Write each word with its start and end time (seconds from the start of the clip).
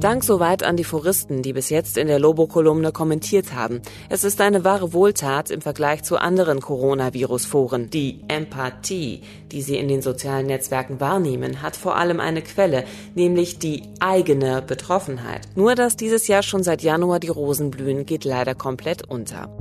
Dank 0.00 0.24
soweit 0.24 0.62
an 0.62 0.78
die 0.78 0.84
Foristen, 0.84 1.42
die 1.42 1.52
bis 1.52 1.68
jetzt 1.68 1.98
in 1.98 2.06
der 2.06 2.18
Lobo-Kolumne 2.18 2.90
kommentiert 2.90 3.52
haben. 3.52 3.82
Es 4.08 4.24
ist 4.24 4.40
eine 4.40 4.64
wahre 4.64 4.94
Wohltat 4.94 5.50
im 5.50 5.60
Vergleich 5.60 6.04
zu 6.04 6.16
anderen 6.16 6.60
Coronavirus-Foren. 6.60 7.90
Die 7.90 8.20
Empathie, 8.28 9.20
die 9.52 9.60
sie 9.60 9.76
in 9.76 9.88
den 9.88 10.00
sozialen 10.00 10.46
Netzwerken 10.46 11.00
wahrnehmen, 11.00 11.60
hat 11.60 11.76
vor 11.76 11.96
allem 11.96 12.18
eine 12.18 12.40
Quelle, 12.40 12.84
nämlich 13.14 13.58
die 13.58 13.82
eigene 14.00 14.62
Betroffenheit. 14.62 15.42
Nur 15.54 15.74
dass 15.74 15.96
dieses 15.96 16.28
Jahr 16.28 16.42
schon 16.42 16.62
seit 16.62 16.80
Januar 16.80 17.20
die 17.20 17.28
Rosen 17.28 17.70
blühen, 17.70 18.06
geht 18.06 18.24
leider 18.24 18.54
komplett 18.54 19.06
unter. 19.06 19.54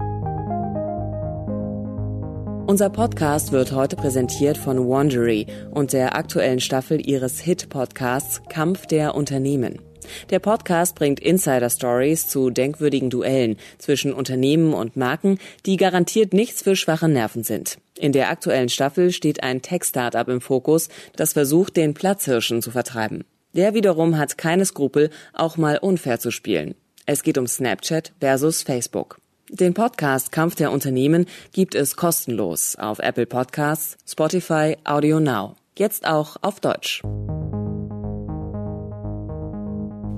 Unser 2.65 2.89
Podcast 2.89 3.51
wird 3.51 3.73
heute 3.73 3.97
präsentiert 3.97 4.57
von 4.57 4.87
Wandery 4.87 5.47
und 5.71 5.91
der 5.91 6.15
aktuellen 6.15 6.61
Staffel 6.61 7.05
ihres 7.05 7.41
Hit-Podcasts 7.41 8.41
Kampf 8.47 8.85
der 8.85 9.15
Unternehmen. 9.15 9.88
Der 10.29 10.39
Podcast 10.39 10.95
bringt 10.95 11.19
Insider-Stories 11.19 12.27
zu 12.27 12.49
denkwürdigen 12.49 13.09
Duellen 13.09 13.57
zwischen 13.77 14.13
Unternehmen 14.13 14.73
und 14.73 14.95
Marken, 14.95 15.39
die 15.65 15.77
garantiert 15.77 16.33
nichts 16.33 16.61
für 16.61 16.75
schwache 16.75 17.07
Nerven 17.07 17.43
sind. 17.43 17.77
In 17.97 18.11
der 18.11 18.29
aktuellen 18.29 18.69
Staffel 18.69 19.11
steht 19.11 19.43
ein 19.43 19.61
Tech-Startup 19.61 20.27
im 20.27 20.41
Fokus, 20.41 20.89
das 21.15 21.33
versucht, 21.33 21.77
den 21.77 21.93
Platzhirschen 21.93 22.61
zu 22.61 22.71
vertreiben. 22.71 23.25
Der 23.53 23.73
wiederum 23.73 24.17
hat 24.17 24.37
keine 24.37 24.65
Skrupel, 24.65 25.09
auch 25.33 25.57
mal 25.57 25.77
unfair 25.77 26.19
zu 26.19 26.31
spielen. 26.31 26.75
Es 27.05 27.23
geht 27.23 27.37
um 27.37 27.47
Snapchat 27.47 28.13
versus 28.19 28.61
Facebook. 28.61 29.17
Den 29.49 29.73
Podcast 29.73 30.31
Kampf 30.31 30.53
der 30.55 30.71
Unternehmen 30.71 31.25
gibt 31.53 31.73
es 31.73 31.95
kostenlos 31.95 32.75
auf 32.75 32.99
Apple 32.99 33.25
Podcasts, 33.25 33.97
Spotify, 34.05 34.77
Audio 34.83 35.19
Now. 35.19 35.55
Jetzt 35.75 36.05
auch 36.05 36.37
auf 36.41 36.59
Deutsch. 36.59 37.01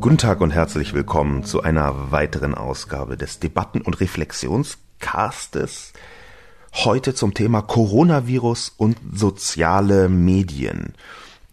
Guten 0.01 0.17
Tag 0.17 0.41
und 0.41 0.49
herzlich 0.49 0.95
willkommen 0.95 1.43
zu 1.43 1.61
einer 1.61 2.09
weiteren 2.09 2.55
Ausgabe 2.55 3.17
des 3.17 3.39
Debatten- 3.39 3.81
und 3.81 3.99
Reflexionscastes. 3.99 5.93
Heute 6.73 7.13
zum 7.13 7.35
Thema 7.35 7.61
Coronavirus 7.61 8.73
und 8.77 8.97
soziale 9.13 10.09
Medien. 10.09 10.95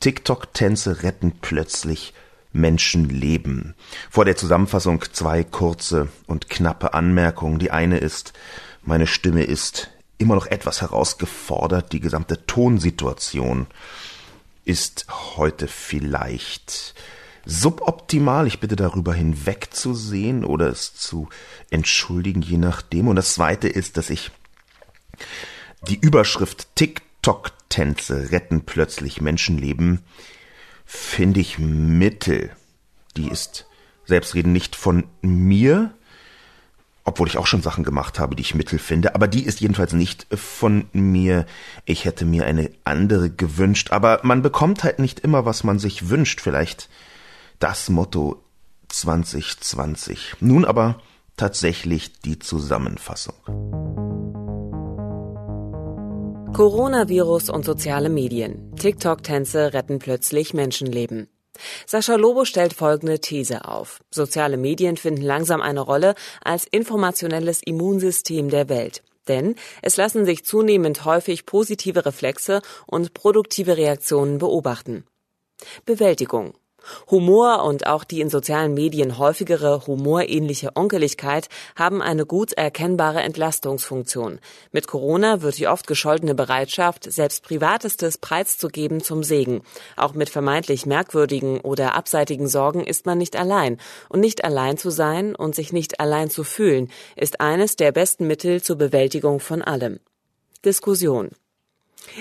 TikTok-Tänze 0.01 1.03
retten 1.03 1.33
plötzlich 1.43 2.15
Menschenleben. 2.55 3.75
Vor 4.09 4.25
der 4.25 4.37
Zusammenfassung 4.39 5.05
zwei 5.13 5.45
kurze 5.45 6.09
und 6.27 6.49
knappe 6.49 6.95
Anmerkungen. 6.95 7.59
Die 7.59 7.71
eine 7.71 7.99
ist, 7.99 8.33
meine 8.83 9.07
Stimme 9.07 9.45
ist 9.45 9.91
immer 10.17 10.37
noch 10.37 10.47
etwas 10.47 10.81
herausgefordert. 10.81 11.93
Die 11.93 12.01
gesamte 12.01 12.47
Tonsituation 12.47 13.67
ist 14.65 15.05
heute 15.37 15.69
vielleicht 15.69 16.95
suboptimal. 17.49 18.47
Ich 18.47 18.61
bitte 18.61 18.77
darüber 18.77 19.15
hinwegzusehen 19.15 20.45
oder 20.45 20.69
es 20.69 20.95
zu 20.95 21.29
entschuldigen, 21.71 22.43
je 22.43 22.59
nachdem. 22.59 23.09
Und 23.09 23.17
das 23.17 23.35
zweite 23.35 23.69
ist, 23.69 23.97
dass 23.97 24.11
ich 24.11 24.31
die 25.89 25.99
Überschrift 25.99 26.69
TikTok-Tänze 26.77 28.31
retten 28.31 28.65
plötzlich 28.65 29.21
Menschenleben 29.21 30.01
finde 30.85 31.41
ich 31.41 31.59
mittel. 31.59 32.51
Die 33.17 33.29
ist 33.29 33.67
selbstredend 34.05 34.53
nicht 34.53 34.77
von 34.77 35.05
mir, 35.23 35.93
obwohl 37.05 37.29
ich 37.29 37.39
auch 37.39 37.47
schon 37.47 37.63
Sachen 37.63 37.85
gemacht 37.85 38.19
habe, 38.19 38.37
die 38.37 38.43
ich 38.43 38.55
mittel 38.55 38.79
finde, 38.79 39.15
aber 39.15 39.29
die 39.29 39.45
ist 39.45 39.61
jedenfalls 39.61 39.93
nicht 39.95 40.27
von 40.35 40.87
mir. 40.93 41.47
Ich 41.87 42.05
hätte 42.05 42.25
mir 42.25 42.45
eine 42.45 42.71
andere 42.85 43.31
gewünscht, 43.31 43.91
aber 43.91 44.21
man 44.23 44.43
bekommt 44.43 44.85
halt 44.85 44.99
nicht 44.99 45.21
immer, 45.21 45.45
was 45.47 45.65
man 45.65 45.79
sich 45.79 46.11
wünscht. 46.11 46.41
Vielleicht 46.41 46.89
das 47.59 47.89
Motto 47.89 48.43
2020. 48.89 50.37
Nun 50.41 50.65
aber 50.65 51.01
tatsächlich 51.37 52.21
die 52.21 52.39
Zusammenfassung. 52.39 53.35
Coronavirus 56.55 57.51
und 57.51 57.65
soziale 57.65 58.09
Medien. 58.09 58.75
TikTok-Tänze 58.77 59.75
retten 59.75 59.99
plötzlich 59.99 60.55
Menschenleben. 60.55 61.29
Sascha 61.87 62.15
Lobo 62.15 62.45
stellt 62.45 62.73
folgende 62.73 63.21
These 63.21 63.65
auf. 63.67 64.01
Soziale 64.11 64.57
Medien 64.57 64.97
finden 64.97 65.23
langsam 65.23 65.61
eine 65.61 65.81
Rolle 65.81 66.15
als 66.43 66.65
informationelles 66.65 67.63
Immunsystem 67.63 68.49
der 68.49 68.69
Welt. 68.69 69.03
Denn 69.27 69.57
es 69.83 69.97
lassen 69.97 70.25
sich 70.25 70.45
zunehmend 70.45 71.05
häufig 71.05 71.45
positive 71.45 72.07
Reflexe 72.07 72.63
und 72.87 73.13
produktive 73.13 73.77
Reaktionen 73.77 74.39
beobachten. 74.39 75.05
Bewältigung. 75.85 76.55
Humor 77.11 77.65
und 77.65 77.87
auch 77.87 78.05
die 78.05 78.21
in 78.21 78.31
sozialen 78.31 78.75
Medien 78.75 79.19
häufigere 79.19 79.87
humorähnliche 79.87 80.77
Onkeligkeit 80.77 81.49
haben 81.77 82.03
eine 82.03 82.27
gut 82.27 82.53
erkennbare 82.53 83.21
Entlastungsfunktion. 83.21 84.41
Mit 84.73 84.87
Corona 84.87 85.43
wird 85.43 85.59
die 85.59 85.69
oft 85.69 85.87
gescholtene 85.87 86.35
Bereitschaft, 86.35 87.11
selbst 87.11 87.43
Privatestes 87.45 88.19
preiszugeben, 88.19 89.03
zum 89.03 89.23
Segen. 89.23 89.63
Auch 89.97 90.15
mit 90.15 90.31
vermeintlich 90.31 90.87
merkwürdigen 90.87 91.61
oder 91.61 91.95
abseitigen 91.95 92.49
Sorgen 92.49 92.85
ist 92.85 93.07
man 93.07 93.19
nicht 93.19 93.37
allein. 93.37 93.79
Und 94.09 94.21
nicht 94.21 94.45
allein 94.45 94.79
zu 94.79 94.91
sein 94.91 95.35
und 95.35 95.55
sich 95.55 95.73
nicht 95.73 96.01
allein 96.01 96.31
zu 96.31 96.45
fühlen, 96.45 96.91
ist 97.17 97.41
eines 97.41 97.77
der 97.77 97.93
besten 97.93 98.27
Mittel 98.27 98.63
zur 98.63 98.77
Bewältigung 98.77 99.41
von 99.41 99.63
allem. 99.63 100.01
Diskussion. 100.65 101.31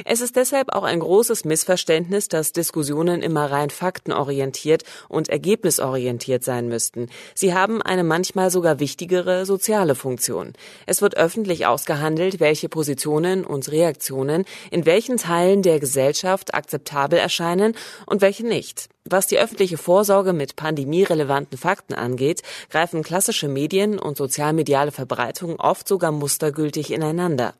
Es 0.05 0.21
ist 0.21 0.35
deshalb 0.35 0.73
auch 0.73 0.83
ein 0.83 0.99
großes 0.99 1.45
Missverständnis, 1.45 2.27
dass 2.27 2.53
Diskussionen 2.53 3.21
immer 3.21 3.51
rein 3.51 3.69
faktenorientiert 3.69 4.83
und 5.09 5.29
ergebnisorientiert 5.29 6.43
sein 6.43 6.67
müssten. 6.67 7.09
Sie 7.33 7.53
haben 7.53 7.81
eine 7.81 8.03
manchmal 8.03 8.51
sogar 8.51 8.79
wichtigere 8.79 9.45
soziale 9.45 9.95
Funktion. 9.95 10.53
Es 10.85 11.01
wird 11.01 11.17
öffentlich 11.17 11.65
ausgehandelt, 11.65 12.39
welche 12.39 12.69
Positionen 12.69 13.45
und 13.45 13.71
Reaktionen 13.71 14.45
in 14.71 14.85
welchen 14.85 15.17
Teilen 15.17 15.61
der 15.61 15.79
Gesellschaft 15.79 16.53
akzeptabel 16.53 17.19
erscheinen 17.19 17.75
und 18.05 18.21
welche 18.21 18.45
nicht. 18.45 18.89
Was 19.09 19.27
die 19.27 19.39
öffentliche 19.39 19.77
Vorsorge 19.77 20.33
mit 20.33 20.57
pandemierelevanten 20.57 21.57
Fakten 21.57 21.93
angeht, 21.93 22.41
greifen 22.69 23.03
klassische 23.03 23.47
Medien 23.47 23.99
und 23.99 24.17
sozialmediale 24.17 24.91
Verbreitung 24.91 25.59
oft 25.59 25.87
sogar 25.87 26.11
mustergültig 26.11 26.91
ineinander. 26.91 27.53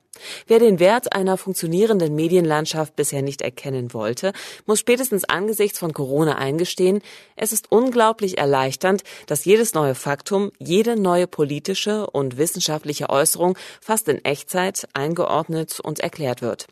Wer 0.47 0.59
den 0.59 0.79
Wert 0.79 1.13
einer 1.13 1.38
funktionierenden 1.38 2.16
Medienlandschaft 2.16 2.95
bisher 2.95 3.22
nicht 3.22 3.41
erkennen 3.41 3.94
wollte, 3.94 4.33
muss 4.66 4.79
spätestens 4.79 5.25
angesichts 5.25 5.79
von 5.79 5.94
Corona 5.94 6.38
eingestehen, 6.38 7.01
es 7.35 7.51
ist 7.53 7.72
unglaublich 7.72 8.38
erleichternd, 8.38 9.03
dass 9.28 9.45
jedes 9.45 9.73
neue 9.73 9.95
Faktum, 9.95 10.51
jede 10.59 11.00
neue 11.00 11.28
politische 11.28 12.07
und 12.07 12.38
wissenschaftliche 12.38 13.09
Äußerung 13.09 13.57
fast 13.81 14.07
in 14.07 14.23
Echtzeit 14.23 14.88
eingeordnet 14.94 15.79
und 15.79 16.00
erklärt 16.00 16.41
wird. 16.41 16.67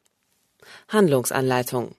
Handlungsanleitung 0.87 1.95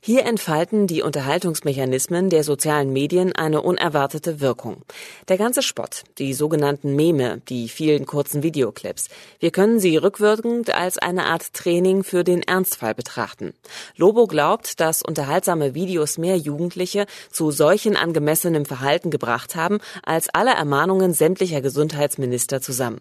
hier 0.00 0.24
entfalten 0.24 0.86
die 0.86 1.02
Unterhaltungsmechanismen 1.02 2.30
der 2.30 2.44
sozialen 2.44 2.92
Medien 2.92 3.34
eine 3.34 3.60
unerwartete 3.60 4.40
Wirkung. 4.40 4.82
Der 5.28 5.36
ganze 5.36 5.62
Spott, 5.62 6.04
die 6.18 6.32
sogenannten 6.32 6.96
Meme, 6.96 7.42
die 7.48 7.68
vielen 7.68 8.06
kurzen 8.06 8.42
Videoclips, 8.42 9.08
wir 9.38 9.50
können 9.50 9.78
sie 9.80 9.96
rückwirkend 9.96 10.70
als 10.70 10.98
eine 10.98 11.24
Art 11.24 11.52
Training 11.52 12.04
für 12.04 12.24
den 12.24 12.42
Ernstfall 12.42 12.94
betrachten. 12.94 13.52
Lobo 13.96 14.26
glaubt, 14.26 14.80
dass 14.80 15.02
unterhaltsame 15.02 15.74
Videos 15.74 16.18
mehr 16.18 16.36
Jugendliche 16.36 17.06
zu 17.30 17.50
solchen 17.50 17.96
angemessenem 17.96 18.64
Verhalten 18.64 19.10
gebracht 19.10 19.56
haben, 19.56 19.78
als 20.02 20.28
alle 20.30 20.54
Ermahnungen 20.54 21.12
sämtlicher 21.12 21.60
Gesundheitsminister 21.60 22.60
zusammen. 22.60 23.00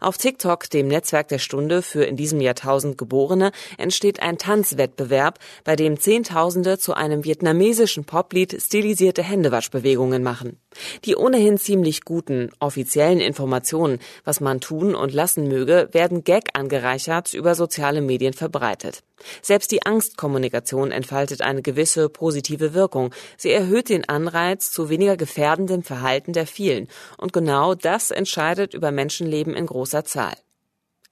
Auf 0.00 0.18
TikTok, 0.18 0.68
dem 0.70 0.88
Netzwerk 0.88 1.28
der 1.28 1.38
Stunde 1.38 1.82
für 1.82 2.04
in 2.04 2.16
diesem 2.16 2.40
Jahrtausend 2.40 2.98
Geborene, 2.98 3.52
entsteht 3.78 4.20
ein 4.22 4.38
Tanzwettbewerb, 4.38 5.38
bei 5.64 5.76
dem 5.76 5.98
Zehntausende 5.98 6.78
zu 6.78 6.94
einem 6.94 7.24
vietnamesischen 7.24 8.04
Poplied 8.04 8.60
stilisierte 8.60 9.22
Händewaschbewegungen 9.22 10.22
machen. 10.22 10.58
Die 11.04 11.16
ohnehin 11.16 11.58
ziemlich 11.58 12.02
guten 12.02 12.50
offiziellen 12.58 13.20
Informationen, 13.20 13.98
was 14.24 14.40
man 14.40 14.60
tun 14.60 14.94
und 14.94 15.12
lassen 15.12 15.48
möge, 15.48 15.88
werden 15.92 16.24
Gag 16.24 16.50
angereichert 16.54 17.34
über 17.34 17.54
soziale 17.54 18.00
Medien 18.00 18.32
verbreitet. 18.32 19.02
Selbst 19.42 19.70
die 19.70 19.84
Angstkommunikation 19.84 20.90
entfaltet 20.90 21.42
eine 21.42 21.62
gewisse 21.62 22.08
positive 22.08 22.74
Wirkung. 22.74 23.14
Sie 23.36 23.50
erhöht 23.50 23.88
den 23.88 24.08
Anreiz 24.08 24.70
zu 24.70 24.88
weniger 24.88 25.16
gefährdendem 25.16 25.82
Verhalten 25.82 26.32
der 26.32 26.46
vielen. 26.46 26.88
Und 27.18 27.32
genau 27.32 27.74
das 27.74 28.10
entscheidet 28.10 28.74
über 28.74 28.90
Menschenleben 28.90 29.54
in 29.54 29.66
großer 29.66 30.04
Zahl. 30.04 30.34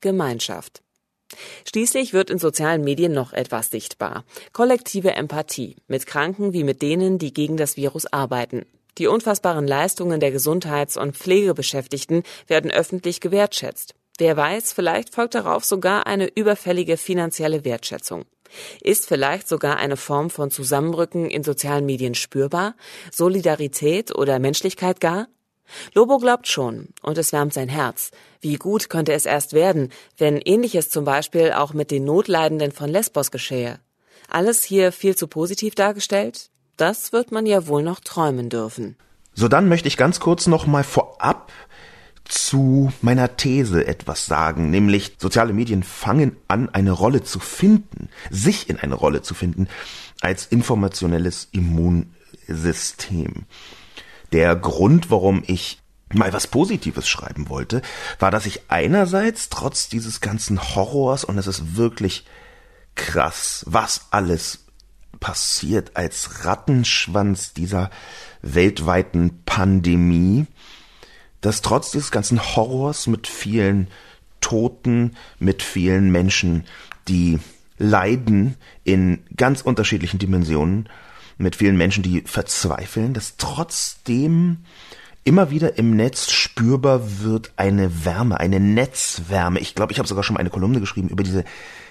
Gemeinschaft. 0.01 0.83
Schließlich 1.67 2.13
wird 2.13 2.31
in 2.31 2.39
sozialen 2.39 2.85
Medien 2.85 3.13
noch 3.13 3.33
etwas 3.33 3.71
sichtbar. 3.71 4.25
Kollektive 4.53 5.13
Empathie 5.13 5.77
mit 5.87 6.07
Kranken 6.07 6.53
wie 6.53 6.65
mit 6.65 6.83
denen, 6.83 7.19
die 7.19 7.33
gegen 7.33 7.57
das 7.57 7.77
Virus 7.77 8.07
arbeiten. 8.13 8.67
Die 8.99 9.07
unfassbaren 9.07 9.67
Leistungen 9.67 10.21
der 10.21 10.31
Gesundheits- 10.31 10.99
und 10.99 11.17
Pflegebeschäftigten 11.17 12.25
werden 12.47 12.71
öffentlich 12.71 13.21
gewertschätzt. 13.21 13.95
Wer 14.19 14.37
weiß, 14.37 14.73
vielleicht 14.73 15.15
folgt 15.15 15.35
darauf 15.35 15.65
sogar 15.65 16.07
eine 16.07 16.29
überfällige 16.35 16.97
finanzielle 16.97 17.65
Wertschätzung. 17.65 18.25
Ist 18.83 19.07
vielleicht 19.07 19.49
sogar 19.49 19.79
eine 19.79 19.97
Form 19.97 20.29
von 20.29 20.51
Zusammenrücken 20.51 21.31
in 21.31 21.43
sozialen 21.43 21.87
Medien 21.87 22.15
spürbar? 22.15 22.75
Solidarität 23.11 24.15
oder 24.15 24.39
Menschlichkeit 24.39 25.01
gar? 25.01 25.29
Lobo 25.95 26.19
glaubt 26.19 26.49
schon, 26.49 26.89
und 27.03 27.17
es 27.17 27.33
wärmt 27.33 27.55
sein 27.55 27.71
Herz. 27.71 28.11
Wie 28.41 28.57
gut 28.57 28.91
könnte 28.91 29.15
es 29.15 29.25
erst 29.25 29.55
werden, 29.55 29.91
wenn 30.19 30.37
ähnliches 30.37 30.91
zum 30.91 31.05
Beispiel 31.05 31.53
auch 31.53 31.73
mit 31.73 31.91
den 31.91 32.05
Notleidenden 32.05 32.73
von 32.73 32.91
Lesbos 32.91 33.31
geschehe. 33.31 33.79
Alles 34.29 34.63
hier 34.63 34.93
viel 34.93 35.17
zu 35.17 35.29
positiv 35.29 35.75
dargestellt? 35.75 36.51
Das 36.77 37.13
wird 37.13 37.33
man 37.33 37.47
ja 37.47 37.67
wohl 37.67 37.83
noch 37.83 38.01
träumen 38.01 38.51
dürfen. 38.51 38.97
So 39.35 39.49
dann 39.49 39.69
möchte 39.69 39.89
ich 39.89 39.97
ganz 39.97 40.21
kurz 40.21 40.47
noch 40.47 40.67
mal 40.67 40.85
vorab 40.85 41.51
zu 42.33 42.91
meiner 43.03 43.37
These 43.37 43.87
etwas 43.87 44.25
sagen, 44.25 44.71
nämlich 44.71 45.17
soziale 45.19 45.53
Medien 45.53 45.83
fangen 45.83 46.37
an, 46.49 46.71
eine 46.71 46.93
Rolle 46.93 47.23
zu 47.23 47.41
finden, 47.41 48.09
sich 48.31 48.71
in 48.71 48.79
eine 48.79 48.95
Rolle 48.95 49.21
zu 49.21 49.35
finden 49.35 49.69
als 50.23 50.47
informationelles 50.47 51.49
Immunsystem. 51.53 53.45
Der 54.33 54.57
Grund, 54.57 55.11
warum 55.11 55.43
ich 55.47 55.83
mal 56.15 56.33
was 56.33 56.47
Positives 56.47 57.07
schreiben 57.07 57.51
wollte, 57.51 57.83
war, 58.19 58.31
dass 58.31 58.47
ich 58.47 58.63
einerseits 58.69 59.51
trotz 59.51 59.91
dieses 59.91 60.23
ganzen 60.23 60.75
Horrors, 60.75 61.25
und 61.25 61.37
es 61.37 61.47
ist 61.47 61.77
wirklich 61.77 62.25
krass, 62.95 63.63
was 63.69 64.07
alles 64.11 64.61
passiert 65.21 65.99
als 65.99 66.47
Rattenschwanz 66.47 67.53
dieser 67.53 67.91
weltweiten 68.41 69.43
Pandemie, 69.45 70.47
dass 71.43 71.61
trotz 71.61 71.91
dieses 71.91 72.11
ganzen 72.11 72.41
Horrors 72.41 73.07
mit 73.07 73.27
vielen 73.27 73.89
Toten, 74.41 75.17
mit 75.39 75.63
vielen 75.63 76.11
Menschen, 76.11 76.65
die 77.09 77.39
leiden 77.77 78.57
in 78.85 79.23
ganz 79.37 79.61
unterschiedlichen 79.61 80.19
Dimensionen, 80.19 80.89
mit 81.37 81.57
vielen 81.57 81.77
Menschen, 81.77 82.03
die 82.03 82.23
verzweifeln, 82.23 83.13
dass 83.13 83.37
trotzdem 83.37 84.59
immer 85.25 85.51
wieder 85.51 85.79
im 85.79 85.95
Netz 85.97 86.31
spürbar 86.31 87.21
wird 87.21 87.53
eine 87.57 88.05
Wärme, 88.05 88.41
eine 88.41 88.61
Netzwärme. 88.61 89.61
Ich 89.61 89.75
glaube, 89.75 89.93
ich 89.93 89.99
habe 89.99 90.09
sogar 90.09 90.25
schon 90.25 90.35
mal 90.35 90.41
eine 90.41 90.51
Kolumne 90.51 90.81
geschrieben 90.81 91.09
über 91.09 91.23
diese 91.23 91.45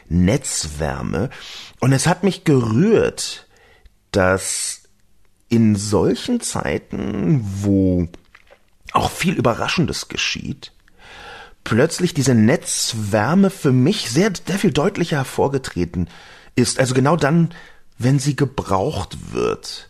Netzwärme. 0.09 1.29
Und 1.79 1.93
es 1.93 2.07
hat 2.07 2.23
mich 2.23 2.43
gerührt, 2.43 3.47
dass 4.11 4.83
in 5.47 5.75
solchen 5.75 6.41
Zeiten, 6.41 7.41
wo 7.43 8.07
auch 8.93 9.11
viel 9.11 9.33
Überraschendes 9.33 10.07
geschieht, 10.07 10.71
plötzlich 11.63 12.13
diese 12.13 12.35
Netzwärme 12.35 13.49
für 13.49 13.71
mich 13.71 14.09
sehr, 14.09 14.31
sehr 14.45 14.59
viel 14.59 14.71
deutlicher 14.71 15.17
hervorgetreten 15.17 16.09
ist. 16.55 16.79
Also 16.79 16.93
genau 16.93 17.15
dann, 17.15 17.53
wenn 17.97 18.19
sie 18.19 18.35
gebraucht 18.35 19.33
wird. 19.33 19.87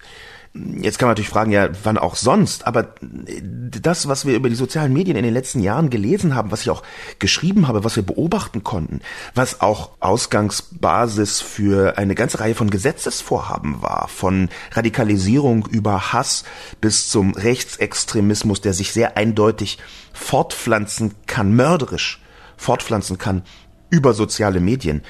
Jetzt 0.54 1.00
kann 1.00 1.08
man 1.08 1.12
natürlich 1.12 1.30
fragen, 1.30 1.52
ja, 1.52 1.70
wann 1.84 1.98
auch 1.98 2.18
sonst, 2.18 2.68
aber 2.68 2.96
das, 3.02 4.10
was 4.10 4.26
wir 4.26 4.36
über 4.36 4.50
die 4.50 4.56
sozialen 4.56 4.92
Medien 4.92 5.16
in 5.16 5.24
den 5.24 5.34
letzten 5.34 5.62
Jahren 5.62 5.90
gelesen 5.90 6.36
haben, 6.36 6.52
was 6.52 6.64
ich 6.64 6.70
auch 6.70 6.84
geschrieben 7.20 7.70
habe, 7.70 7.86
was 7.86 7.96
wir 7.96 8.04
beobachten 8.04 8.62
konnten, 8.62 9.00
was 9.34 9.62
auch 9.62 9.92
Ausgangsbasis 10.02 11.40
für 11.40 11.98
eine 11.98 12.16
ganze 12.16 12.42
Reihe 12.42 12.54
von 12.54 12.70
Gesetzesvorhaben 12.70 13.82
war, 13.82 14.10
von 14.10 14.50
Radikalisierung 14.74 15.68
über 15.68 16.12
Hass 16.12 16.44
bis 16.82 17.08
zum 17.08 17.34
Rechtsextremismus, 17.34 18.60
der 18.60 18.74
sich 18.74 18.92
sehr 18.92 19.16
eindeutig 19.16 19.78
fortpflanzen 20.12 21.16
kann, 21.28 21.56
mörderisch 21.56 22.22
fortpflanzen 22.58 23.18
kann 23.18 23.44
über 23.90 24.14
soziale 24.14 24.60
Medien. 24.60 25.02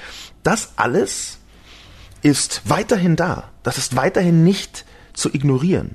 Das 0.44 0.74
alles 0.76 1.38
ist 2.22 2.62
weiterhin 2.64 3.16
da. 3.16 3.50
Das 3.64 3.76
ist 3.76 3.96
weiterhin 3.96 4.44
nicht 4.44 4.84
zu 5.12 5.32
ignorieren. 5.32 5.94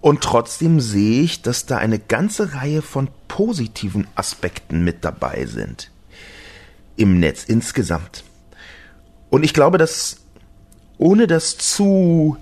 Und 0.00 0.22
trotzdem 0.22 0.80
sehe 0.80 1.22
ich, 1.22 1.42
dass 1.42 1.66
da 1.66 1.76
eine 1.76 1.98
ganze 1.98 2.54
Reihe 2.54 2.82
von 2.82 3.08
positiven 3.28 4.06
Aspekten 4.14 4.82
mit 4.82 5.04
dabei 5.04 5.46
sind. 5.46 5.90
Im 6.96 7.20
Netz 7.20 7.44
insgesamt. 7.44 8.24
Und 9.28 9.44
ich 9.44 9.54
glaube, 9.54 9.78
dass 9.78 10.16
ohne 10.98 11.26
das 11.26 11.56
zu 11.56 12.36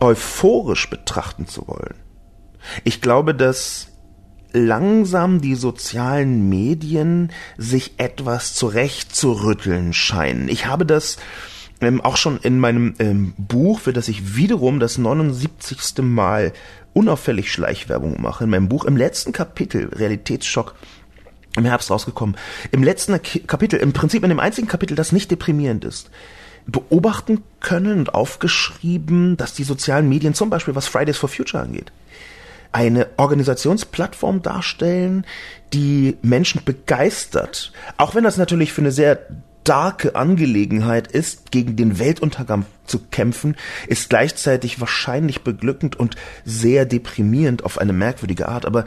euphorisch 0.00 0.88
betrachten 0.90 1.46
zu 1.46 1.68
wollen, 1.68 1.94
ich 2.84 3.00
glaube, 3.00 3.34
dass 3.34 3.88
langsam 4.52 5.40
die 5.40 5.54
sozialen 5.54 6.48
Medien 6.48 7.32
sich 7.56 7.94
etwas 7.98 8.54
zurechtzurütteln 8.54 9.92
scheinen. 9.92 10.48
Ich 10.48 10.66
habe 10.66 10.86
das 10.86 11.16
ähm, 11.82 12.00
auch 12.00 12.16
schon 12.16 12.38
in 12.38 12.58
meinem 12.58 12.94
ähm, 12.98 13.34
Buch, 13.36 13.80
für 13.80 13.92
das 13.92 14.08
ich 14.08 14.36
wiederum 14.36 14.80
das 14.80 14.98
79. 14.98 16.02
Mal 16.02 16.52
unauffällig 16.94 17.52
Schleichwerbung 17.52 18.20
mache, 18.20 18.44
in 18.44 18.50
meinem 18.50 18.68
Buch 18.68 18.84
im 18.84 18.96
letzten 18.96 19.32
Kapitel, 19.32 19.88
Realitätsschock, 19.92 20.74
im 21.56 21.64
Herbst 21.64 21.90
rausgekommen, 21.90 22.36
im 22.70 22.82
letzten 22.82 23.20
Kapitel, 23.46 23.78
im 23.80 23.92
Prinzip 23.92 24.22
in 24.22 24.30
dem 24.30 24.40
einzigen 24.40 24.68
Kapitel, 24.68 24.94
das 24.94 25.12
nicht 25.12 25.30
deprimierend 25.30 25.84
ist, 25.84 26.10
beobachten 26.66 27.42
können 27.60 27.98
und 27.98 28.14
aufgeschrieben, 28.14 29.36
dass 29.36 29.54
die 29.54 29.64
sozialen 29.64 30.08
Medien 30.08 30.34
zum 30.34 30.50
Beispiel 30.50 30.74
was 30.74 30.86
Fridays 30.86 31.18
for 31.18 31.28
Future 31.28 31.62
angeht, 31.62 31.92
eine 32.70 33.08
Organisationsplattform 33.16 34.42
darstellen, 34.42 35.26
die 35.72 36.16
Menschen 36.22 36.62
begeistert, 36.64 37.72
auch 37.96 38.14
wenn 38.14 38.24
das 38.24 38.38
natürlich 38.38 38.72
für 38.72 38.80
eine 38.80 38.92
sehr 38.92 39.26
starke 39.62 40.16
Angelegenheit 40.16 41.06
ist, 41.06 41.52
gegen 41.52 41.76
den 41.76 41.98
Weltuntergang 41.98 42.66
zu 42.84 42.98
kämpfen, 42.98 43.56
ist 43.86 44.10
gleichzeitig 44.10 44.80
wahrscheinlich 44.80 45.42
beglückend 45.42 45.94
und 45.96 46.16
sehr 46.44 46.84
deprimierend 46.84 47.64
auf 47.64 47.78
eine 47.78 47.92
merkwürdige 47.92 48.48
Art. 48.48 48.66
Aber 48.66 48.84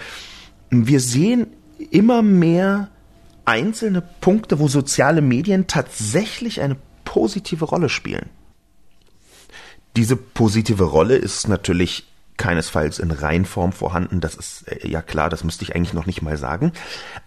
wir 0.70 1.00
sehen 1.00 1.48
immer 1.92 2.22
mehr 2.22 2.90
einzelne 3.46 4.02
Punkte, 4.02 4.60
wo 4.60 4.68
soziale 4.68 5.22
Medien 5.22 5.68
tatsächlich 5.68 6.60
eine 6.60 6.76
positive 7.06 7.66
Rolle 7.66 7.88
spielen. 7.88 8.30
Diese 9.96 10.18
positive 10.18 10.84
Rolle 10.84 11.16
ist 11.16 11.48
natürlich 11.48 12.06
keinesfalls 12.36 13.00
in 13.00 13.12
Reinform 13.12 13.72
vorhanden, 13.72 14.20
das 14.20 14.36
ist 14.36 14.68
äh, 14.68 14.86
ja 14.88 15.02
klar, 15.02 15.30
das 15.30 15.46
müsste 15.46 15.64
ich 15.64 15.74
eigentlich 15.74 15.94
noch 15.94 16.06
nicht 16.06 16.22
mal 16.22 16.36
sagen. 16.36 16.74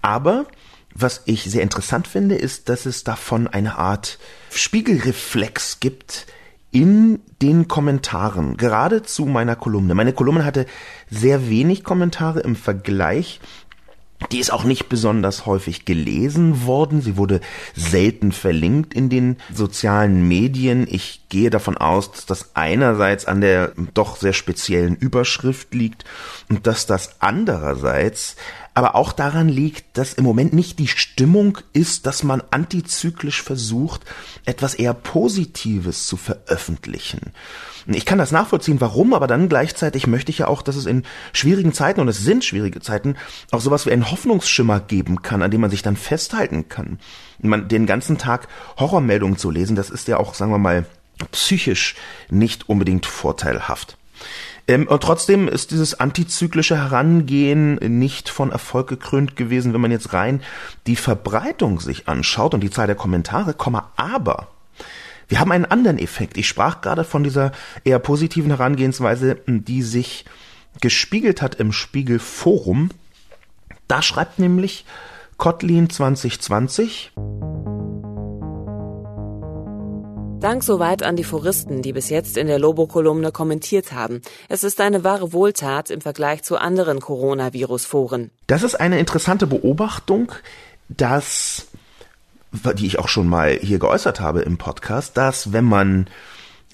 Aber 0.03 0.45
was 0.95 1.23
ich 1.27 1.45
sehr 1.45 1.63
interessant 1.63 2.09
finde, 2.09 2.35
ist, 2.35 2.69
dass 2.69 2.87
es 2.87 3.05
davon 3.05 3.47
eine 3.47 3.79
Art 3.79 4.19
Spiegelreflex 4.51 5.81
gibt 5.81 6.27
in 6.71 7.21
den 7.41 7.69
Kommentaren, 7.69 8.57
gerade 8.57 9.03
zu 9.03 9.25
meiner 9.25 9.57
Kolumne. 9.57 9.95
Meine 9.95 10.13
Kolumne 10.13 10.45
hatte 10.45 10.67
sehr 11.09 11.49
wenig 11.49 11.85
Kommentare 11.85 12.41
im 12.41 12.57
Vergleich 12.57 13.41
die 14.33 14.41
ist 14.41 14.53
auch 14.53 14.65
nicht 14.65 14.89
besonders 14.89 15.47
häufig 15.47 15.85
gelesen 15.85 16.67
worden. 16.67 17.01
Sie 17.01 17.17
wurde 17.17 17.41
selten 17.77 18.33
verlinkt 18.33 18.93
in 18.93 19.09
den 19.09 19.37
sozialen 19.55 20.27
Medien. 20.27 20.87
Ich 20.91 21.23
gehe 21.29 21.51
davon 21.51 21.77
aus, 21.79 22.11
dass 22.11 22.27
das 22.27 22.51
einerseits 22.55 23.27
an 23.27 23.41
der 23.41 23.73
doch 23.95 24.17
sehr 24.17 24.33
speziellen 24.33 24.97
Überschrift 24.97 25.73
liegt 25.73 26.05
und 26.49 26.67
dass 26.67 26.87
das 26.87 27.21
andererseits 27.21 28.35
aber 28.79 28.95
auch 28.95 29.11
daran 29.11 29.49
liegt, 29.49 29.99
dass 29.99 30.15
im 30.15 30.23
Moment 30.23 30.53
nicht 30.53 30.79
die 30.79 30.87
Stimmung 30.87 31.59
ist, 31.73 32.07
dass 32.07 32.23
man 32.23 32.45
antizyklisch 32.53 33.43
versucht, 33.43 34.03
etwas 34.45 34.75
eher 34.75 34.95
Positives 34.95 36.07
zu 36.07 36.17
veröffentlichen. 36.17 37.33
Ich 37.89 38.07
kann 38.07 38.19
das 38.19 38.31
nachvollziehen, 38.31 38.81
warum, 38.81 39.15
aber 39.15 39.27
dann 39.27 39.49
gleichzeitig 39.49 40.07
möchte 40.07 40.31
ich 40.31 40.39
ja 40.39 40.47
auch, 40.47 40.63
dass 40.63 40.77
es 40.77 40.87
in 40.87 41.03
schwierigen 41.33 41.73
Zeiten, 41.73 42.01
und 42.01 42.07
es 42.07 42.19
sind 42.19 42.45
schwierige 42.45 42.81
Zeiten, 42.81 43.17
auch 43.51 43.61
sowas 43.61 43.85
wie 43.85 43.91
einen 43.91 44.13
Hoffnungsschimmer 44.13 44.79
geben 44.79 45.23
kann, 45.23 45.43
an 45.43 45.51
dem 45.51 45.61
man 45.61 45.71
sich 45.71 45.83
dann 45.83 45.97
festhalten 45.97 46.69
kann. 46.69 47.01
Man, 47.41 47.67
den 47.67 47.85
ganzen 47.85 48.17
Tag 48.17 48.47
Horrormeldungen 48.79 49.39
zu 49.39 49.51
lesen, 49.51 49.75
das 49.75 49.91
ist 49.91 50.07
ja 50.07 50.19
auch, 50.19 50.35
sagen 50.35 50.53
wir 50.53 50.59
mal, 50.59 50.87
psychisch 51.33 51.97
nicht 52.31 52.69
unbedingt 52.69 53.07
vorteilhaft. 53.07 53.98
Ähm, 54.69 54.87
und 54.87 55.03
trotzdem 55.03 55.49
ist 55.49 55.73
dieses 55.73 55.99
antizyklische 55.99 56.77
Herangehen 56.77 57.77
nicht 57.77 58.29
von 58.29 58.53
Erfolg 58.53 58.87
gekrönt 58.87 59.35
gewesen, 59.35 59.73
wenn 59.73 59.81
man 59.81 59.91
jetzt 59.91 60.13
rein 60.13 60.43
die 60.87 60.97
Verbreitung 60.97 61.81
sich 61.81 62.07
anschaut 62.07 62.55
und 62.55 62.61
die 62.61 62.71
Zahl 62.71 62.87
der 62.87 62.95
Kommentare, 62.95 63.57
aber 63.97 64.49
wir 65.27 65.41
haben 65.41 65.53
einen 65.53 65.67
anderen 65.67 65.99
Effekt. 65.99 66.39
Ich 66.39 66.49
sprach 66.49 66.81
gerade 66.81 67.05
von 67.05 67.25
dieser 67.25 67.53
eher 67.85 67.99
positiven 67.99 68.51
Herangehensweise, 68.51 69.39
die 69.47 69.83
sich 69.83 70.25
gespiegelt 70.81 71.43
hat 71.43 71.57
im 71.57 71.73
Spiegelforum. 71.73 72.91
Da 73.89 74.01
schreibt 74.01 74.39
nämlich 74.39 74.87
Kotlin 75.37 75.91
2020 75.91 77.13
Dank 80.41 80.63
soweit 80.63 81.03
an 81.03 81.17
die 81.17 81.25
Foristen, 81.25 81.83
die 81.83 81.93
bis 81.93 82.11
jetzt 82.11 82.37
in 82.37 82.47
der 82.47 82.61
Lobo-Kolumne 82.61 83.33
kommentiert 83.33 83.93
haben. 83.93 84.23
Es 84.49 84.63
ist 84.63 84.81
eine 84.81 85.03
wahre 85.03 85.33
Wohltat 85.33 85.91
im 85.91 86.01
Vergleich 86.01 86.45
zu 86.45 86.59
anderen 86.59 87.01
Coronavirus-Foren. 87.01 88.31
Das 88.47 88.63
ist 88.63 88.77
eine 88.77 89.01
interessante 89.01 89.49
Beobachtung, 89.49 90.31
dass, 90.89 91.67
die 92.53 92.87
ich 92.87 93.01
auch 93.01 93.09
schon 93.09 93.27
mal 93.27 93.59
hier 93.61 93.81
geäußert 93.81 94.21
habe 94.21 94.43
im 94.43 94.59
Podcast, 94.59 95.17
dass 95.17 95.53
wenn 95.53 95.65
man 95.65 96.07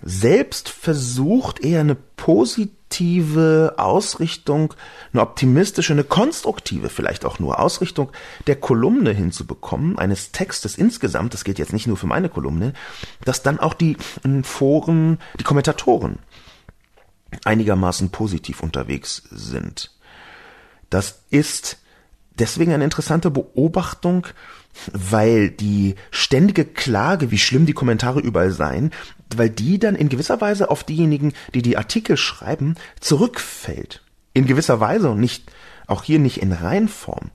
selbst 0.03 0.69
versucht, 0.69 1.65
eher 1.65 1.81
eine 1.81 1.97
positive 2.17 2.84
Ausrichtung, 3.77 4.75
eine 5.13 5.23
optimistische, 5.23 5.93
eine 5.93 6.05
konstruktive 6.05 6.89
vielleicht 6.89 7.25
auch 7.25 7.41
nur 7.41 7.59
Ausrichtung 7.59 8.13
der 8.47 8.55
Kolumne 8.55 9.11
hinzubekommen, 9.11 9.99
eines 9.99 10.31
Textes 10.31 10.77
insgesamt, 10.77 11.35
das 11.35 11.43
gilt 11.43 11.59
jetzt 11.59 11.73
nicht 11.73 11.89
nur 11.89 11.97
für 11.97 12.07
meine 12.07 12.29
Kolumne, 12.29 12.73
dass 13.25 13.43
dann 13.43 13.59
auch 13.59 13.75
die 13.75 13.97
Foren, 14.45 15.19
die 15.41 15.45
Kommentatoren 15.45 16.21
einigermaßen 17.45 18.11
positiv 18.11 18.63
unterwegs 18.63 19.25
sind. 19.31 19.91
Das 20.89 21.25
ist 21.31 21.79
deswegen 22.39 22.73
eine 22.73 22.85
interessante 22.85 23.31
Beobachtung, 23.31 24.29
weil 24.93 25.51
die 25.51 25.97
ständige 26.11 26.65
Klage, 26.65 27.31
wie 27.31 27.39
schlimm 27.39 27.67
die 27.67 27.73
Kommentare 27.73 28.21
überall 28.21 28.51
seien, 28.51 28.93
weil 29.39 29.51
die 29.51 29.79
dann 29.79 29.97
in 29.97 30.09
gewisser 30.09 30.41
Weise 30.41 30.71
auf 30.71 30.85
diejenigen, 30.85 31.33
die 31.55 31.63
die 31.63 31.77
Artikel 31.77 32.17
schreiben, 32.17 32.77
zurückfällt. 33.01 34.03
In 34.33 34.47
gewisser 34.47 34.81
Weise 34.81 35.11
und 35.11 35.21
nicht, 35.21 35.51
auch 35.87 36.03
hier 36.03 36.19
nicht 36.19 36.43
in 36.43 36.53
Reinform. 36.53 37.31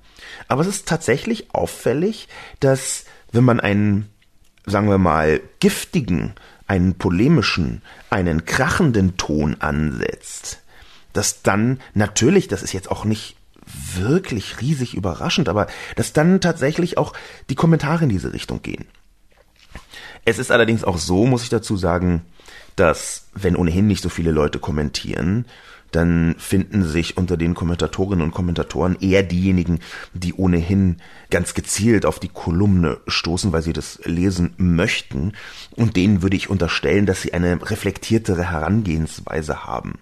Aber 0.47 0.61
es 0.61 0.67
ist 0.67 0.87
tatsächlich 0.87 1.53
auffällig, 1.53 2.27
dass 2.59 3.05
wenn 3.31 3.43
man 3.43 3.59
einen, 3.59 4.09
sagen 4.65 4.89
wir 4.89 4.97
mal, 4.97 5.41
giftigen, 5.59 6.33
einen 6.67 6.95
polemischen, 6.95 7.81
einen 8.09 8.45
krachenden 8.45 9.17
Ton 9.17 9.57
ansetzt, 9.59 10.61
dass 11.13 11.41
dann 11.41 11.79
natürlich, 11.93 12.47
das 12.47 12.63
ist 12.63 12.73
jetzt 12.73 12.91
auch 12.91 13.05
nicht 13.05 13.35
wirklich 13.95 14.61
riesig 14.61 14.95
überraschend, 14.95 15.49
aber 15.49 15.67
dass 15.95 16.13
dann 16.13 16.41
tatsächlich 16.41 16.97
auch 16.97 17.13
die 17.49 17.55
Kommentare 17.55 18.03
in 18.03 18.09
diese 18.09 18.33
Richtung 18.33 18.61
gehen. 18.61 18.85
Es 20.25 20.39
ist 20.39 20.51
allerdings 20.51 20.83
auch 20.83 20.97
so, 20.97 21.25
muss 21.25 21.43
ich 21.43 21.49
dazu 21.49 21.77
sagen, 21.77 22.23
dass 22.75 23.27
wenn 23.33 23.55
ohnehin 23.55 23.87
nicht 23.87 24.01
so 24.03 24.09
viele 24.09 24.31
Leute 24.31 24.59
kommentieren, 24.59 25.45
dann 25.91 26.35
finden 26.37 26.83
sich 26.83 27.17
unter 27.17 27.35
den 27.35 27.55
Kommentatorinnen 27.55 28.23
und 28.23 28.31
Kommentatoren 28.31 28.97
eher 28.99 29.23
diejenigen, 29.23 29.79
die 30.13 30.33
ohnehin 30.33 30.97
ganz 31.31 31.53
gezielt 31.53 32.05
auf 32.05 32.19
die 32.19 32.27
Kolumne 32.27 32.99
stoßen, 33.07 33.51
weil 33.51 33.63
sie 33.63 33.73
das 33.73 33.99
lesen 34.05 34.53
möchten. 34.57 35.33
Und 35.75 35.95
denen 35.95 36.21
würde 36.21 36.35
ich 36.35 36.49
unterstellen, 36.49 37.05
dass 37.05 37.21
sie 37.21 37.33
eine 37.33 37.59
reflektiertere 37.69 38.51
Herangehensweise 38.51 39.65
haben. 39.65 39.99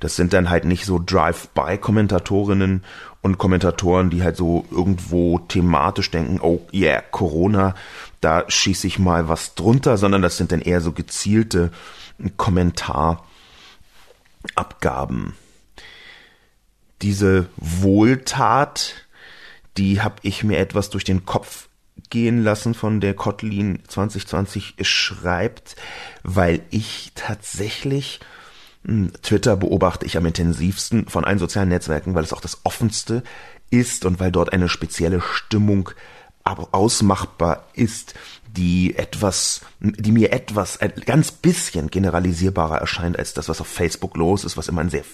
Das 0.00 0.16
sind 0.16 0.32
dann 0.32 0.50
halt 0.50 0.64
nicht 0.64 0.84
so 0.84 1.00
Drive-by-Kommentatorinnen 1.04 2.84
und 3.20 3.38
Kommentatoren, 3.38 4.10
die 4.10 4.22
halt 4.22 4.36
so 4.36 4.64
irgendwo 4.70 5.40
thematisch 5.40 6.10
denken, 6.10 6.40
oh 6.40 6.66
yeah, 6.72 7.00
Corona, 7.00 7.74
da 8.20 8.44
schieße 8.48 8.86
ich 8.86 8.98
mal 8.98 9.28
was 9.28 9.54
drunter, 9.54 9.96
sondern 9.96 10.22
das 10.22 10.36
sind 10.36 10.52
dann 10.52 10.60
eher 10.60 10.80
so 10.80 10.92
gezielte 10.92 11.72
Kommentarabgaben. 12.36 15.34
Diese 17.02 17.48
Wohltat, 17.56 19.06
die 19.76 20.00
habe 20.00 20.16
ich 20.22 20.44
mir 20.44 20.58
etwas 20.58 20.90
durch 20.90 21.04
den 21.04 21.26
Kopf 21.26 21.68
gehen 22.10 22.42
lassen, 22.42 22.74
von 22.74 23.00
der 23.00 23.14
Kotlin 23.14 23.80
2020 23.86 24.74
schreibt, 24.82 25.76
weil 26.22 26.62
ich 26.70 27.12
tatsächlich 27.14 28.20
Twitter 29.22 29.56
beobachte 29.56 30.06
ich 30.06 30.16
am 30.16 30.26
intensivsten 30.26 31.08
von 31.08 31.24
allen 31.24 31.38
sozialen 31.38 31.68
Netzwerken, 31.68 32.14
weil 32.14 32.24
es 32.24 32.32
auch 32.32 32.40
das 32.40 32.60
offenste 32.64 33.22
ist 33.70 34.04
und 34.04 34.20
weil 34.20 34.32
dort 34.32 34.52
eine 34.52 34.68
spezielle 34.68 35.20
Stimmung 35.20 35.90
ausmachbar 36.44 37.66
ist, 37.74 38.14
die 38.46 38.96
etwas, 38.96 39.60
die 39.80 40.12
mir 40.12 40.32
etwas, 40.32 40.80
ein 40.80 40.92
ganz 41.04 41.30
bisschen 41.30 41.90
generalisierbarer 41.90 42.78
erscheint 42.78 43.18
als 43.18 43.34
das, 43.34 43.48
was 43.48 43.60
auf 43.60 43.66
Facebook 43.66 44.16
los 44.16 44.44
ist, 44.44 44.56
was 44.56 44.68
immer 44.68 44.80
in 44.80 44.88
sehr 44.88 45.04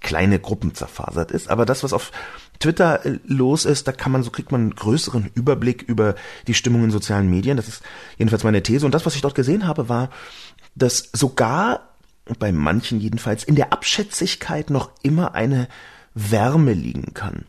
kleine 0.00 0.40
Gruppen 0.40 0.74
zerfasert 0.74 1.30
ist. 1.30 1.48
Aber 1.48 1.64
das, 1.64 1.84
was 1.84 1.92
auf 1.92 2.10
Twitter 2.58 3.06
äh, 3.06 3.18
los 3.24 3.64
ist, 3.64 3.86
da 3.86 3.92
kann 3.92 4.12
man, 4.12 4.22
so 4.22 4.30
kriegt 4.30 4.50
man 4.50 4.60
einen 4.62 4.74
größeren 4.74 5.30
Überblick 5.34 5.82
über 5.82 6.16
die 6.48 6.54
Stimmung 6.54 6.84
in 6.84 6.90
sozialen 6.90 7.30
Medien. 7.30 7.56
Das 7.56 7.68
ist 7.68 7.82
jedenfalls 8.18 8.44
meine 8.44 8.62
These. 8.62 8.84
Und 8.84 8.92
das, 8.92 9.06
was 9.06 9.14
ich 9.14 9.22
dort 9.22 9.34
gesehen 9.34 9.66
habe, 9.66 9.88
war, 9.88 10.10
dass 10.74 11.10
sogar 11.12 11.89
bei 12.38 12.52
manchen 12.52 13.00
jedenfalls, 13.00 13.44
in 13.44 13.56
der 13.56 13.72
Abschätzigkeit 13.72 14.70
noch 14.70 14.90
immer 15.02 15.34
eine 15.34 15.68
Wärme 16.14 16.72
liegen 16.72 17.14
kann. 17.14 17.46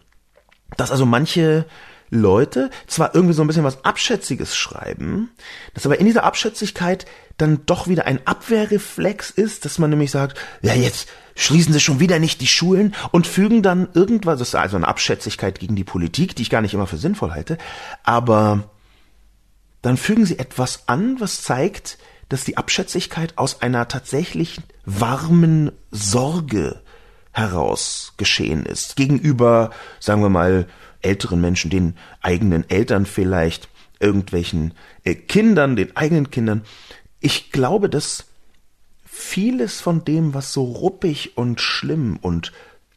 Dass 0.78 0.92
also 0.92 1.06
manche 1.06 1.66
Leute 2.12 2.70
zwar 2.88 3.16
irgendwie 3.16 3.34
so 3.34 3.42
ein 3.42 3.48
bisschen 3.48 3.64
was 3.64 3.86
Abschätziges 3.86 4.56
schreiben, 4.56 5.32
dass 5.74 5.86
aber 5.86 6.00
in 6.00 6.06
dieser 6.06 6.26
Abschätzigkeit 6.26 7.06
dann 7.38 7.66
doch 7.66 7.88
wieder 7.88 8.06
ein 8.06 8.28
Abwehrreflex 8.28 9.32
ist, 9.32 9.64
dass 9.64 9.80
man 9.80 9.90
nämlich 9.90 10.12
sagt, 10.12 10.38
ja 10.62 10.74
jetzt 10.74 11.08
schließen 11.36 11.72
sie 11.72 11.80
schon 11.80 12.02
wieder 12.02 12.20
nicht 12.20 12.42
die 12.42 12.48
Schulen 12.48 12.94
und 13.12 13.28
fügen 13.28 13.64
dann 13.64 13.88
irgendwas, 13.94 14.40
das 14.40 14.50
ist 14.50 14.56
also 14.56 14.76
eine 14.76 14.90
Abschätzigkeit 14.90 15.60
gegen 15.60 15.78
die 15.78 15.86
Politik, 15.86 16.36
die 16.36 16.42
ich 16.42 16.50
gar 16.50 16.62
nicht 16.62 16.74
immer 16.74 16.86
für 16.86 16.98
sinnvoll 16.98 17.32
halte, 17.32 17.58
aber 18.04 18.70
dann 19.82 19.96
fügen 19.96 20.26
sie 20.26 20.38
etwas 20.38 20.88
an, 20.88 21.20
was 21.20 21.42
zeigt, 21.42 21.98
dass 22.32 22.46
die 22.46 22.56
Abschätzigkeit 22.56 23.38
aus 23.38 23.62
einer 23.62 23.90
tatsächlich 23.90 24.62
warmen 24.86 25.74
Sorge 25.92 26.82
heraus 27.34 28.14
geschehen 28.16 28.66
ist. 28.66 28.96
Gegenüber, 28.96 29.72
sagen 30.00 30.22
wir 30.22 30.30
mal, 30.30 30.68
älteren 31.02 31.42
Menschen, 31.42 31.70
den 31.70 31.98
eigenen 32.22 32.70
Eltern 32.70 33.06
vielleicht, 33.06 33.68
irgendwelchen 34.00 34.74
äh, 35.04 35.14
Kindern, 35.14 35.76
den 35.76 35.96
eigenen 35.98 36.32
Kindern. 36.32 36.64
Ich 37.20 37.52
glaube, 37.52 37.90
dass 37.90 38.26
vieles 39.04 39.82
von 39.82 40.06
dem, 40.06 40.34
was 40.34 40.54
so 40.54 40.64
ruppig 40.64 41.38
und 41.38 41.60
schlimm 41.60 42.18
und 42.22 42.54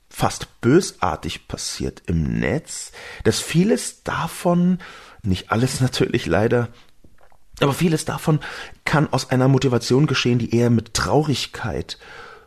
fast 0.09 0.61
bösartig 0.61 1.49
passiert 1.49 2.05
im 2.07 2.38
Netz, 2.38 2.93
dass 3.25 3.41
vieles 3.41 4.05
davon, 4.05 4.79
nicht 5.25 5.50
alles 5.50 5.81
natürlich 5.81 6.26
leider, 6.26 6.69
aber 7.64 7.73
vieles 7.75 8.04
davon 8.04 8.40
kann 8.85 9.12
aus 9.12 9.30
einer 9.30 9.49
Motivation 9.49 10.06
geschehen, 10.06 10.38
die 10.38 10.54
eher 10.54 10.71
mit 10.71 10.94
Traurigkeit 10.94 11.99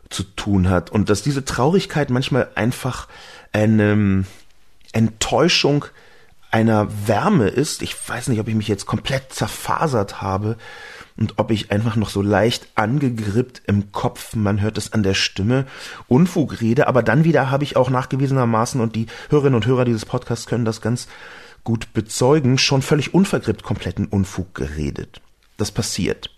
zu 0.08 0.22
tun 0.22 0.70
hat. 0.70 0.90
Und 0.90 1.10
dass 1.10 1.22
diese 1.22 1.44
Traurigkeit 1.44 2.08
manchmal 2.08 2.48
einfach 2.54 3.08
eine 3.52 4.24
Enttäuschung 4.92 5.84
einer 6.50 6.88
Wärme 7.06 7.48
ist. 7.48 7.82
Ich 7.82 7.94
weiß 8.08 8.28
nicht, 8.28 8.40
ob 8.40 8.48
ich 8.48 8.54
mich 8.54 8.68
jetzt 8.68 8.86
komplett 8.86 9.32
zerfasert 9.32 10.22
habe 10.22 10.56
und 11.16 11.34
ob 11.36 11.50
ich 11.50 11.70
einfach 11.70 11.96
noch 11.96 12.08
so 12.08 12.22
leicht 12.22 12.68
angegrippt 12.74 13.62
im 13.66 13.92
Kopf, 13.92 14.34
man 14.34 14.60
hört 14.60 14.78
es 14.78 14.92
an 14.92 15.02
der 15.02 15.14
Stimme, 15.14 15.66
Unfug 16.06 16.60
rede, 16.60 16.86
aber 16.86 17.02
dann 17.02 17.24
wieder 17.24 17.50
habe 17.50 17.64
ich 17.64 17.76
auch 17.76 17.90
nachgewiesenermaßen 17.90 18.80
und 18.80 18.94
die 18.94 19.06
Hörerinnen 19.28 19.56
und 19.56 19.66
Hörer 19.66 19.84
dieses 19.84 20.06
Podcasts 20.06 20.46
können 20.46 20.64
das 20.64 20.80
ganz 20.80 21.08
gut 21.64 21.92
bezeugen, 21.92 22.58
schon 22.58 22.82
völlig 22.82 23.14
unvergrippt 23.14 23.62
kompletten 23.62 24.06
Unfug 24.06 24.54
geredet. 24.54 25.20
Das 25.56 25.72
passiert. 25.72 26.30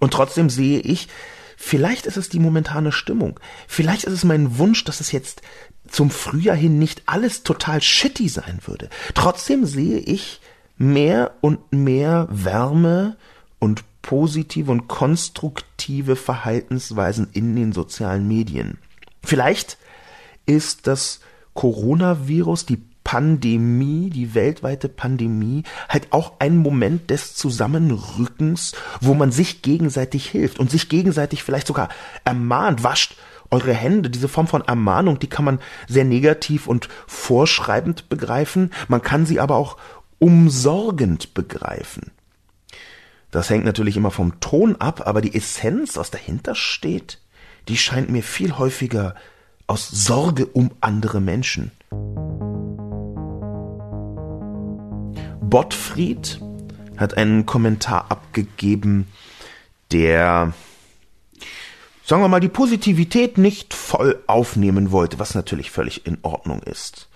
Und 0.00 0.12
trotzdem 0.12 0.50
sehe 0.50 0.80
ich, 0.80 1.08
vielleicht 1.56 2.06
ist 2.06 2.16
es 2.16 2.28
die 2.28 2.40
momentane 2.40 2.92
Stimmung. 2.92 3.38
Vielleicht 3.68 4.04
ist 4.04 4.12
es 4.12 4.24
mein 4.24 4.58
Wunsch, 4.58 4.84
dass 4.84 5.00
es 5.00 5.12
jetzt 5.12 5.42
zum 5.88 6.10
Frühjahr 6.10 6.56
hin 6.56 6.78
nicht 6.78 7.02
alles 7.06 7.42
total 7.42 7.82
shitty 7.82 8.28
sein 8.28 8.60
würde. 8.64 8.88
Trotzdem 9.14 9.66
sehe 9.66 9.98
ich 9.98 10.40
mehr 10.76 11.34
und 11.40 11.72
mehr 11.72 12.26
Wärme 12.30 13.16
und 13.58 13.84
positive 14.02 14.70
und 14.72 14.88
konstruktive 14.88 16.16
Verhaltensweisen 16.16 17.28
in 17.32 17.54
den 17.54 17.72
sozialen 17.72 18.26
Medien. 18.26 18.78
Vielleicht 19.22 19.78
ist 20.46 20.86
das 20.86 21.20
Coronavirus, 21.54 22.66
die 22.66 22.82
Pandemie, 23.12 24.08
die 24.08 24.34
weltweite 24.34 24.88
Pandemie, 24.88 25.64
halt 25.90 26.14
auch 26.14 26.32
ein 26.38 26.56
Moment 26.56 27.10
des 27.10 27.34
Zusammenrückens, 27.34 28.72
wo 29.02 29.12
man 29.12 29.30
sich 29.30 29.60
gegenseitig 29.60 30.30
hilft 30.30 30.58
und 30.58 30.70
sich 30.70 30.88
gegenseitig 30.88 31.42
vielleicht 31.42 31.66
sogar 31.66 31.90
ermahnt, 32.24 32.84
wascht 32.84 33.16
eure 33.50 33.74
Hände. 33.74 34.08
Diese 34.08 34.28
Form 34.28 34.46
von 34.46 34.62
Ermahnung, 34.62 35.18
die 35.18 35.26
kann 35.26 35.44
man 35.44 35.58
sehr 35.86 36.06
negativ 36.06 36.66
und 36.66 36.88
vorschreibend 37.06 38.08
begreifen, 38.08 38.70
man 38.88 39.02
kann 39.02 39.26
sie 39.26 39.40
aber 39.40 39.56
auch 39.56 39.76
umsorgend 40.18 41.34
begreifen. 41.34 42.12
Das 43.30 43.50
hängt 43.50 43.66
natürlich 43.66 43.98
immer 43.98 44.10
vom 44.10 44.40
Ton 44.40 44.76
ab, 44.76 45.06
aber 45.06 45.20
die 45.20 45.34
Essenz, 45.34 45.98
was 45.98 46.10
dahinter 46.10 46.54
steht, 46.54 47.18
die 47.68 47.76
scheint 47.76 48.08
mir 48.08 48.22
viel 48.22 48.56
häufiger 48.56 49.16
aus 49.66 49.86
Sorge 49.90 50.46
um 50.46 50.70
andere 50.80 51.20
Menschen. 51.20 51.72
Bottfried 55.52 56.40
hat 56.96 57.18
einen 57.18 57.44
Kommentar 57.44 58.06
abgegeben, 58.08 59.06
der 59.90 60.54
sagen 62.06 62.22
wir 62.22 62.28
mal, 62.28 62.40
die 62.40 62.48
Positivität 62.48 63.36
nicht 63.36 63.74
voll 63.74 64.22
aufnehmen 64.26 64.92
wollte, 64.92 65.18
was 65.18 65.34
natürlich 65.34 65.70
völlig 65.70 66.06
in 66.06 66.16
Ordnung 66.22 66.62
ist. 66.62 67.10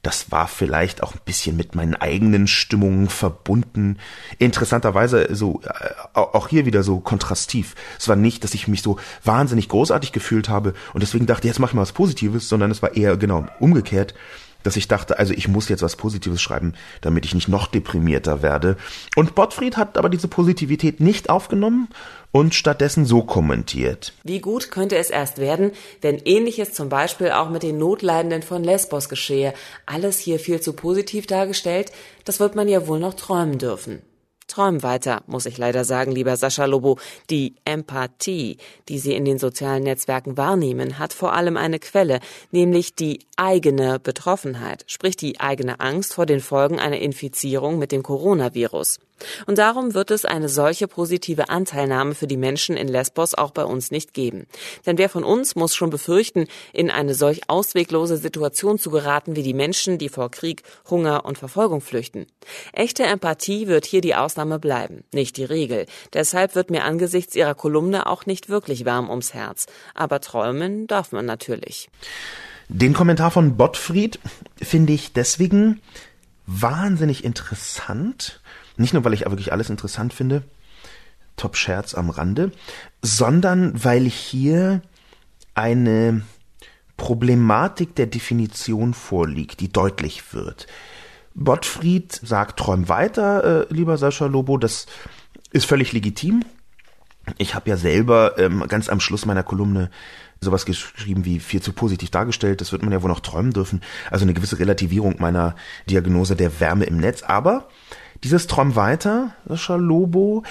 Das 0.00 0.30
war 0.30 0.46
vielleicht 0.46 1.02
auch 1.02 1.14
ein 1.14 1.20
bisschen 1.24 1.56
mit 1.56 1.74
meinen 1.74 1.96
eigenen 1.96 2.46
Stimmungen 2.46 3.08
verbunden. 3.08 3.98
Interessanterweise 4.38 5.34
so 5.34 5.60
äh, 5.64 5.90
auch 6.14 6.46
hier 6.46 6.66
wieder 6.66 6.84
so 6.84 7.00
kontrastiv. 7.00 7.74
Es 7.98 8.06
war 8.06 8.14
nicht, 8.14 8.44
dass 8.44 8.54
ich 8.54 8.68
mich 8.68 8.82
so 8.82 9.00
wahnsinnig 9.24 9.68
großartig 9.68 10.12
gefühlt 10.12 10.48
habe 10.48 10.74
und 10.94 11.02
deswegen 11.02 11.26
dachte, 11.26 11.48
jetzt 11.48 11.58
mach 11.58 11.70
ich 11.70 11.74
mal 11.74 11.82
was 11.82 11.90
Positives, 11.90 12.48
sondern 12.48 12.70
es 12.70 12.80
war 12.80 12.94
eher 12.94 13.16
genau 13.16 13.46
umgekehrt 13.58 14.14
dass 14.62 14.76
ich 14.76 14.88
dachte, 14.88 15.18
also 15.18 15.32
ich 15.32 15.48
muss 15.48 15.68
jetzt 15.68 15.82
was 15.82 15.96
Positives 15.96 16.40
schreiben, 16.40 16.74
damit 17.00 17.24
ich 17.24 17.34
nicht 17.34 17.48
noch 17.48 17.66
deprimierter 17.66 18.42
werde. 18.42 18.76
Und 19.16 19.34
Bottfried 19.34 19.76
hat 19.76 19.98
aber 19.98 20.08
diese 20.08 20.28
Positivität 20.28 21.00
nicht 21.00 21.30
aufgenommen 21.30 21.88
und 22.32 22.54
stattdessen 22.54 23.04
so 23.04 23.22
kommentiert. 23.22 24.14
Wie 24.24 24.40
gut 24.40 24.70
könnte 24.70 24.96
es 24.96 25.10
erst 25.10 25.38
werden, 25.38 25.72
wenn 26.00 26.18
ähnliches 26.18 26.72
zum 26.72 26.88
Beispiel 26.88 27.30
auch 27.30 27.50
mit 27.50 27.62
den 27.62 27.78
Notleidenden 27.78 28.42
von 28.42 28.64
Lesbos 28.64 29.08
geschehe. 29.08 29.54
Alles 29.86 30.18
hier 30.18 30.38
viel 30.38 30.60
zu 30.60 30.72
positiv 30.72 31.26
dargestellt, 31.26 31.92
das 32.24 32.40
wird 32.40 32.56
man 32.56 32.68
ja 32.68 32.86
wohl 32.86 32.98
noch 32.98 33.14
träumen 33.14 33.58
dürfen. 33.58 34.02
Träum 34.52 34.82
weiter, 34.82 35.22
muss 35.26 35.46
ich 35.46 35.56
leider 35.56 35.84
sagen, 35.84 36.12
lieber 36.12 36.36
Sascha 36.36 36.66
Lobo. 36.66 36.98
Die 37.30 37.54
Empathie, 37.64 38.58
die 38.90 38.98
Sie 38.98 39.14
in 39.14 39.24
den 39.24 39.38
sozialen 39.38 39.82
Netzwerken 39.82 40.36
wahrnehmen, 40.36 40.98
hat 40.98 41.14
vor 41.14 41.32
allem 41.32 41.56
eine 41.56 41.78
Quelle, 41.78 42.20
nämlich 42.50 42.94
die 42.94 43.20
eigene 43.36 43.98
Betroffenheit, 43.98 44.84
sprich 44.88 45.16
die 45.16 45.40
eigene 45.40 45.80
Angst 45.80 46.12
vor 46.12 46.26
den 46.26 46.40
Folgen 46.40 46.78
einer 46.78 46.98
Infizierung 46.98 47.78
mit 47.78 47.92
dem 47.92 48.02
Coronavirus. 48.02 48.98
Und 49.46 49.58
darum 49.58 49.94
wird 49.94 50.10
es 50.10 50.24
eine 50.24 50.48
solche 50.48 50.88
positive 50.88 51.48
Anteilnahme 51.48 52.14
für 52.14 52.26
die 52.26 52.36
Menschen 52.36 52.76
in 52.76 52.88
Lesbos 52.88 53.34
auch 53.34 53.50
bei 53.50 53.64
uns 53.64 53.90
nicht 53.90 54.14
geben. 54.14 54.46
Denn 54.86 54.98
wer 54.98 55.08
von 55.08 55.24
uns 55.24 55.54
muss 55.54 55.74
schon 55.74 55.90
befürchten, 55.90 56.46
in 56.72 56.90
eine 56.90 57.14
solch 57.14 57.48
ausweglose 57.48 58.16
Situation 58.16 58.78
zu 58.78 58.90
geraten 58.90 59.36
wie 59.36 59.42
die 59.42 59.54
Menschen, 59.54 59.98
die 59.98 60.08
vor 60.08 60.30
Krieg, 60.30 60.62
Hunger 60.88 61.24
und 61.24 61.38
Verfolgung 61.38 61.80
flüchten. 61.80 62.26
Echte 62.72 63.04
Empathie 63.04 63.66
wird 63.68 63.86
hier 63.86 64.00
die 64.00 64.14
Ausnahme 64.14 64.58
bleiben, 64.58 65.04
nicht 65.12 65.36
die 65.36 65.44
Regel. 65.44 65.86
Deshalb 66.12 66.54
wird 66.54 66.70
mir 66.70 66.84
angesichts 66.84 67.34
ihrer 67.36 67.54
Kolumne 67.54 68.06
auch 68.06 68.26
nicht 68.26 68.48
wirklich 68.48 68.84
warm 68.84 69.10
ums 69.10 69.34
Herz. 69.34 69.66
Aber 69.94 70.20
träumen 70.20 70.86
darf 70.86 71.12
man 71.12 71.26
natürlich. 71.26 71.88
Den 72.68 72.94
Kommentar 72.94 73.30
von 73.30 73.56
Bottfried 73.56 74.18
finde 74.60 74.92
ich 74.92 75.12
deswegen 75.12 75.80
wahnsinnig 76.46 77.24
interessant, 77.24 78.40
nicht 78.82 78.92
nur, 78.92 79.04
weil 79.04 79.14
ich 79.14 79.24
wirklich 79.24 79.52
alles 79.52 79.70
interessant 79.70 80.12
finde, 80.12 80.42
Top 81.36 81.56
Scherz 81.56 81.94
am 81.94 82.10
Rande, 82.10 82.52
sondern 83.00 83.82
weil 83.82 84.04
hier 84.04 84.82
eine 85.54 86.22
Problematik 86.96 87.94
der 87.96 88.06
Definition 88.06 88.94
vorliegt, 88.94 89.60
die 89.60 89.72
deutlich 89.72 90.34
wird. 90.34 90.66
Gottfried 91.42 92.12
sagt, 92.12 92.58
träum 92.58 92.88
weiter, 92.88 93.62
äh, 93.70 93.74
lieber 93.74 93.96
Sascha 93.96 94.26
Lobo, 94.26 94.58
das 94.58 94.86
ist 95.50 95.64
völlig 95.64 95.92
legitim. 95.92 96.44
Ich 97.38 97.54
habe 97.54 97.70
ja 97.70 97.76
selber 97.76 98.38
ähm, 98.38 98.64
ganz 98.68 98.88
am 98.88 99.00
Schluss 99.00 99.24
meiner 99.24 99.42
Kolumne 99.42 99.90
sowas 100.40 100.66
geschrieben 100.66 101.24
wie 101.24 101.38
viel 101.40 101.62
zu 101.62 101.72
positiv 101.72 102.10
dargestellt, 102.10 102.60
das 102.60 102.72
wird 102.72 102.82
man 102.82 102.92
ja 102.92 103.02
wohl 103.02 103.08
noch 103.08 103.20
träumen 103.20 103.52
dürfen. 103.52 103.80
Also 104.10 104.24
eine 104.24 104.34
gewisse 104.34 104.58
Relativierung 104.58 105.16
meiner 105.18 105.54
Diagnose 105.88 106.36
der 106.36 106.60
Wärme 106.60 106.84
im 106.84 106.98
Netz. 106.98 107.22
Aber 107.22 107.68
dieses 108.24 108.46
Träum 108.46 108.76
weiter, 108.76 109.34
Sascha 109.46 109.76
Lobo, 109.76 110.44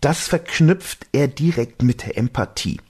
das 0.00 0.28
verknüpft 0.28 1.06
er 1.12 1.28
direkt 1.28 1.82
mit 1.82 2.04
der 2.04 2.16
Empathie. 2.16 2.80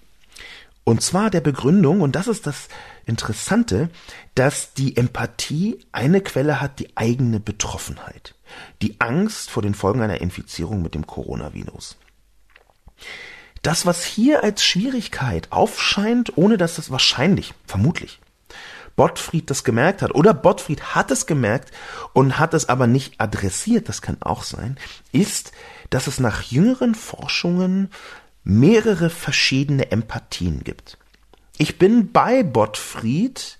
Und 0.84 1.02
zwar 1.02 1.30
der 1.30 1.40
Begründung, 1.40 2.00
und 2.00 2.14
das 2.14 2.28
ist 2.28 2.46
das 2.46 2.68
Interessante, 3.06 3.88
dass 4.36 4.72
die 4.74 4.96
Empathie 4.96 5.80
eine 5.90 6.20
Quelle 6.20 6.60
hat, 6.60 6.78
die 6.78 6.96
eigene 6.96 7.40
Betroffenheit. 7.40 8.34
Die 8.82 9.00
Angst 9.00 9.50
vor 9.50 9.62
den 9.62 9.74
Folgen 9.74 10.00
einer 10.00 10.20
Infizierung 10.20 10.82
mit 10.82 10.94
dem 10.94 11.06
Coronavirus. 11.06 11.96
Das, 13.62 13.84
was 13.84 14.04
hier 14.04 14.44
als 14.44 14.64
Schwierigkeit 14.64 15.50
aufscheint, 15.50 16.36
ohne 16.36 16.56
dass 16.56 16.76
das 16.76 16.92
wahrscheinlich, 16.92 17.52
vermutlich, 17.66 18.20
Bottfried 18.96 19.50
das 19.50 19.62
gemerkt 19.62 20.02
hat 20.02 20.14
oder 20.14 20.34
Bottfried 20.34 20.94
hat 20.94 21.10
es 21.10 21.26
gemerkt 21.26 21.70
und 22.14 22.38
hat 22.38 22.54
es 22.54 22.68
aber 22.68 22.86
nicht 22.86 23.20
adressiert, 23.20 23.88
das 23.88 24.02
kann 24.02 24.16
auch 24.20 24.42
sein, 24.42 24.76
ist, 25.12 25.52
dass 25.90 26.06
es 26.06 26.18
nach 26.18 26.42
jüngeren 26.42 26.94
Forschungen 26.94 27.90
mehrere 28.42 29.10
verschiedene 29.10 29.90
Empathien 29.90 30.64
gibt. 30.64 30.98
Ich 31.58 31.78
bin 31.78 32.12
bei 32.12 32.42
Bottfried, 32.42 33.58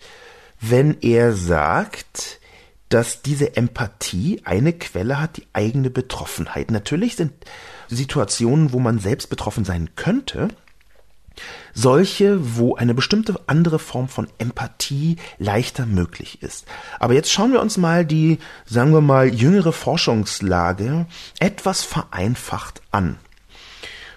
wenn 0.61 1.01
er 1.01 1.33
sagt, 1.33 2.41
dass 2.89 3.23
diese 3.23 3.57
Empathie 3.57 4.43
eine 4.45 4.73
Quelle 4.73 5.21
hat, 5.21 5.39
die 5.39 5.47
eigene 5.53 5.91
Betroffenheit. 5.91 6.71
Natürlich 6.71 7.17
sind 7.17 7.33
Situationen, 7.89 8.73
wo 8.73 8.79
man 8.79 8.99
selbst 8.99 9.29
betroffen 9.29 9.65
sein 9.65 9.91
könnte, 9.97 10.49
solche, 11.75 12.57
wo 12.57 12.77
eine 12.77 12.95
bestimmte 12.95 13.39
andere 13.47 13.79
Form 13.79 14.09
von 14.09 14.29
Empathie 14.39 15.17
leichter 15.39 15.87
möglich 15.87 16.43
ist. 16.43 16.67
Aber 16.99 17.15
jetzt 17.15 17.31
schauen 17.31 17.53
wir 17.53 17.61
uns 17.61 17.77
mal 17.77 18.05
die, 18.05 18.39
sagen 18.65 18.93
wir 18.93 19.01
mal, 19.01 19.33
jüngere 19.33 19.73
Forschungslage 19.73 21.07
etwas 21.39 21.83
vereinfacht 21.83 22.83
an. 22.91 23.17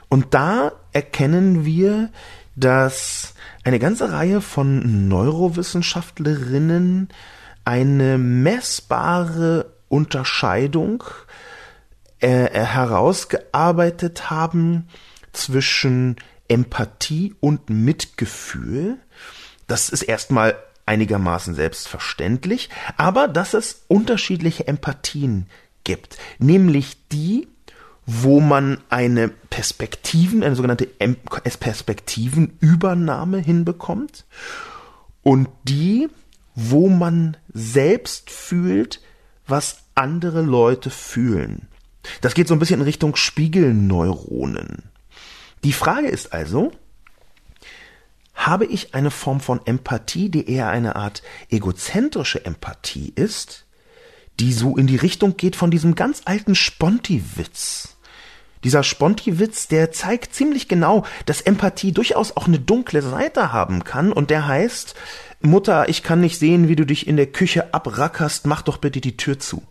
Und 0.08 0.34
da 0.34 0.72
erkennen 0.92 1.66
wir, 1.66 2.10
dass 2.56 3.36
eine 3.64 3.80
ganze 3.80 4.12
Reihe 4.12 4.42
von 4.42 5.08
Neurowissenschaftlerinnen 5.08 7.10
eine 7.64 8.18
messbare 8.18 9.72
Unterscheidung 9.88 11.04
äh, 12.20 12.50
herausgearbeitet 12.50 14.30
haben 14.30 14.90
zwischen 15.32 16.18
Empathie 16.50 17.36
und 17.40 17.70
Mitgefühl. 17.70 18.98
Das 19.68 19.90
ist 19.90 20.04
erstmal 20.04 20.56
einigermaßen 20.86 21.54
selbstverständlich, 21.54 22.70
aber 22.98 23.28
dass 23.28 23.54
es 23.54 23.84
unterschiedliche 23.88 24.68
Empathien 24.68 25.46
gibt, 25.84 26.18
nämlich 26.40 26.98
die, 27.12 27.48
wo 28.06 28.40
man 28.40 28.80
eine 28.90 29.28
Perspektiven, 29.28 30.42
eine 30.44 30.56
sogenannte 30.56 30.88
Perspektivenübernahme 30.88 33.38
hinbekommt 33.38 34.26
und 35.22 35.50
die, 35.64 36.08
wo 36.56 36.90
man 36.90 37.38
selbst 37.54 38.32
fühlt, 38.32 39.00
was 39.46 39.84
andere 39.94 40.42
Leute 40.42 40.90
fühlen. 40.90 41.68
Das 42.22 42.34
geht 42.34 42.48
so 42.48 42.56
ein 42.56 42.60
bisschen 42.60 42.80
in 42.80 42.86
Richtung 42.86 43.16
Spiegelneuronen. 43.16 44.90
Die 45.64 45.74
Frage 45.74 46.08
ist 46.08 46.34
also, 46.34 46.72
habe 48.34 48.66
ich 48.66 48.96
eine 48.96 49.12
Form 49.12 49.42
von 49.42 49.66
Empathie, 49.66 50.30
die 50.30 50.50
eher 50.50 50.70
eine 50.70 50.96
Art 50.96 51.22
egozentrische 51.50 52.46
Empathie 52.46 53.12
ist, 53.16 53.66
die 54.40 54.54
so 54.54 54.78
in 54.78 54.88
die 54.88 54.96
Richtung 54.96 55.36
geht 55.36 55.58
von 55.58 55.72
diesem 55.72 55.96
ganz 55.96 56.22
alten 56.24 56.56
Sponti-Witz. 56.56 57.98
Dieser 58.64 58.84
Sponti-Witz, 58.84 59.68
der 59.68 59.92
zeigt 59.92 60.34
ziemlich 60.34 60.68
genau, 60.70 61.06
dass 61.26 61.42
Empathie 61.42 61.92
durchaus 61.92 62.36
auch 62.36 62.48
eine 62.48 62.60
dunkle 62.60 63.02
Seite 63.02 63.52
haben 63.52 63.84
kann 63.84 64.12
und 64.12 64.30
der 64.30 64.48
heißt, 64.48 64.96
Mutter, 65.42 65.88
ich 65.90 66.04
kann 66.04 66.22
nicht 66.22 66.40
sehen, 66.40 66.68
wie 66.68 66.76
du 66.76 66.86
dich 66.86 67.08
in 67.08 67.18
der 67.18 67.28
Küche 67.28 67.74
abrackerst, 67.74 68.46
mach 68.48 68.62
doch 68.62 68.78
bitte 68.78 69.00
die 69.02 69.18
Tür 69.18 69.40
zu. 69.40 69.64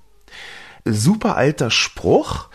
Super 0.85 1.37
alter 1.37 1.71
Spruch 1.71 2.49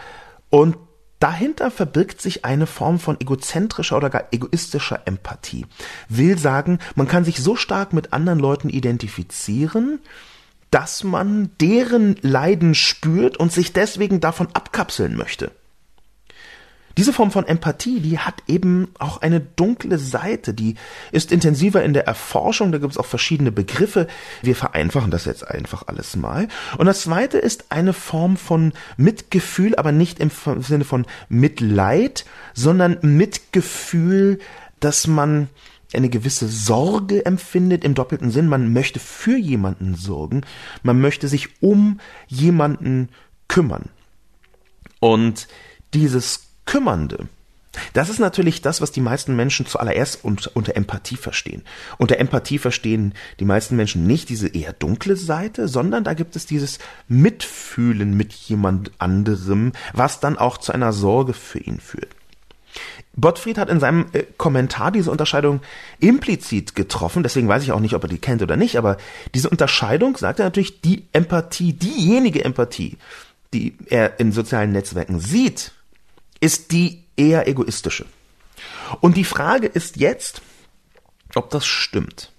und 0.50 0.78
Dahinter 1.24 1.72
verbirgt 1.72 2.20
sich 2.20 2.44
eine 2.44 2.68
Form 2.68 3.00
von 3.00 3.16
egozentrischer 3.18 3.96
oder 3.96 4.10
gar 4.10 4.26
egoistischer 4.32 5.04
Empathie. 5.06 5.66
Will 6.10 6.38
sagen, 6.38 6.80
man 6.96 7.08
kann 7.08 7.24
sich 7.24 7.38
so 7.38 7.56
stark 7.56 7.94
mit 7.94 8.12
anderen 8.12 8.40
Leuten 8.40 8.68
identifizieren, 8.68 10.00
dass 10.70 11.06
man 11.06 11.52
deren 11.62 12.18
Leiden 12.24 12.76
spürt 12.76 13.38
und 13.38 13.54
sich 13.54 13.72
deswegen 13.72 14.20
davon 14.20 14.50
abkapseln 14.54 15.16
möchte. 15.16 15.52
Diese 16.98 17.14
Form 17.14 17.32
von 17.32 17.48
Empathie, 17.48 18.00
die 18.00 18.20
hat 18.20 18.44
eben 18.48 18.90
auch 19.00 19.22
eine 19.22 19.40
dunkle 19.40 19.98
Seite, 19.98 20.54
die 20.54 20.76
ist 21.12 21.32
intensiver 21.32 21.84
in 21.84 21.94
der 21.94 22.06
Erforschung, 22.06 22.72
da 22.72 22.78
gibt 22.78 22.92
es 22.92 22.98
auch 22.98 23.06
verschiedene 23.06 23.52
Begriffe. 23.52 24.08
Wir 24.42 24.56
vereinfachen 24.56 25.10
das 25.10 25.26
jetzt 25.26 25.48
einfach 25.48 25.88
alles 25.88 26.16
mal. 26.16 26.48
Und 26.78 26.86
das 26.86 27.02
zweite 27.02 27.40
ist 27.40 27.72
eine 27.72 27.94
Form 27.94 28.38
von 28.38 28.74
Mitgefühl, 28.96 29.76
aber 29.76 29.92
nicht 29.92 30.20
im 30.20 30.30
Sinne 30.60 30.86
von 30.86 31.06
Mitleid, 31.30 32.26
sondern 32.54 33.00
Mitgefühl, 33.02 34.40
dass 34.80 35.08
man 35.08 35.50
eine 35.94 36.10
gewisse 36.10 36.48
Sorge 36.48 37.26
empfindet 37.26 37.84
im 37.84 37.96
doppelten 37.96 38.32
Sinn. 38.32 38.48
Man 38.48 38.74
möchte 38.74 39.00
für 39.00 39.38
jemanden 39.38 39.96
sorgen, 39.96 40.42
man 40.82 41.00
möchte 41.00 41.28
sich 41.28 41.62
um 41.62 42.00
jemanden 42.28 43.10
kümmern. 43.48 43.90
Und 45.00 45.48
dieses 45.94 46.53
Kümmernde, 46.66 47.28
Das 47.94 48.10
ist 48.10 48.20
natürlich 48.20 48.62
das, 48.62 48.82
was 48.82 48.92
die 48.92 49.02
meisten 49.02 49.36
Menschen 49.36 49.66
zuallererst 49.66 50.24
unter 50.24 50.76
Empathie 50.76 51.18
verstehen. 51.18 51.64
Unter 51.98 52.20
Empathie 52.20 52.60
verstehen 52.60 53.14
die 53.40 53.46
meisten 53.46 53.76
Menschen 53.76 54.06
nicht 54.06 54.30
diese 54.30 54.48
eher 54.48 54.74
dunkle 54.74 55.16
Seite, 55.16 55.68
sondern 55.68 56.04
da 56.04 56.14
gibt 56.14 56.36
es 56.36 56.46
dieses 56.46 56.80
Mitfühlen 57.08 58.16
mit 58.16 58.34
jemand 58.34 58.92
anderem, 59.00 59.72
was 59.94 60.20
dann 60.20 60.38
auch 60.38 60.58
zu 60.58 60.72
einer 60.72 60.94
Sorge 60.94 61.34
für 61.34 61.60
ihn 61.60 61.80
führt. 61.80 62.10
Gottfried 63.20 63.60
hat 63.60 63.70
in 63.70 63.80
seinem 63.80 64.08
äh, 64.14 64.24
Kommentar 64.38 64.92
diese 64.92 65.12
Unterscheidung 65.12 65.62
implizit 66.00 66.74
getroffen, 66.74 67.22
deswegen 67.22 67.48
weiß 67.48 67.62
ich 67.62 67.72
auch 67.72 67.80
nicht, 67.80 67.94
ob 67.94 68.04
er 68.04 68.10
die 68.10 68.18
kennt 68.18 68.42
oder 68.42 68.58
nicht, 68.58 68.78
aber 68.78 68.98
diese 69.36 69.50
Unterscheidung 69.50 70.18
sagt 70.18 70.40
er 70.40 70.46
natürlich, 70.46 70.82
die 70.82 71.06
Empathie, 71.14 71.74
diejenige 71.74 72.44
Empathie, 72.44 72.98
die 73.54 73.76
er 73.86 74.20
in 74.20 74.32
sozialen 74.32 74.72
Netzwerken 74.72 75.20
sieht, 75.20 75.74
ist 76.44 76.74
die 76.74 77.06
eher 77.16 77.48
egoistische. 77.48 78.06
Und 79.00 79.16
die 79.16 79.24
Frage 79.24 79.66
ist 79.66 79.96
jetzt, 79.96 80.42
ob 81.36 81.50
das 81.50 81.66
stimmt. 81.66 82.34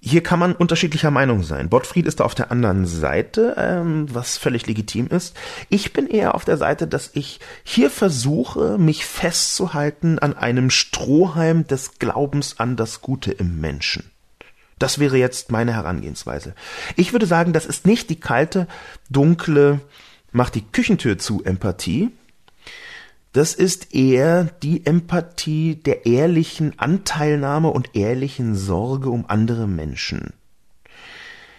Hier 0.00 0.22
kann 0.22 0.38
man 0.38 0.56
unterschiedlicher 0.56 1.10
Meinung 1.10 1.42
sein. 1.42 1.68
Gottfried 1.68 2.06
ist 2.06 2.20
da 2.20 2.24
auf 2.24 2.34
der 2.34 2.50
anderen 2.50 2.86
Seite, 2.86 3.54
ähm, 3.58 4.06
was 4.12 4.38
völlig 4.38 4.66
legitim 4.66 5.06
ist. 5.06 5.36
Ich 5.68 5.92
bin 5.92 6.06
eher 6.06 6.34
auf 6.34 6.46
der 6.46 6.56
Seite, 6.56 6.88
dass 6.88 7.10
ich 7.12 7.40
hier 7.62 7.90
versuche, 7.90 8.78
mich 8.78 9.04
festzuhalten 9.04 10.18
an 10.18 10.34
einem 10.34 10.70
Strohhalm 10.70 11.66
des 11.66 11.98
Glaubens 11.98 12.58
an 12.58 12.76
das 12.76 13.02
Gute 13.02 13.32
im 13.32 13.60
Menschen. 13.60 14.10
Das 14.78 14.98
wäre 14.98 15.18
jetzt 15.18 15.52
meine 15.52 15.74
Herangehensweise. 15.74 16.54
Ich 16.96 17.12
würde 17.12 17.26
sagen, 17.26 17.52
das 17.52 17.66
ist 17.66 17.86
nicht 17.86 18.08
die 18.08 18.18
kalte, 18.18 18.66
dunkle, 19.10 19.80
macht 20.32 20.54
die 20.54 20.64
Küchentür 20.64 21.18
zu 21.18 21.44
Empathie, 21.44 22.10
das 23.32 23.54
ist 23.54 23.94
eher 23.94 24.44
die 24.62 24.84
Empathie 24.84 25.76
der 25.76 26.06
ehrlichen 26.06 26.78
Anteilnahme 26.78 27.68
und 27.68 27.96
ehrlichen 27.96 28.54
Sorge 28.54 29.10
um 29.10 29.24
andere 29.28 29.66
Menschen. 29.66 30.34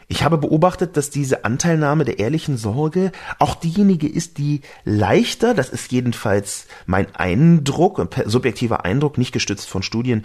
Ich 0.08 0.24
habe 0.24 0.38
beobachtet, 0.38 0.96
dass 0.98 1.10
diese 1.10 1.44
Anteilnahme 1.46 2.06
der 2.06 2.20
ehrlichen 2.20 2.58
Sorge 2.58 3.12
auch 3.40 3.56
diejenige 3.56 4.08
ist, 4.08 4.38
die 4.38 4.62
leichter, 4.84 5.56
das 5.56 5.70
ist 5.70 5.92
jedenfalls 5.92 6.68
mein 6.86 7.16
Eindruck, 7.16 8.08
subjektiver 8.26 8.86
Eindruck, 8.86 9.18
nicht 9.18 9.32
gestützt 9.32 9.68
von 9.68 9.82
Studien, 9.82 10.24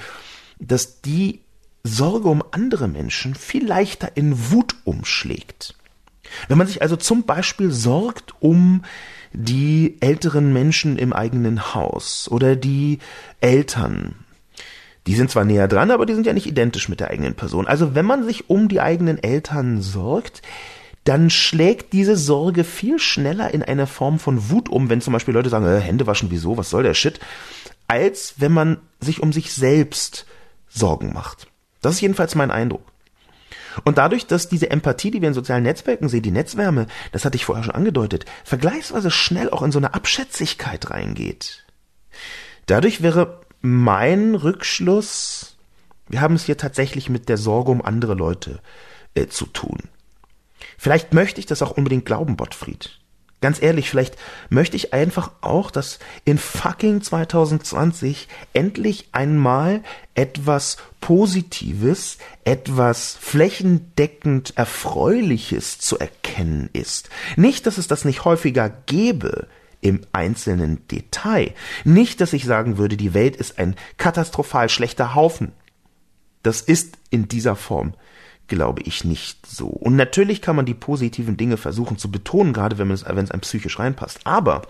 dass 0.58 1.00
die 1.00 1.40
Sorge 1.84 2.28
um 2.28 2.42
andere 2.50 2.88
Menschen 2.88 3.34
viel 3.34 3.66
leichter 3.66 4.14
in 4.14 4.50
Wut 4.50 4.76
umschlägt. 4.84 5.74
Wenn 6.48 6.58
man 6.58 6.66
sich 6.66 6.82
also 6.82 6.96
zum 6.96 7.22
Beispiel 7.24 7.70
sorgt 7.70 8.34
um 8.40 8.82
die 9.32 9.96
älteren 10.00 10.52
Menschen 10.52 10.98
im 10.98 11.12
eigenen 11.12 11.74
Haus 11.74 12.28
oder 12.30 12.56
die 12.56 12.98
Eltern. 13.40 14.14
Die 15.06 15.14
sind 15.14 15.30
zwar 15.30 15.44
näher 15.44 15.68
dran, 15.68 15.90
aber 15.90 16.04
die 16.04 16.14
sind 16.14 16.26
ja 16.26 16.32
nicht 16.32 16.46
identisch 16.46 16.88
mit 16.88 17.00
der 17.00 17.10
eigenen 17.10 17.34
Person. 17.34 17.66
Also 17.66 17.94
wenn 17.94 18.04
man 18.04 18.24
sich 18.24 18.50
um 18.50 18.68
die 18.68 18.80
eigenen 18.80 19.22
Eltern 19.22 19.80
sorgt, 19.80 20.42
dann 21.04 21.30
schlägt 21.30 21.94
diese 21.94 22.16
Sorge 22.16 22.64
viel 22.64 22.98
schneller 22.98 23.54
in 23.54 23.62
eine 23.62 23.86
Form 23.86 24.18
von 24.18 24.50
Wut 24.50 24.68
um, 24.68 24.90
wenn 24.90 25.00
zum 25.00 25.14
Beispiel 25.14 25.32
Leute 25.32 25.48
sagen, 25.48 25.64
äh, 25.64 25.80
Hände 25.80 26.06
waschen, 26.06 26.30
wieso, 26.30 26.58
was 26.58 26.68
soll 26.68 26.82
der 26.82 26.92
Shit, 26.92 27.20
als 27.86 28.34
wenn 28.36 28.52
man 28.52 28.76
sich 29.00 29.22
um 29.22 29.32
sich 29.32 29.54
selbst 29.54 30.26
Sorgen 30.68 31.14
macht. 31.14 31.46
Das 31.80 31.94
ist 31.94 32.00
jedenfalls 32.02 32.34
mein 32.34 32.50
Eindruck. 32.50 32.82
Und 33.84 33.98
dadurch, 33.98 34.26
dass 34.26 34.48
diese 34.48 34.70
Empathie, 34.70 35.10
die 35.10 35.20
wir 35.20 35.28
in 35.28 35.34
sozialen 35.34 35.64
Netzwerken 35.64 36.08
sehen, 36.08 36.22
die 36.22 36.30
Netzwärme, 36.30 36.86
das 37.12 37.24
hatte 37.24 37.36
ich 37.36 37.44
vorher 37.44 37.64
schon 37.64 37.74
angedeutet, 37.74 38.24
vergleichsweise 38.44 39.10
schnell 39.10 39.50
auch 39.50 39.62
in 39.62 39.72
so 39.72 39.78
eine 39.78 39.94
Abschätzigkeit 39.94 40.90
reingeht. 40.90 41.64
Dadurch 42.66 43.02
wäre 43.02 43.40
mein 43.60 44.34
Rückschluss, 44.34 45.56
wir 46.08 46.20
haben 46.20 46.34
es 46.34 46.44
hier 46.44 46.56
tatsächlich 46.56 47.08
mit 47.08 47.28
der 47.28 47.36
Sorge 47.36 47.70
um 47.70 47.82
andere 47.82 48.14
Leute 48.14 48.60
äh, 49.14 49.26
zu 49.26 49.46
tun. 49.46 49.78
Vielleicht 50.76 51.12
möchte 51.12 51.40
ich 51.40 51.46
das 51.46 51.62
auch 51.62 51.72
unbedingt 51.72 52.06
glauben, 52.06 52.36
Gottfried. 52.36 52.98
Ganz 53.40 53.62
ehrlich, 53.62 53.88
vielleicht 53.88 54.16
möchte 54.48 54.76
ich 54.76 54.92
einfach 54.92 55.30
auch, 55.42 55.70
dass 55.70 56.00
in 56.24 56.38
fucking 56.38 57.02
2020 57.02 58.26
endlich 58.52 59.08
einmal 59.12 59.84
etwas 60.16 60.76
Positives, 61.00 62.18
etwas 62.44 63.16
flächendeckend 63.20 64.56
Erfreuliches 64.56 65.78
zu 65.78 65.98
erkennen 65.98 66.68
ist. 66.72 67.10
Nicht, 67.36 67.66
dass 67.66 67.78
es 67.78 67.86
das 67.86 68.04
nicht 68.04 68.24
häufiger 68.24 68.68
gäbe, 68.86 69.46
im 69.80 70.00
einzelnen 70.12 70.86
Detail. 70.88 71.54
Nicht, 71.84 72.20
dass 72.20 72.32
ich 72.32 72.44
sagen 72.44 72.78
würde, 72.78 72.96
die 72.96 73.14
Welt 73.14 73.36
ist 73.36 73.60
ein 73.60 73.76
katastrophal 73.96 74.68
schlechter 74.68 75.14
Haufen. 75.14 75.52
Das 76.42 76.60
ist 76.60 76.96
in 77.10 77.28
dieser 77.28 77.54
Form 77.54 77.94
glaube 78.48 78.82
ich 78.82 79.04
nicht 79.04 79.46
so. 79.46 79.68
Und 79.68 79.96
natürlich 79.96 80.42
kann 80.42 80.56
man 80.56 80.66
die 80.66 80.74
positiven 80.74 81.36
Dinge 81.36 81.56
versuchen 81.56 81.98
zu 81.98 82.10
betonen, 82.10 82.52
gerade 82.52 82.78
wenn, 82.78 82.90
es, 82.90 83.04
wenn 83.04 83.18
es 83.18 83.30
einem 83.30 83.42
psychisch 83.42 83.78
reinpasst. 83.78 84.20
Aber 84.24 84.62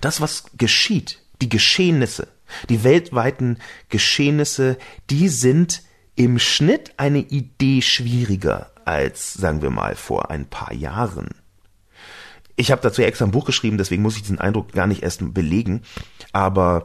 das, 0.00 0.20
was 0.20 0.44
geschieht, 0.56 1.20
die 1.42 1.48
Geschehnisse, 1.48 2.28
die 2.68 2.84
weltweiten 2.84 3.58
Geschehnisse, 3.88 4.78
die 5.10 5.28
sind 5.28 5.82
im 6.16 6.38
Schnitt 6.38 6.94
eine 6.96 7.18
Idee 7.18 7.82
schwieriger 7.82 8.70
als, 8.84 9.34
sagen 9.34 9.62
wir 9.62 9.70
mal, 9.70 9.94
vor 9.96 10.30
ein 10.30 10.46
paar 10.46 10.72
Jahren. 10.72 11.28
Ich 12.56 12.70
habe 12.70 12.82
dazu 12.82 13.02
extra 13.02 13.24
ein 13.24 13.32
Buch 13.32 13.46
geschrieben, 13.46 13.78
deswegen 13.78 14.02
muss 14.02 14.16
ich 14.16 14.22
diesen 14.22 14.38
Eindruck 14.38 14.72
gar 14.72 14.86
nicht 14.86 15.02
erst 15.02 15.34
belegen. 15.34 15.82
Aber 16.32 16.84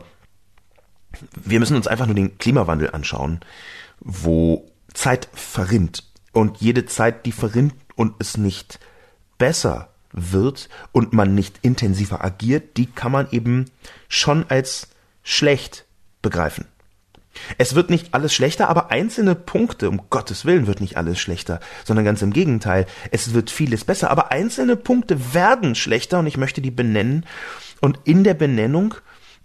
wir 1.36 1.60
müssen 1.60 1.76
uns 1.76 1.88
einfach 1.88 2.06
nur 2.06 2.16
den 2.16 2.38
Klimawandel 2.38 2.92
anschauen, 2.92 3.40
wo 4.00 4.69
Zeit 5.00 5.30
verrinnt. 5.34 6.04
Und 6.34 6.58
jede 6.58 6.86
Zeit, 6.86 7.26
die 7.26 7.32
verrinnt 7.32 7.74
und 7.96 8.16
es 8.20 8.38
nicht 8.38 8.80
besser 9.38 9.90
wird 10.12 10.68
und 10.92 11.14
man 11.14 11.34
nicht 11.34 11.60
intensiver 11.62 12.24
agiert, 12.24 12.76
die 12.76 12.86
kann 12.86 13.12
man 13.12 13.28
eben 13.32 13.66
schon 14.10 14.46
als 14.50 14.90
schlecht 15.24 15.86
begreifen. 16.22 16.66
Es 17.58 17.76
wird 17.76 17.90
nicht 17.90 18.14
alles 18.14 18.34
schlechter, 18.34 18.68
aber 18.68 18.92
einzelne 18.92 19.36
Punkte, 19.36 19.90
um 19.90 20.10
Gottes 20.10 20.44
Willen 20.44 20.68
wird 20.68 20.82
nicht 20.82 20.98
alles 20.98 21.20
schlechter, 21.20 21.62
sondern 21.86 22.04
ganz 22.04 22.22
im 22.22 22.34
Gegenteil, 22.34 22.86
es 23.12 23.34
wird 23.34 23.50
vieles 23.50 23.86
besser, 23.86 24.12
aber 24.12 24.32
einzelne 24.32 24.76
Punkte 24.76 25.34
werden 25.34 25.76
schlechter 25.76 26.20
und 26.20 26.28
ich 26.28 26.38
möchte 26.38 26.62
die 26.62 26.72
benennen 26.72 27.26
und 27.80 28.00
in 28.04 28.26
der 28.26 28.34
Benennung 28.34 28.96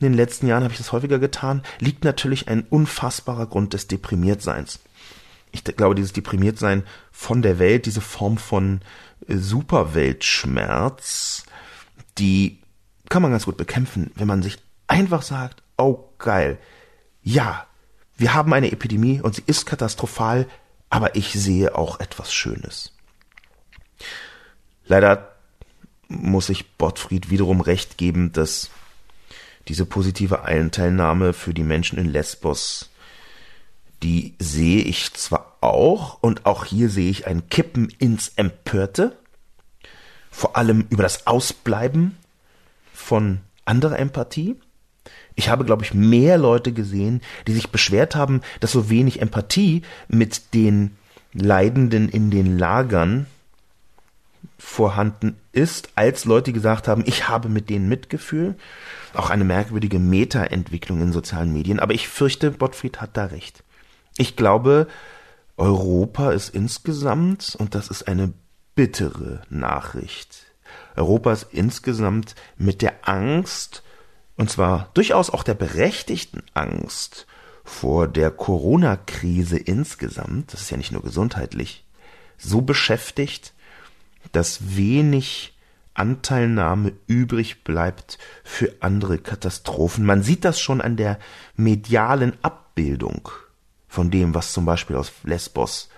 in 0.00 0.08
den 0.08 0.14
letzten 0.14 0.48
Jahren 0.48 0.64
habe 0.64 0.72
ich 0.72 0.78
das 0.78 0.90
häufiger 0.90 1.20
getan, 1.20 1.62
liegt 1.78 2.02
natürlich 2.02 2.48
ein 2.48 2.66
unfassbarer 2.68 3.46
Grund 3.46 3.74
des 3.74 3.86
Deprimiertseins 3.86 4.80
ich 5.54 5.64
glaube, 5.64 5.94
dieses 5.94 6.12
Deprimiertsein 6.12 6.82
von 7.12 7.40
der 7.42 7.58
Welt, 7.58 7.86
diese 7.86 8.00
Form 8.00 8.38
von 8.38 8.80
äh, 9.28 9.36
Superweltschmerz, 9.36 11.44
die 12.18 12.58
kann 13.08 13.22
man 13.22 13.30
ganz 13.30 13.44
gut 13.44 13.56
bekämpfen, 13.56 14.10
wenn 14.16 14.26
man 14.26 14.42
sich 14.42 14.58
einfach 14.88 15.22
sagt, 15.22 15.62
oh 15.78 16.08
geil, 16.18 16.58
ja, 17.22 17.68
wir 18.16 18.34
haben 18.34 18.52
eine 18.52 18.72
Epidemie 18.72 19.20
und 19.20 19.36
sie 19.36 19.44
ist 19.46 19.66
katastrophal, 19.66 20.48
aber 20.90 21.14
ich 21.16 21.32
sehe 21.32 21.76
auch 21.76 22.00
etwas 22.00 22.34
Schönes. 22.34 22.92
Leider 24.86 25.36
muss 26.08 26.48
ich 26.48 26.76
Gottfried 26.78 27.30
wiederum 27.30 27.60
recht 27.60 27.96
geben, 27.96 28.32
dass 28.32 28.70
diese 29.68 29.86
positive 29.86 30.42
Einteilnahme 30.44 31.32
für 31.32 31.54
die 31.54 31.62
Menschen 31.62 31.96
in 31.98 32.06
Lesbos 32.06 32.90
die 34.04 34.34
sehe 34.38 34.82
ich 34.82 35.14
zwar 35.14 35.56
auch, 35.62 36.18
und 36.20 36.44
auch 36.44 36.66
hier 36.66 36.90
sehe 36.90 37.10
ich 37.10 37.26
ein 37.26 37.48
Kippen 37.48 37.88
ins 37.98 38.32
Empörte, 38.36 39.16
vor 40.30 40.56
allem 40.56 40.86
über 40.90 41.02
das 41.02 41.26
Ausbleiben 41.26 42.16
von 42.92 43.40
anderer 43.64 43.98
Empathie. 43.98 44.56
Ich 45.36 45.48
habe, 45.48 45.64
glaube 45.64 45.84
ich, 45.84 45.94
mehr 45.94 46.36
Leute 46.36 46.72
gesehen, 46.72 47.22
die 47.46 47.54
sich 47.54 47.70
beschwert 47.70 48.14
haben, 48.14 48.42
dass 48.60 48.72
so 48.72 48.90
wenig 48.90 49.22
Empathie 49.22 49.82
mit 50.06 50.52
den 50.52 50.96
Leidenden 51.32 52.08
in 52.10 52.30
den 52.30 52.58
Lagern 52.58 53.26
vorhanden 54.58 55.36
ist, 55.52 55.90
als 55.94 56.26
Leute 56.26 56.52
gesagt 56.52 56.88
haben, 56.88 57.04
ich 57.06 57.28
habe 57.28 57.48
mit 57.48 57.70
denen 57.70 57.88
Mitgefühl. 57.88 58.54
Auch 59.14 59.30
eine 59.30 59.44
merkwürdige 59.44 59.98
Meta-Entwicklung 59.98 61.00
in 61.00 61.12
sozialen 61.12 61.52
Medien. 61.52 61.80
Aber 61.80 61.94
ich 61.94 62.08
fürchte, 62.08 62.52
Gottfried 62.52 63.00
hat 63.00 63.16
da 63.16 63.26
recht. 63.26 63.63
Ich 64.16 64.36
glaube, 64.36 64.86
Europa 65.56 66.30
ist 66.32 66.50
insgesamt, 66.50 67.56
und 67.58 67.74
das 67.74 67.88
ist 67.88 68.06
eine 68.06 68.32
bittere 68.74 69.42
Nachricht, 69.50 70.46
Europa 70.96 71.32
ist 71.32 71.46
insgesamt 71.50 72.34
mit 72.56 72.82
der 72.82 73.08
Angst, 73.08 73.82
und 74.36 74.50
zwar 74.50 74.90
durchaus 74.94 75.30
auch 75.30 75.42
der 75.42 75.54
berechtigten 75.54 76.42
Angst 76.54 77.26
vor 77.64 78.06
der 78.08 78.30
Corona-Krise 78.30 79.58
insgesamt, 79.58 80.52
das 80.52 80.62
ist 80.62 80.70
ja 80.70 80.76
nicht 80.76 80.92
nur 80.92 81.02
gesundheitlich, 81.02 81.84
so 82.36 82.60
beschäftigt, 82.60 83.52
dass 84.32 84.76
wenig 84.76 85.56
Anteilnahme 85.94 86.92
übrig 87.06 87.62
bleibt 87.64 88.18
für 88.42 88.74
andere 88.80 89.18
Katastrophen. 89.18 90.04
Man 90.04 90.22
sieht 90.22 90.44
das 90.44 90.60
schon 90.60 90.80
an 90.80 90.96
der 90.96 91.18
medialen 91.56 92.36
Abbildung 92.42 93.30
von 93.94 94.10
dem, 94.10 94.34
was 94.34 94.52
zum 94.52 94.64
Beispiel 94.64 94.96
aus 94.96 95.12
Lesbos 95.22 95.88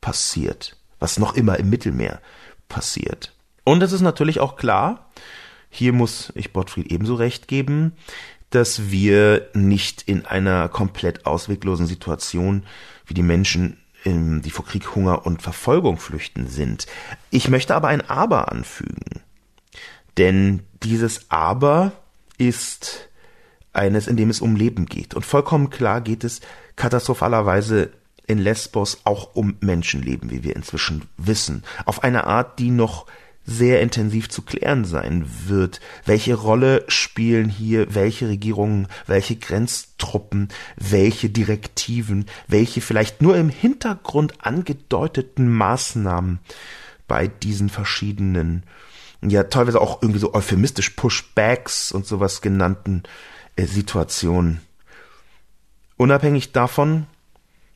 passiert, 0.00 0.76
was 0.98 1.18
noch 1.18 1.34
immer 1.34 1.58
im 1.58 1.70
Mittelmeer 1.70 2.20
passiert. 2.68 3.32
Und 3.64 3.82
es 3.82 3.92
ist 3.92 4.00
natürlich 4.00 4.40
auch 4.40 4.56
klar, 4.56 5.10
hier 5.70 5.92
muss 5.92 6.32
ich 6.34 6.52
Gottfried 6.52 6.90
ebenso 6.90 7.14
recht 7.14 7.46
geben, 7.46 7.92
dass 8.50 8.90
wir 8.90 9.48
nicht 9.54 10.02
in 10.02 10.26
einer 10.26 10.68
komplett 10.68 11.24
ausweglosen 11.24 11.86
Situation 11.86 12.64
wie 13.06 13.14
die 13.14 13.22
Menschen 13.22 13.76
die 14.02 14.50
vor 14.50 14.64
Krieg, 14.64 14.94
Hunger 14.94 15.26
und 15.26 15.42
Verfolgung 15.42 15.98
flüchten 15.98 16.48
sind. 16.48 16.86
Ich 17.28 17.48
möchte 17.48 17.74
aber 17.74 17.88
ein 17.88 18.08
Aber 18.08 18.50
anfügen. 18.50 19.20
Denn 20.16 20.62
dieses 20.82 21.30
Aber 21.30 21.92
ist 22.38 23.09
eines, 23.72 24.06
in 24.06 24.16
dem 24.16 24.30
es 24.30 24.40
um 24.40 24.56
Leben 24.56 24.86
geht. 24.86 25.14
Und 25.14 25.24
vollkommen 25.24 25.70
klar 25.70 26.00
geht 26.00 26.24
es 26.24 26.40
katastrophalerweise 26.76 27.90
in 28.26 28.38
Lesbos 28.38 29.00
auch 29.04 29.34
um 29.34 29.56
Menschenleben, 29.60 30.30
wie 30.30 30.44
wir 30.44 30.56
inzwischen 30.56 31.02
wissen. 31.16 31.64
Auf 31.84 32.04
eine 32.04 32.24
Art, 32.24 32.58
die 32.58 32.70
noch 32.70 33.06
sehr 33.44 33.80
intensiv 33.80 34.28
zu 34.28 34.42
klären 34.42 34.84
sein 34.84 35.26
wird. 35.46 35.80
Welche 36.04 36.34
Rolle 36.34 36.84
spielen 36.88 37.48
hier 37.48 37.94
welche 37.94 38.28
Regierungen, 38.28 38.86
welche 39.06 39.36
Grenztruppen, 39.36 40.48
welche 40.76 41.30
Direktiven, 41.30 42.26
welche 42.46 42.80
vielleicht 42.80 43.22
nur 43.22 43.36
im 43.36 43.48
Hintergrund 43.48 44.44
angedeuteten 44.44 45.48
Maßnahmen 45.48 46.38
bei 47.08 47.26
diesen 47.26 47.70
verschiedenen, 47.70 48.62
ja 49.20 49.44
teilweise 49.44 49.80
auch 49.80 50.00
irgendwie 50.00 50.20
so 50.20 50.32
euphemistisch 50.32 50.90
Pushbacks 50.90 51.90
und 51.90 52.06
sowas 52.06 52.42
genannten 52.42 53.02
äh, 53.56 53.64
Situationen. 53.64 54.60
Unabhängig 55.96 56.52
davon, 56.52 57.06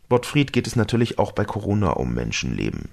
Gottfried, 0.09 0.53
geht 0.53 0.67
es 0.67 0.77
natürlich 0.77 1.19
auch 1.19 1.33
bei 1.33 1.45
Corona 1.45 1.91
um 1.91 2.15
Menschenleben. 2.15 2.89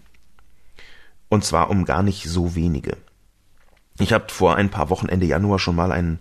Und 1.29 1.45
zwar 1.45 1.69
um 1.69 1.85
gar 1.85 2.03
nicht 2.03 2.25
so 2.25 2.55
wenige. 2.55 2.97
Ich 3.99 4.13
habe 4.13 4.25
vor 4.29 4.55
ein 4.55 4.69
paar 4.69 4.89
Wochen 4.89 5.07
Ende 5.07 5.25
Januar 5.25 5.59
schon 5.59 5.75
mal 5.75 5.91
einen 5.91 6.19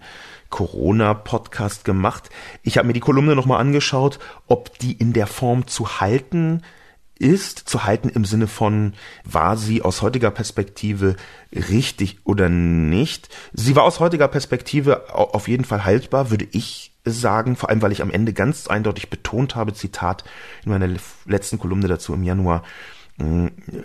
Corona-Podcast 0.51 1.85
gemacht. 1.85 2.31
Ich 2.63 2.77
habe 2.77 2.87
mir 2.87 2.93
die 2.93 3.01
Kolumne 3.01 3.35
nochmal 3.35 3.61
angeschaut, 3.61 4.19
ob 4.47 4.79
die 4.79 4.93
in 4.93 5.13
der 5.13 5.27
Form 5.27 5.67
zu 5.67 6.01
halten 6.01 6.63
ist, 7.21 7.59
zu 7.69 7.85
halten 7.85 8.09
im 8.09 8.25
Sinne 8.25 8.47
von, 8.47 8.95
war 9.25 9.57
sie 9.57 9.83
aus 9.83 10.03
heutiger 10.03 10.31
Perspektive 10.31 11.17
richtig 11.53 12.19
oder 12.25 12.49
nicht. 12.49 13.29
Sie 13.53 13.77
war 13.77 13.85
aus 13.85 14.01
heutiger 14.01 14.27
Perspektive 14.27 15.15
auf 15.15 15.47
jeden 15.47 15.65
Fall 15.65 15.85
haltbar, 15.85 16.31
würde 16.31 16.49
ich 16.51 16.93
sagen, 17.05 17.57
vor 17.57 17.69
allem 17.69 17.83
weil 17.83 17.93
ich 17.93 18.03
am 18.03 18.11
Ende 18.11 18.33
ganz 18.33 18.67
eindeutig 18.67 19.11
betont 19.11 19.55
habe, 19.55 19.73
Zitat 19.75 20.25
in 20.65 20.73
meiner 20.73 20.89
letzten 21.27 21.59
Kolumne 21.59 21.89
dazu 21.89 22.15
im 22.15 22.23
Januar, 22.23 22.63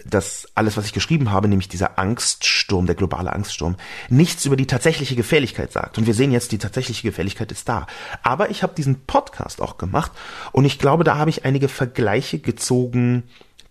dass 0.06 0.48
alles, 0.56 0.78
was 0.78 0.86
ich 0.86 0.94
geschrieben 0.94 1.32
habe, 1.32 1.48
nämlich 1.48 1.68
dieser 1.68 2.00
Angststurm, 2.00 2.86
der 2.86 2.96
globale 2.96 3.34
Angststurm, 3.34 3.76
nichts 4.10 4.46
über 4.46 4.56
die 4.56 4.68
tatsächliche 4.68 5.16
Gefährlichkeit 5.16 5.72
sagt. 5.72 5.98
Und 5.98 6.08
wir 6.08 6.14
sehen 6.14 6.32
jetzt, 6.32 6.52
die 6.52 6.58
tatsächliche 6.58 7.08
Gefährlichkeit 7.08 7.52
ist 7.52 7.68
da. 7.68 7.88
Aber 8.24 8.50
ich 8.50 8.64
habe 8.64 8.76
diesen 8.76 9.06
Podcast 9.06 9.62
auch 9.62 9.78
gemacht 9.78 10.12
und 10.52 10.66
ich 10.66 10.80
glaube, 10.80 11.04
da 11.04 11.18
habe 11.18 11.30
ich 11.30 11.44
einige 11.46 11.68
Vergleiche 11.68 12.40
gezogen, 12.40 13.24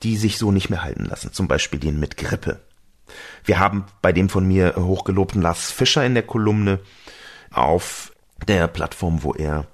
die 0.03 0.17
sich 0.17 0.39
so 0.39 0.53
nicht 0.53 0.69
mehr 0.71 0.83
halten 0.83 1.07
lassen. 1.07 1.33
Zum 1.33 1.49
Beispiel 1.49 1.81
den 1.81 1.99
mit 1.99 2.17
Grippe. 2.17 2.61
Wir 3.45 3.59
haben 3.59 3.87
bei 4.03 4.13
dem 4.13 4.29
von 4.29 4.47
mir 4.47 4.75
hochgelobten 4.77 5.41
Lars 5.41 5.71
Fischer 5.71 6.05
in 6.05 6.15
der 6.15 6.25
Kolumne 6.25 6.81
auf 7.51 8.13
der 8.47 8.69
Plattform, 8.69 9.23
wo 9.23 9.33
er 9.33 9.67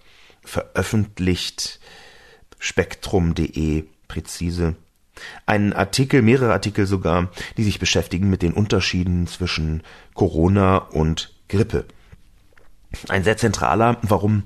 veröffentlicht, 0.43 1.81
spektrum.de 2.59 3.85
präzise 4.07 4.77
einen 5.47 5.73
Artikel, 5.73 6.23
mehrere 6.23 6.53
Artikel 6.53 6.87
sogar, 6.87 7.31
die 7.57 7.65
sich 7.65 7.79
beschäftigen 7.79 8.31
mit 8.31 8.43
den 8.43 8.53
Unterschieden 8.53 9.27
zwischen 9.27 9.83
Corona 10.15 10.79
und 10.79 11.35
Grippe. 11.49 11.87
Ein 13.09 13.25
sehr 13.25 13.37
zentraler, 13.37 13.99
warum 14.03 14.45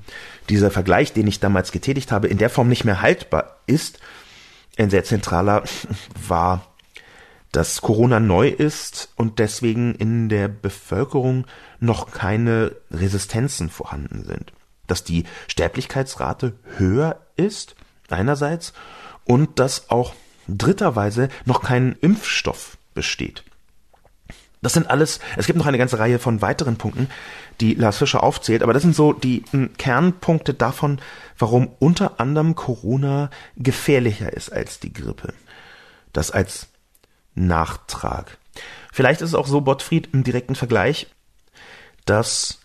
dieser 0.49 0.71
Vergleich, 0.71 1.13
den 1.13 1.27
ich 1.27 1.41
damals 1.41 1.73
getätigt 1.73 2.13
habe, 2.13 2.29
in 2.29 2.39
der 2.39 2.51
Form 2.51 2.69
nicht 2.69 2.85
mehr 2.85 3.01
haltbar 3.01 3.59
ist. 3.67 4.01
Ein 4.77 4.91
sehr 4.91 5.05
zentraler 5.05 5.65
war, 6.29 6.67
dass 7.53 7.81
Corona 7.81 8.19
neu 8.19 8.49
ist 8.49 9.11
und 9.17 9.39
deswegen 9.39 9.95
in 9.95 10.29
der 10.29 10.49
Bevölkerung 10.49 11.47
noch 11.79 12.11
keine 12.11 12.73
Resistenzen 12.91 13.71
vorhanden 13.71 14.25
sind. 14.25 14.53
Dass 14.89 15.05
die 15.05 15.25
Sterblichkeitsrate 15.47 16.55
höher 16.77 17.21
ist, 17.37 17.77
einerseits, 18.11 18.75
und 19.25 19.59
dass 19.59 19.89
auch 19.89 20.15
dritterweise 20.49 21.29
noch 21.45 21.63
kein 21.63 21.97
Impfstoff 22.01 22.77
besteht. 22.95 23.45
Das 24.65 24.73
sind 24.73 24.89
alles, 24.89 25.21
es 25.37 25.47
gibt 25.47 25.59
noch 25.59 25.67
eine 25.67 25.77
ganze 25.77 25.99
Reihe 25.99 26.19
von 26.19 26.41
weiteren 26.41 26.77
Punkten, 26.77 27.09
die 27.61 27.75
Lars 27.75 27.99
Fischer 27.99 28.23
aufzählt, 28.23 28.63
aber 28.63 28.73
das 28.73 28.83
sind 28.83 28.97
so 28.97 29.13
die 29.13 29.45
Kernpunkte 29.77 30.55
davon, 30.55 31.01
warum 31.39 31.69
unter 31.81 32.19
anderem 32.19 32.55
Corona 32.55 33.29
gefährlicher 33.57 34.33
ist 34.33 34.51
als 34.51 34.81
die 34.81 34.93
Grippe. 34.93 35.35
Das 36.15 36.31
als 36.31 36.69
Nachtrag. 37.35 38.39
Vielleicht 38.91 39.21
ist 39.21 39.31
es 39.31 39.35
auch 39.35 39.47
so, 39.47 39.61
Bottfried, 39.61 40.15
im 40.15 40.25
direkten 40.25 40.55
Vergleich, 40.55 41.09
dass 42.07 42.61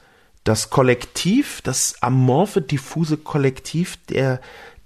das 0.45 0.69
Kollektiv, 0.69 1.61
das 1.61 2.01
amorphe, 2.01 2.61
diffuse 2.61 3.17
Kollektiv 3.17 3.97
der 4.07 4.39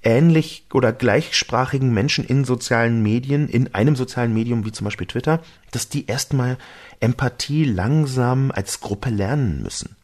ähnlich 0.03 0.65
oder 0.73 0.93
gleichsprachigen 0.93 1.93
Menschen 1.93 2.25
in 2.25 2.45
sozialen 2.45 3.01
Medien, 3.01 3.47
in 3.47 3.73
einem 3.73 3.95
sozialen 3.95 4.33
Medium 4.33 4.65
wie 4.65 4.71
zum 4.71 4.85
Beispiel 4.85 5.07
Twitter, 5.07 5.41
dass 5.71 5.89
die 5.89 6.07
erstmal 6.07 6.57
Empathie 6.99 7.65
langsam 7.65 8.51
als 8.51 8.79
Gruppe 8.79 9.09
lernen 9.09 9.61
müssen. 9.63 9.95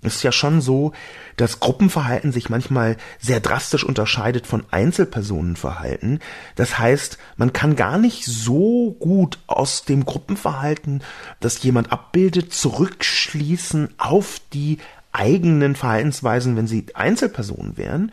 Es 0.00 0.16
ist 0.16 0.22
ja 0.22 0.30
schon 0.30 0.60
so, 0.60 0.92
dass 1.36 1.58
Gruppenverhalten 1.58 2.30
sich 2.30 2.48
manchmal 2.50 2.96
sehr 3.18 3.40
drastisch 3.40 3.82
unterscheidet 3.82 4.46
von 4.46 4.64
Einzelpersonenverhalten. 4.70 6.20
Das 6.54 6.78
heißt, 6.78 7.18
man 7.36 7.52
kann 7.52 7.74
gar 7.74 7.98
nicht 7.98 8.24
so 8.24 8.92
gut 9.00 9.40
aus 9.48 9.84
dem 9.84 10.04
Gruppenverhalten, 10.04 11.02
das 11.40 11.60
jemand 11.64 11.90
abbildet, 11.90 12.52
zurückschließen 12.52 13.94
auf 13.98 14.40
die 14.52 14.78
eigenen 15.12 15.74
Verhaltensweisen, 15.74 16.56
wenn 16.56 16.66
sie 16.66 16.86
Einzelpersonen 16.94 17.76
wären. 17.76 18.12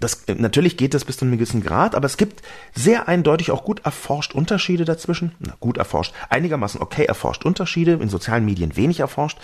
Das, 0.00 0.24
natürlich 0.26 0.76
geht 0.76 0.94
das 0.94 1.04
bis 1.04 1.16
zu 1.16 1.24
einem 1.24 1.34
gewissen 1.34 1.62
Grad, 1.62 1.94
aber 1.94 2.06
es 2.06 2.16
gibt 2.16 2.42
sehr 2.74 3.08
eindeutig 3.08 3.50
auch 3.50 3.64
gut 3.64 3.84
erforscht 3.84 4.34
Unterschiede 4.34 4.84
dazwischen. 4.84 5.32
Na, 5.40 5.54
gut 5.60 5.78
erforscht, 5.78 6.14
einigermaßen 6.28 6.80
okay 6.80 7.04
erforscht 7.04 7.44
Unterschiede, 7.44 7.92
in 7.92 8.08
sozialen 8.08 8.44
Medien 8.44 8.76
wenig 8.76 9.00
erforscht. 9.00 9.38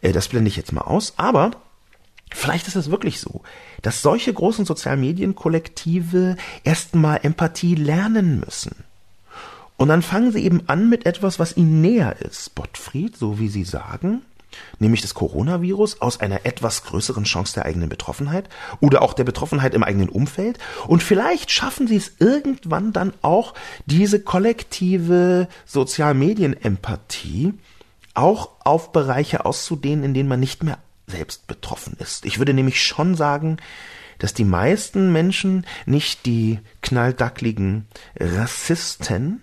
Äh, 0.00 0.12
das 0.12 0.28
blende 0.28 0.48
ich 0.48 0.56
jetzt 0.56 0.72
mal 0.72 0.82
aus, 0.82 1.14
aber 1.16 1.52
Vielleicht 2.32 2.66
ist 2.66 2.74
es 2.74 2.90
wirklich 2.90 3.20
so, 3.20 3.42
dass 3.82 4.02
solche 4.02 4.32
großen 4.32 4.64
sozialen 4.64 4.98
Medienkollektive 4.98 6.36
erstmal 6.64 7.20
Empathie 7.22 7.76
lernen 7.76 8.40
müssen. 8.40 8.74
Und 9.76 9.88
dann 9.88 10.02
fangen 10.02 10.32
sie 10.32 10.44
eben 10.44 10.68
an 10.68 10.88
mit 10.88 11.06
etwas, 11.06 11.38
was 11.38 11.56
ihnen 11.56 11.80
näher 11.80 12.16
ist. 12.20 12.54
Gottfried, 12.56 13.16
so 13.16 13.38
wie 13.38 13.48
sie 13.48 13.62
sagen, 13.62 14.22
nämlich 14.78 15.02
das 15.02 15.14
Coronavirus 15.14 16.00
aus 16.00 16.20
einer 16.20 16.44
etwas 16.46 16.84
größeren 16.84 17.24
Chance 17.24 17.54
der 17.54 17.66
eigenen 17.66 17.88
Betroffenheit 17.88 18.48
oder 18.80 19.02
auch 19.02 19.14
der 19.14 19.24
Betroffenheit 19.24 19.74
im 19.74 19.82
eigenen 19.82 20.08
Umfeld. 20.08 20.58
Und 20.86 21.02
vielleicht 21.02 21.50
schaffen 21.50 21.86
sie 21.86 21.96
es 21.96 22.12
irgendwann 22.18 22.92
dann 22.92 23.12
auch, 23.22 23.54
diese 23.86 24.20
kollektive 24.20 25.48
Sozialmedienempathie 25.66 27.54
auch 28.14 28.50
auf 28.60 28.92
Bereiche 28.92 29.44
auszudehnen, 29.44 30.04
in 30.04 30.14
denen 30.14 30.28
man 30.28 30.40
nicht 30.40 30.62
mehr 30.62 30.78
selbst 31.06 31.46
betroffen 31.46 31.96
ist. 31.98 32.24
Ich 32.24 32.38
würde 32.38 32.54
nämlich 32.54 32.82
schon 32.82 33.14
sagen, 33.14 33.58
dass 34.18 34.34
die 34.34 34.44
meisten 34.44 35.12
Menschen 35.12 35.66
nicht 35.86 36.24
die 36.24 36.60
knalldackligen 36.82 37.86
Rassisten, 38.18 39.42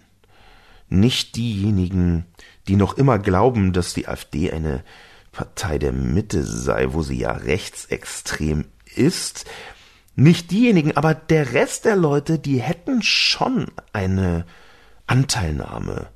nicht 0.90 1.36
diejenigen, 1.36 2.26
die 2.72 2.78
noch 2.78 2.98
immer 2.98 3.20
glauben, 3.20 3.74
dass 3.74 3.94
die 3.94 4.08
AfD 4.08 4.50
eine 4.50 4.86
Partei 5.34 5.78
der 5.78 5.92
Mitte 5.92 6.42
sei, 6.42 6.94
wo 6.94 7.02
sie 7.02 7.20
ja 7.20 7.34
rechtsextrem 7.34 8.64
ist. 8.96 9.44
Nicht 10.16 10.52
diejenigen, 10.52 10.96
aber 10.96 11.14
der 11.14 11.52
Rest 11.52 11.84
der 11.84 11.98
Leute, 11.98 12.40
die 12.40 12.62
hätten 12.62 13.02
schon 13.02 13.68
eine 13.92 14.46
Anteilnahme 15.06 16.08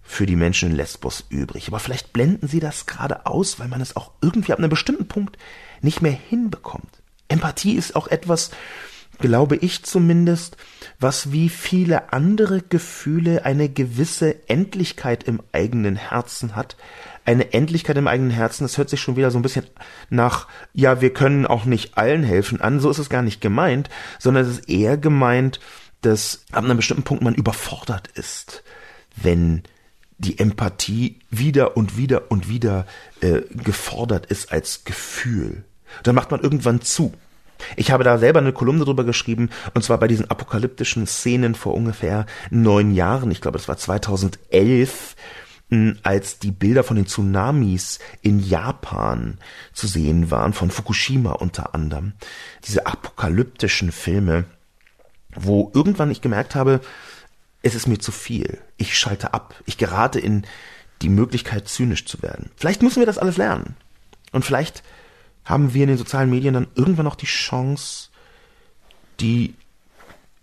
für 0.00 0.24
die 0.24 0.36
Menschen 0.36 0.70
in 0.70 0.76
Lesbos 0.76 1.26
übrig. 1.28 1.68
Aber 1.68 1.80
vielleicht 1.80 2.14
blenden 2.14 2.48
sie 2.48 2.60
das 2.60 2.86
gerade 2.86 3.26
aus, 3.26 3.60
weil 3.60 3.68
man 3.68 3.82
es 3.82 3.94
auch 3.94 4.12
irgendwie 4.22 4.54
ab 4.54 4.58
einem 4.60 4.70
bestimmten 4.70 5.06
Punkt 5.06 5.36
nicht 5.82 6.00
mehr 6.00 6.12
hinbekommt. 6.12 7.02
Empathie 7.28 7.74
ist 7.74 7.94
auch 7.94 8.08
etwas, 8.08 8.52
glaube 9.18 9.56
ich 9.56 9.84
zumindest, 9.84 10.56
was 11.00 11.32
wie 11.32 11.48
viele 11.48 12.12
andere 12.12 12.62
Gefühle 12.62 13.44
eine 13.44 13.68
gewisse 13.68 14.48
Endlichkeit 14.48 15.24
im 15.24 15.42
eigenen 15.52 15.96
Herzen 15.96 16.56
hat, 16.56 16.76
eine 17.24 17.52
Endlichkeit 17.52 17.96
im 17.96 18.08
eigenen 18.08 18.30
Herzen. 18.30 18.64
Das 18.64 18.78
hört 18.78 18.88
sich 18.88 19.00
schon 19.00 19.16
wieder 19.16 19.30
so 19.30 19.38
ein 19.38 19.42
bisschen 19.42 19.66
nach, 20.08 20.48
ja, 20.72 21.00
wir 21.00 21.12
können 21.12 21.46
auch 21.46 21.66
nicht 21.66 21.98
allen 21.98 22.22
helfen 22.22 22.60
an. 22.60 22.80
So 22.80 22.90
ist 22.90 22.98
es 22.98 23.10
gar 23.10 23.22
nicht 23.22 23.40
gemeint, 23.40 23.90
sondern 24.18 24.44
es 24.44 24.58
ist 24.58 24.68
eher 24.68 24.96
gemeint, 24.96 25.60
dass 26.00 26.44
ab 26.52 26.64
einem 26.64 26.76
bestimmten 26.76 27.02
Punkt 27.02 27.22
man 27.22 27.34
überfordert 27.34 28.08
ist, 28.14 28.62
wenn 29.16 29.62
die 30.18 30.38
Empathie 30.38 31.20
wieder 31.30 31.76
und 31.76 31.96
wieder 31.96 32.30
und 32.30 32.48
wieder 32.48 32.86
äh, 33.20 33.42
gefordert 33.50 34.26
ist 34.26 34.52
als 34.52 34.84
Gefühl. 34.84 35.64
Dann 36.02 36.14
macht 36.14 36.30
man 36.30 36.40
irgendwann 36.40 36.80
zu. 36.80 37.12
Ich 37.76 37.90
habe 37.90 38.04
da 38.04 38.18
selber 38.18 38.40
eine 38.40 38.52
Kolumne 38.52 38.84
drüber 38.84 39.04
geschrieben, 39.04 39.50
und 39.74 39.82
zwar 39.82 39.98
bei 39.98 40.08
diesen 40.08 40.30
apokalyptischen 40.30 41.06
Szenen 41.06 41.54
vor 41.54 41.74
ungefähr 41.74 42.26
neun 42.50 42.92
Jahren, 42.92 43.30
ich 43.30 43.40
glaube, 43.40 43.58
das 43.58 43.68
war 43.68 43.76
2011, 43.76 45.16
hm, 45.70 45.98
als 46.02 46.38
die 46.38 46.50
Bilder 46.50 46.82
von 46.82 46.96
den 46.96 47.06
Tsunamis 47.06 47.98
in 48.22 48.40
Japan 48.40 49.38
zu 49.72 49.86
sehen 49.86 50.30
waren, 50.30 50.52
von 50.52 50.70
Fukushima 50.70 51.32
unter 51.32 51.74
anderem. 51.74 52.14
Diese 52.66 52.86
apokalyptischen 52.86 53.92
Filme, 53.92 54.44
wo 55.34 55.70
irgendwann 55.74 56.10
ich 56.10 56.22
gemerkt 56.22 56.54
habe, 56.54 56.80
es 57.62 57.74
ist 57.74 57.86
mir 57.86 57.98
zu 57.98 58.12
viel. 58.12 58.58
Ich 58.76 58.98
schalte 58.98 59.34
ab. 59.34 59.54
Ich 59.66 59.76
gerate 59.76 60.20
in 60.20 60.46
die 61.02 61.08
Möglichkeit, 61.08 61.68
zynisch 61.68 62.06
zu 62.06 62.22
werden. 62.22 62.50
Vielleicht 62.56 62.82
müssen 62.82 63.00
wir 63.00 63.06
das 63.06 63.18
alles 63.18 63.36
lernen. 63.36 63.76
Und 64.32 64.44
vielleicht 64.44 64.82
haben 65.48 65.72
wir 65.72 65.82
in 65.82 65.88
den 65.88 65.98
sozialen 65.98 66.28
Medien 66.28 66.54
dann 66.54 66.68
irgendwann 66.74 67.06
noch 67.06 67.14
die 67.14 67.26
Chance, 67.26 68.10
die 69.18 69.54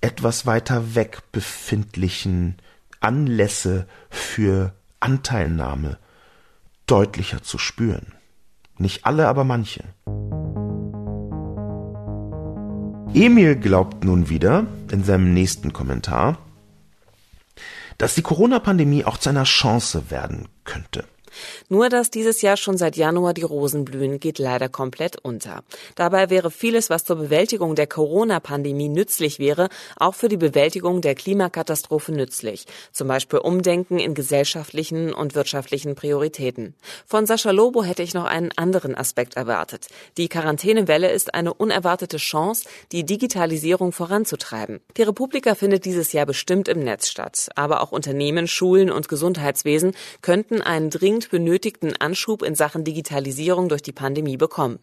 etwas 0.01 0.47
weiter 0.47 0.95
weg 0.95 1.21
befindlichen 1.31 2.55
Anlässe 2.99 3.87
für 4.09 4.73
Anteilnahme 4.99 5.99
deutlicher 6.87 7.43
zu 7.43 7.59
spüren. 7.59 8.13
Nicht 8.79 9.05
alle, 9.05 9.27
aber 9.27 9.43
manche. 9.43 9.83
Emil 13.13 13.55
glaubt 13.55 14.03
nun 14.03 14.27
wieder 14.27 14.65
in 14.91 15.03
seinem 15.03 15.33
nächsten 15.33 15.71
Kommentar, 15.71 16.39
dass 17.97 18.15
die 18.15 18.23
Corona-Pandemie 18.23 19.05
auch 19.05 19.17
zu 19.17 19.29
einer 19.29 19.45
Chance 19.45 20.09
werden 20.09 20.49
könnte. 20.63 21.05
Nur 21.69 21.89
dass 21.89 22.11
dieses 22.11 22.41
Jahr 22.41 22.57
schon 22.57 22.77
seit 22.77 22.95
Januar 22.95 23.33
die 23.33 23.43
Rosen 23.43 23.85
blühen, 23.85 24.19
geht 24.19 24.39
leider 24.39 24.69
komplett 24.69 25.17
unter. 25.23 25.63
Dabei 25.95 26.29
wäre 26.29 26.51
vieles, 26.51 26.89
was 26.89 27.05
zur 27.05 27.15
Bewältigung 27.17 27.75
der 27.75 27.87
Corona-Pandemie 27.87 28.89
nützlich 28.89 29.39
wäre, 29.39 29.69
auch 29.97 30.15
für 30.15 30.29
die 30.29 30.37
Bewältigung 30.37 31.01
der 31.01 31.15
Klimakatastrophe 31.15 32.11
nützlich. 32.11 32.65
Zum 32.91 33.07
Beispiel 33.07 33.39
Umdenken 33.39 33.99
in 33.99 34.13
gesellschaftlichen 34.13 35.13
und 35.13 35.35
wirtschaftlichen 35.35 35.95
Prioritäten. 35.95 36.75
Von 37.05 37.25
Sascha 37.25 37.51
Lobo 37.51 37.83
hätte 37.83 38.03
ich 38.03 38.13
noch 38.13 38.25
einen 38.25 38.51
anderen 38.55 38.95
Aspekt 38.95 39.35
erwartet. 39.35 39.87
Die 40.17 40.29
Quarantänewelle 40.29 41.11
ist 41.11 41.33
eine 41.33 41.53
unerwartete 41.53 42.17
Chance, 42.17 42.67
die 42.91 43.05
Digitalisierung 43.05 43.91
voranzutreiben. 43.91 44.79
Die 44.97 45.03
Republika 45.03 45.55
findet 45.55 45.85
dieses 45.85 46.13
Jahr 46.13 46.25
bestimmt 46.25 46.67
im 46.67 46.79
Netz 46.79 47.07
statt. 47.07 47.49
Aber 47.55 47.81
auch 47.81 47.91
Unternehmen, 47.91 48.47
Schulen 48.47 48.91
und 48.91 49.09
Gesundheitswesen 49.09 49.95
könnten 50.21 50.61
einen 50.61 50.89
dringend 50.89 51.24
benötigten 51.29 51.95
Anschub 51.99 52.41
in 52.41 52.55
Sachen 52.55 52.83
Digitalisierung 52.83 53.69
durch 53.69 53.81
die 53.81 53.91
Pandemie 53.91 54.37
bekommen. 54.37 54.79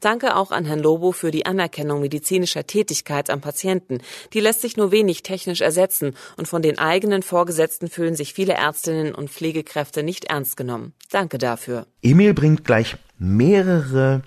Danke 0.00 0.36
auch 0.36 0.50
an 0.50 0.64
Herrn 0.64 0.80
Lobo 0.80 1.12
für 1.12 1.30
die 1.30 1.46
Anerkennung 1.46 2.00
medizinischer 2.00 2.66
Tätigkeit 2.66 3.30
am 3.30 3.40
Patienten. 3.40 3.98
Die 4.32 4.40
lässt 4.40 4.60
sich 4.60 4.76
nur 4.76 4.90
wenig 4.90 5.22
technisch 5.22 5.60
ersetzen 5.60 6.16
und 6.36 6.48
von 6.48 6.62
den 6.62 6.78
eigenen 6.78 7.22
Vorgesetzten 7.22 7.88
fühlen 7.88 8.16
sich 8.16 8.34
viele 8.34 8.54
Ärztinnen 8.54 9.14
und 9.14 9.30
Pflegekräfte 9.30 10.02
nicht 10.02 10.26
ernst 10.26 10.56
genommen. 10.56 10.92
Danke 11.10 11.38
dafür. 11.38 11.86
Emil 12.02 12.34
bringt 12.34 12.64
gleich 12.64 12.96
mehrere 13.18 14.22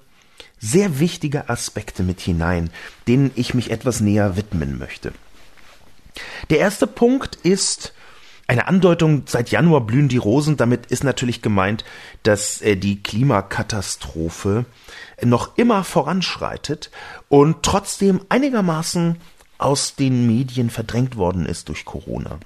sehr 0.60 1.00
wichtige 1.00 1.50
Aspekte 1.50 2.04
mit 2.04 2.22
hinein, 2.22 2.70
denen 3.08 3.32
ich 3.36 3.54
mich 3.54 3.70
etwas 3.70 4.00
näher 4.00 4.38
widmen 4.38 4.78
möchte. 4.78 5.12
Der 6.50 6.60
erste 6.60 6.88
Punkt 6.88 7.36
ist 7.44 7.93
eine 8.48 8.68
Andeutung, 8.68 9.24
seit 9.26 9.52
Januar 9.52 9.82
blühen 9.82 10.10
die 10.10 10.18
Rosen, 10.18 10.58
damit 10.58 10.88
ist 10.88 11.04
natürlich 11.04 11.42
gemeint, 11.42 11.86
dass 12.24 12.62
äh, 12.62 12.76
die 12.76 13.02
Klimakatastrophe 13.02 14.66
noch 15.22 15.58
immer 15.58 15.84
voranschreitet 15.84 16.92
und 17.30 17.64
trotzdem 17.64 18.22
einigermaßen 18.30 19.18
aus 19.58 19.96
den 19.96 20.28
Medien 20.28 20.70
verdrängt 20.70 21.16
worden 21.16 21.46
ist 21.46 21.70
durch 21.70 21.86
Corona. 21.86 22.40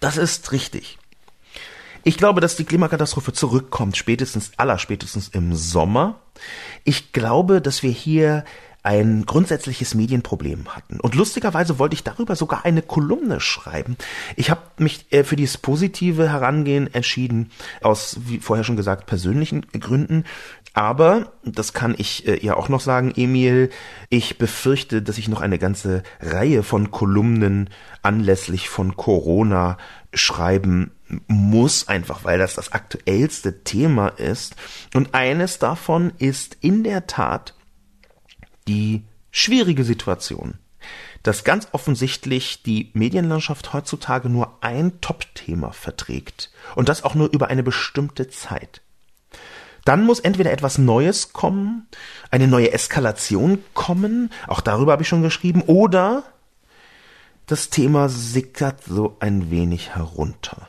Das 0.00 0.18
ist 0.18 0.52
richtig. 0.52 0.98
Ich 2.02 2.18
glaube, 2.18 2.42
dass 2.42 2.56
die 2.56 2.64
Klimakatastrophe 2.64 3.32
zurückkommt, 3.32 3.96
spätestens, 3.96 4.52
aller 4.58 4.78
spätestens 4.78 5.28
im 5.28 5.54
Sommer. 5.54 6.20
Ich 6.84 7.12
glaube, 7.12 7.62
dass 7.62 7.82
wir 7.82 7.90
hier 7.90 8.44
ein 8.84 9.24
grundsätzliches 9.24 9.94
Medienproblem 9.94 10.76
hatten. 10.76 11.00
Und 11.00 11.14
lustigerweise 11.14 11.78
wollte 11.78 11.94
ich 11.94 12.04
darüber 12.04 12.36
sogar 12.36 12.66
eine 12.66 12.82
Kolumne 12.82 13.40
schreiben. 13.40 13.96
Ich 14.36 14.50
habe 14.50 14.60
mich 14.76 15.06
äh, 15.10 15.24
für 15.24 15.36
dieses 15.36 15.56
positive 15.56 16.28
Herangehen 16.30 16.92
entschieden, 16.92 17.50
aus, 17.80 18.18
wie 18.26 18.40
vorher 18.40 18.62
schon 18.62 18.76
gesagt, 18.76 19.06
persönlichen 19.06 19.62
Gründen. 19.72 20.24
Aber, 20.74 21.32
das 21.44 21.72
kann 21.72 21.94
ich 21.96 22.28
äh, 22.28 22.44
ja 22.44 22.56
auch 22.56 22.68
noch 22.68 22.80
sagen, 22.80 23.10
Emil, 23.16 23.70
ich 24.10 24.36
befürchte, 24.36 25.00
dass 25.00 25.16
ich 25.16 25.28
noch 25.28 25.40
eine 25.40 25.58
ganze 25.58 26.02
Reihe 26.20 26.62
von 26.62 26.90
Kolumnen 26.90 27.70
anlässlich 28.02 28.68
von 28.68 28.96
Corona 28.96 29.78
schreiben 30.12 30.90
muss, 31.26 31.88
einfach 31.88 32.24
weil 32.24 32.38
das 32.38 32.54
das 32.54 32.72
aktuellste 32.72 33.64
Thema 33.64 34.08
ist. 34.08 34.56
Und 34.92 35.14
eines 35.14 35.58
davon 35.58 36.12
ist 36.18 36.58
in 36.60 36.84
der 36.84 37.06
Tat 37.06 37.54
die 38.68 39.04
schwierige 39.30 39.84
Situation, 39.84 40.54
dass 41.22 41.44
ganz 41.44 41.68
offensichtlich 41.72 42.62
die 42.62 42.90
Medienlandschaft 42.94 43.72
heutzutage 43.72 44.28
nur 44.28 44.58
ein 44.60 45.00
Top-Thema 45.00 45.72
verträgt 45.72 46.50
und 46.74 46.88
das 46.88 47.02
auch 47.02 47.14
nur 47.14 47.32
über 47.32 47.48
eine 47.48 47.62
bestimmte 47.62 48.28
Zeit. 48.28 48.82
Dann 49.84 50.04
muss 50.04 50.20
entweder 50.20 50.50
etwas 50.52 50.78
Neues 50.78 51.32
kommen, 51.32 51.86
eine 52.30 52.48
neue 52.48 52.72
Eskalation 52.72 53.58
kommen, 53.74 54.30
auch 54.46 54.60
darüber 54.60 54.92
habe 54.92 55.02
ich 55.02 55.08
schon 55.08 55.22
geschrieben, 55.22 55.62
oder 55.62 56.24
das 57.46 57.68
Thema 57.68 58.08
sickert 58.08 58.84
so 58.84 59.16
ein 59.20 59.50
wenig 59.50 59.94
herunter. 59.94 60.68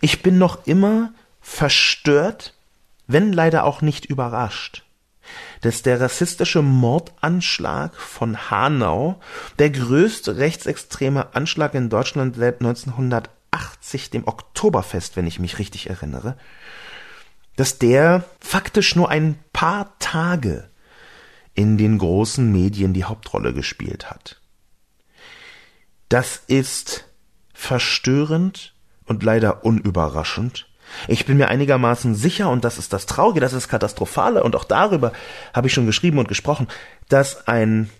Ich 0.00 0.22
bin 0.22 0.38
noch 0.38 0.66
immer 0.66 1.12
verstört, 1.40 2.54
wenn 3.06 3.32
leider 3.32 3.64
auch 3.64 3.82
nicht 3.82 4.06
überrascht, 4.06 4.84
dass 5.60 5.82
der 5.82 6.00
rassistische 6.00 6.62
Mordanschlag 6.62 7.94
von 7.96 8.50
Hanau, 8.50 9.20
der 9.58 9.70
größte 9.70 10.36
rechtsextreme 10.36 11.34
Anschlag 11.34 11.74
in 11.74 11.88
Deutschland 11.88 12.36
seit 12.36 12.60
1980, 12.60 14.10
dem 14.10 14.26
Oktoberfest, 14.26 15.16
wenn 15.16 15.26
ich 15.26 15.38
mich 15.38 15.58
richtig 15.58 15.88
erinnere, 15.88 16.36
dass 17.56 17.78
der 17.78 18.24
faktisch 18.40 18.96
nur 18.96 19.08
ein 19.08 19.38
paar 19.52 19.98
Tage 19.98 20.68
in 21.54 21.78
den 21.78 21.98
großen 21.98 22.50
Medien 22.50 22.92
die 22.92 23.04
Hauptrolle 23.04 23.54
gespielt 23.54 24.10
hat. 24.10 24.40
Das 26.08 26.42
ist 26.46 27.08
verstörend 27.52 28.74
und 29.06 29.22
leider 29.22 29.64
unüberraschend 29.64 30.68
ich 31.08 31.26
bin 31.26 31.36
mir 31.36 31.48
einigermaßen 31.48 32.14
sicher, 32.14 32.50
und 32.50 32.64
das 32.64 32.78
ist 32.78 32.92
das 32.92 33.06
Traurige, 33.06 33.40
das 33.40 33.52
ist 33.52 33.68
Katastrophale, 33.68 34.42
und 34.42 34.56
auch 34.56 34.64
darüber 34.64 35.12
habe 35.52 35.66
ich 35.66 35.74
schon 35.74 35.86
geschrieben 35.86 36.18
und 36.18 36.28
gesprochen, 36.28 36.68
dass 37.08 37.48
ein 37.48 37.90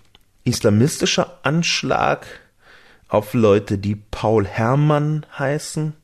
islamistischer 0.45 1.39
Anschlag 1.43 2.27
auf 3.09 3.35
Leute, 3.35 3.79
die 3.79 3.97
Paul 3.97 4.47
Herrmann 4.47 5.27
heißen, 5.39 5.95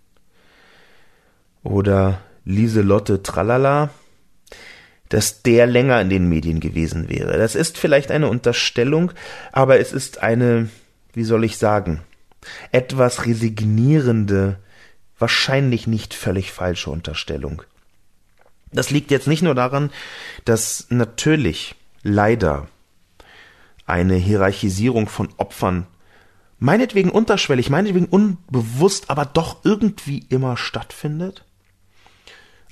oder 1.63 2.21
Lieselotte 2.45 3.23
Tralala, 3.23 3.91
dass 5.11 5.43
der 5.43 5.67
länger 5.67 6.01
in 6.01 6.09
den 6.09 6.29
Medien 6.29 6.61
gewesen 6.61 7.09
wäre. 7.09 7.37
Das 7.37 7.55
ist 7.55 7.77
vielleicht 7.77 8.11
eine 8.11 8.29
Unterstellung, 8.29 9.13
aber 9.53 9.79
es 9.79 9.93
ist 9.93 10.23
eine, 10.23 10.71
wie 11.13 11.25
soll 11.25 11.45
ich 11.45 11.59
sagen, 11.59 12.01
etwas 12.73 13.27
resignierende 13.27 14.57
wahrscheinlich 15.21 15.87
nicht 15.87 16.15
völlig 16.15 16.53
falsche 16.53 16.91
Unterstellung. 16.91 17.63
Das 18.73 18.91
liegt 18.91 19.11
jetzt 19.11 19.27
nicht 19.27 19.43
nur 19.43 19.55
daran, 19.55 19.91
dass 20.45 20.87
natürlich 20.91 21.75
leider 22.03 22.69
eine 23.87 24.15
Hierarchisierung 24.15 25.09
von 25.09 25.29
Opfern 25.37 25.87
meinetwegen 26.59 27.11
unterschwellig, 27.11 27.71
meinetwegen 27.71 28.07
unbewusst, 28.07 29.11
aber 29.11 29.25
doch 29.25 29.65
irgendwie 29.65 30.25
immer 30.29 30.57
stattfindet. 30.57 31.45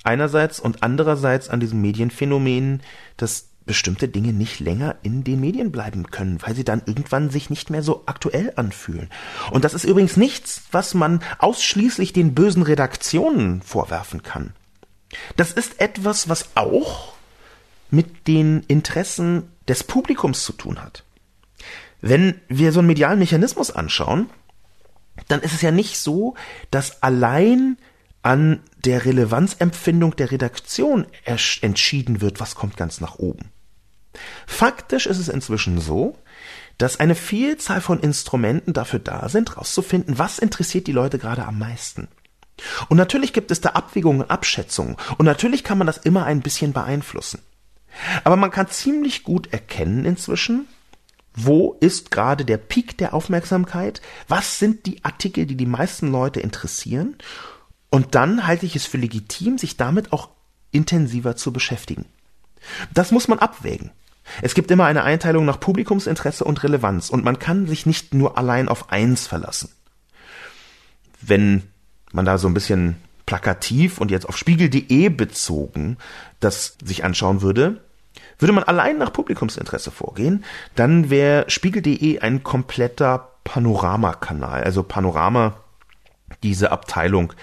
Einerseits 0.03 0.59
und 0.59 0.81
andererseits 0.81 1.49
an 1.49 1.59
diesem 1.59 1.81
Medienphänomen, 1.81 2.81
dass 3.17 3.48
bestimmte 3.69 4.07
Dinge 4.07 4.33
nicht 4.33 4.59
länger 4.59 4.95
in 5.03 5.23
den 5.23 5.39
Medien 5.39 5.71
bleiben 5.71 6.09
können, 6.09 6.41
weil 6.41 6.55
sie 6.55 6.63
dann 6.63 6.81
irgendwann 6.87 7.29
sich 7.29 7.51
nicht 7.51 7.69
mehr 7.69 7.83
so 7.83 8.01
aktuell 8.07 8.51
anfühlen. 8.55 9.11
Und 9.51 9.63
das 9.63 9.75
ist 9.75 9.83
übrigens 9.83 10.17
nichts, 10.17 10.63
was 10.71 10.95
man 10.95 11.21
ausschließlich 11.37 12.11
den 12.11 12.33
bösen 12.33 12.63
Redaktionen 12.63 13.61
vorwerfen 13.61 14.23
kann. 14.23 14.53
Das 15.35 15.51
ist 15.51 15.79
etwas, 15.79 16.27
was 16.27 16.49
auch 16.55 17.13
mit 17.91 18.27
den 18.27 18.63
Interessen 18.67 19.43
des 19.67 19.83
Publikums 19.83 20.43
zu 20.43 20.53
tun 20.53 20.81
hat. 20.81 21.03
Wenn 22.01 22.41
wir 22.47 22.71
so 22.71 22.79
einen 22.79 22.87
medialen 22.87 23.19
Mechanismus 23.19 23.69
anschauen, 23.69 24.31
dann 25.27 25.41
ist 25.41 25.53
es 25.53 25.61
ja 25.61 25.69
nicht 25.69 25.99
so, 25.99 26.33
dass 26.71 27.03
allein 27.03 27.77
an 28.23 28.61
der 28.83 29.05
Relevanzempfindung 29.05 30.15
der 30.15 30.31
Redaktion 30.31 31.05
entschieden 31.61 32.19
wird, 32.19 32.39
was 32.39 32.55
kommt 32.55 32.77
ganz 32.77 32.99
nach 32.99 33.19
oben. 33.19 33.51
Faktisch 34.47 35.05
ist 35.05 35.19
es 35.19 35.27
inzwischen 35.27 35.79
so, 35.79 36.17
dass 36.77 36.99
eine 36.99 37.15
Vielzahl 37.15 37.81
von 37.81 37.99
Instrumenten 37.99 38.73
dafür 38.73 38.99
da 38.99 39.29
sind, 39.29 39.51
herauszufinden, 39.51 40.17
was 40.17 40.39
interessiert 40.39 40.87
die 40.87 40.93
Leute 40.93 41.19
gerade 41.19 41.45
am 41.45 41.59
meisten. 41.59 42.07
Und 42.87 42.97
natürlich 42.97 43.33
gibt 43.33 43.51
es 43.51 43.61
da 43.61 43.69
Abwägungen 43.69 44.21
und 44.21 44.31
Abschätzungen. 44.31 44.95
Und 45.17 45.25
natürlich 45.25 45.63
kann 45.63 45.77
man 45.77 45.87
das 45.87 45.97
immer 45.97 46.25
ein 46.25 46.41
bisschen 46.41 46.73
beeinflussen. 46.73 47.41
Aber 48.23 48.35
man 48.35 48.51
kann 48.51 48.67
ziemlich 48.67 49.23
gut 49.23 49.51
erkennen 49.51 50.05
inzwischen, 50.05 50.67
wo 51.33 51.77
ist 51.79 52.11
gerade 52.11 52.43
der 52.43 52.57
Peak 52.57 52.97
der 52.97 53.13
Aufmerksamkeit? 53.13 54.01
Was 54.27 54.59
sind 54.59 54.85
die 54.85 55.03
Artikel, 55.03 55.45
die 55.45 55.55
die 55.55 55.65
meisten 55.65 56.11
Leute 56.11 56.39
interessieren? 56.39 57.15
Und 57.89 58.15
dann 58.15 58.45
halte 58.45 58.65
ich 58.65 58.75
es 58.75 58.85
für 58.85 58.97
legitim, 58.97 59.57
sich 59.57 59.77
damit 59.77 60.11
auch 60.11 60.29
intensiver 60.71 61.35
zu 61.35 61.51
beschäftigen. 61.53 62.05
Das 62.93 63.11
muss 63.11 63.27
man 63.27 63.39
abwägen. 63.39 63.91
Es 64.41 64.53
gibt 64.53 64.69
immer 64.71 64.85
eine 64.85 65.03
Einteilung 65.03 65.45
nach 65.45 65.59
Publikumsinteresse 65.59 66.43
und 66.43 66.63
Relevanz 66.63 67.09
und 67.09 67.23
man 67.23 67.39
kann 67.39 67.67
sich 67.67 67.85
nicht 67.85 68.13
nur 68.13 68.37
allein 68.37 68.67
auf 68.67 68.91
eins 68.91 69.27
verlassen. 69.27 69.71
Wenn 71.21 71.63
man 72.11 72.25
da 72.25 72.37
so 72.37 72.47
ein 72.47 72.53
bisschen 72.53 72.95
plakativ 73.25 73.99
und 73.99 74.11
jetzt 74.11 74.27
auf 74.27 74.37
spiegel.de 74.37 75.09
bezogen 75.09 75.97
das 76.39 76.77
sich 76.83 77.03
anschauen 77.03 77.41
würde, 77.41 77.81
würde 78.39 78.53
man 78.53 78.63
allein 78.63 78.97
nach 78.97 79.13
Publikumsinteresse 79.13 79.91
vorgehen, 79.91 80.45
dann 80.75 81.09
wäre 81.09 81.49
spiegel.de 81.49 82.19
ein 82.19 82.43
kompletter 82.43 83.31
Panoramakanal. 83.43 84.63
Also 84.63 84.83
Panorama 84.83 85.57
diese 86.43 86.71
Abteilung, 86.71 87.33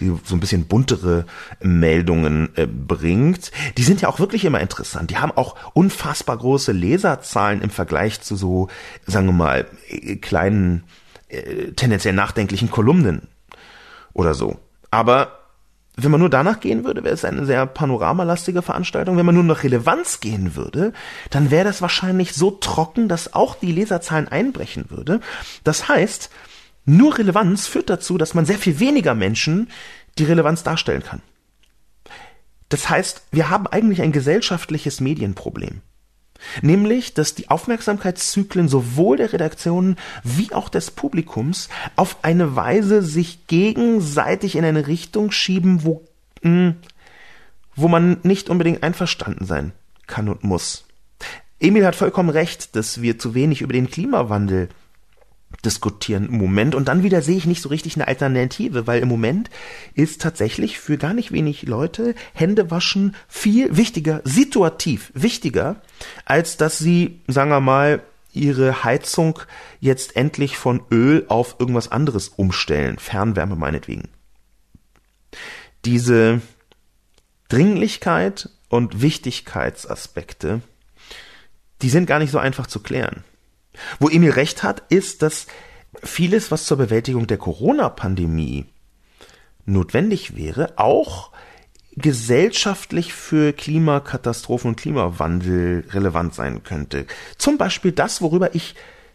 die 0.00 0.12
so 0.24 0.34
ein 0.34 0.40
bisschen 0.40 0.66
buntere 0.66 1.26
Meldungen 1.60 2.50
äh, 2.56 2.66
bringt, 2.66 3.52
die 3.76 3.82
sind 3.82 4.00
ja 4.00 4.08
auch 4.08 4.18
wirklich 4.18 4.44
immer 4.44 4.60
interessant. 4.60 5.10
Die 5.10 5.18
haben 5.18 5.32
auch 5.32 5.56
unfassbar 5.74 6.36
große 6.36 6.72
Leserzahlen 6.72 7.60
im 7.60 7.70
Vergleich 7.70 8.20
zu 8.20 8.36
so, 8.36 8.68
sagen 9.06 9.26
wir 9.26 9.32
mal, 9.32 9.66
äh, 9.88 10.16
kleinen, 10.16 10.84
äh, 11.28 11.72
tendenziell 11.72 12.14
nachdenklichen 12.14 12.70
Kolumnen 12.70 13.28
oder 14.12 14.34
so. 14.34 14.58
Aber 14.90 15.40
wenn 15.96 16.10
man 16.10 16.20
nur 16.20 16.30
danach 16.30 16.60
gehen 16.60 16.84
würde, 16.84 17.04
wäre 17.04 17.14
es 17.14 17.24
eine 17.24 17.46
sehr 17.46 17.64
panoramalastige 17.64 18.60
Veranstaltung. 18.60 19.16
Wenn 19.16 19.24
man 19.24 19.34
nur 19.34 19.44
nach 19.44 19.64
Relevanz 19.64 20.20
gehen 20.20 20.54
würde, 20.54 20.92
dann 21.30 21.50
wäre 21.50 21.64
das 21.64 21.80
wahrscheinlich 21.80 22.34
so 22.34 22.50
trocken, 22.50 23.08
dass 23.08 23.32
auch 23.32 23.54
die 23.54 23.72
Leserzahlen 23.72 24.28
einbrechen 24.28 24.90
würde. 24.90 25.20
Das 25.64 25.88
heißt, 25.88 26.30
nur 26.86 27.18
Relevanz 27.18 27.66
führt 27.66 27.90
dazu, 27.90 28.16
dass 28.16 28.34
man 28.34 28.46
sehr 28.46 28.58
viel 28.58 28.78
weniger 28.80 29.14
Menschen 29.14 29.68
die 30.18 30.24
Relevanz 30.24 30.62
darstellen 30.62 31.02
kann. 31.02 31.20
Das 32.68 32.88
heißt, 32.88 33.22
wir 33.30 33.50
haben 33.50 33.66
eigentlich 33.66 34.02
ein 34.02 34.12
gesellschaftliches 34.12 35.00
Medienproblem. 35.00 35.82
Nämlich, 36.62 37.14
dass 37.14 37.34
die 37.34 37.48
Aufmerksamkeitszyklen 37.50 38.68
sowohl 38.68 39.16
der 39.16 39.32
Redaktionen 39.32 39.96
wie 40.22 40.52
auch 40.52 40.68
des 40.68 40.90
Publikums 40.90 41.68
auf 41.96 42.18
eine 42.22 42.56
Weise 42.56 43.02
sich 43.02 43.46
gegenseitig 43.46 44.56
in 44.56 44.64
eine 44.64 44.86
Richtung 44.86 45.30
schieben, 45.30 45.84
wo, 45.84 46.04
mh, 46.42 46.50
hm, 46.50 46.76
wo 47.74 47.88
man 47.88 48.18
nicht 48.22 48.48
unbedingt 48.48 48.82
einverstanden 48.82 49.46
sein 49.46 49.72
kann 50.06 50.28
und 50.28 50.44
muss. 50.44 50.84
Emil 51.58 51.86
hat 51.86 51.96
vollkommen 51.96 52.30
recht, 52.30 52.76
dass 52.76 53.00
wir 53.00 53.18
zu 53.18 53.34
wenig 53.34 53.62
über 53.62 53.72
den 53.72 53.90
Klimawandel 53.90 54.68
diskutieren 55.66 56.28
im 56.28 56.38
Moment 56.38 56.74
und 56.74 56.88
dann 56.88 57.02
wieder 57.02 57.20
sehe 57.20 57.36
ich 57.36 57.44
nicht 57.44 57.60
so 57.60 57.68
richtig 57.68 57.96
eine 57.96 58.08
Alternative, 58.08 58.86
weil 58.86 59.02
im 59.02 59.08
Moment 59.08 59.50
ist 59.94 60.22
tatsächlich 60.22 60.78
für 60.78 60.96
gar 60.96 61.12
nicht 61.12 61.32
wenig 61.32 61.64
Leute 61.64 62.14
Händewaschen 62.32 63.14
viel 63.28 63.76
wichtiger, 63.76 64.22
situativ 64.24 65.12
wichtiger, 65.14 65.82
als 66.24 66.56
dass 66.56 66.78
sie, 66.78 67.20
sagen 67.26 67.50
wir 67.50 67.60
mal, 67.60 68.02
ihre 68.32 68.84
Heizung 68.84 69.40
jetzt 69.80 70.14
endlich 70.14 70.56
von 70.56 70.82
Öl 70.90 71.24
auf 71.28 71.56
irgendwas 71.58 71.90
anderes 71.90 72.28
umstellen, 72.28 72.98
Fernwärme 72.98 73.56
meinetwegen. 73.56 74.08
Diese 75.84 76.40
Dringlichkeit 77.48 78.50
und 78.68 79.02
Wichtigkeitsaspekte, 79.02 80.60
die 81.82 81.88
sind 81.88 82.06
gar 82.06 82.18
nicht 82.18 82.30
so 82.30 82.38
einfach 82.38 82.66
zu 82.66 82.80
klären. 82.80 83.24
Wo 83.98 84.08
Emil 84.08 84.30
recht 84.30 84.62
hat, 84.62 84.82
ist, 84.88 85.22
dass 85.22 85.46
vieles, 86.02 86.50
was 86.50 86.64
zur 86.64 86.76
Bewältigung 86.76 87.26
der 87.26 87.38
Corona-Pandemie 87.38 88.66
notwendig 89.64 90.36
wäre, 90.36 90.74
auch 90.76 91.30
gesellschaftlich 91.96 93.14
für 93.14 93.52
Klimakatastrophen 93.52 94.70
und 94.70 94.76
Klimawandel 94.76 95.84
relevant 95.90 96.34
sein 96.34 96.62
könnte. 96.62 97.06
Zum 97.38 97.56
Beispiel 97.56 97.92
das, 97.92 98.20
worüber 98.20 98.54
ich 98.54 98.74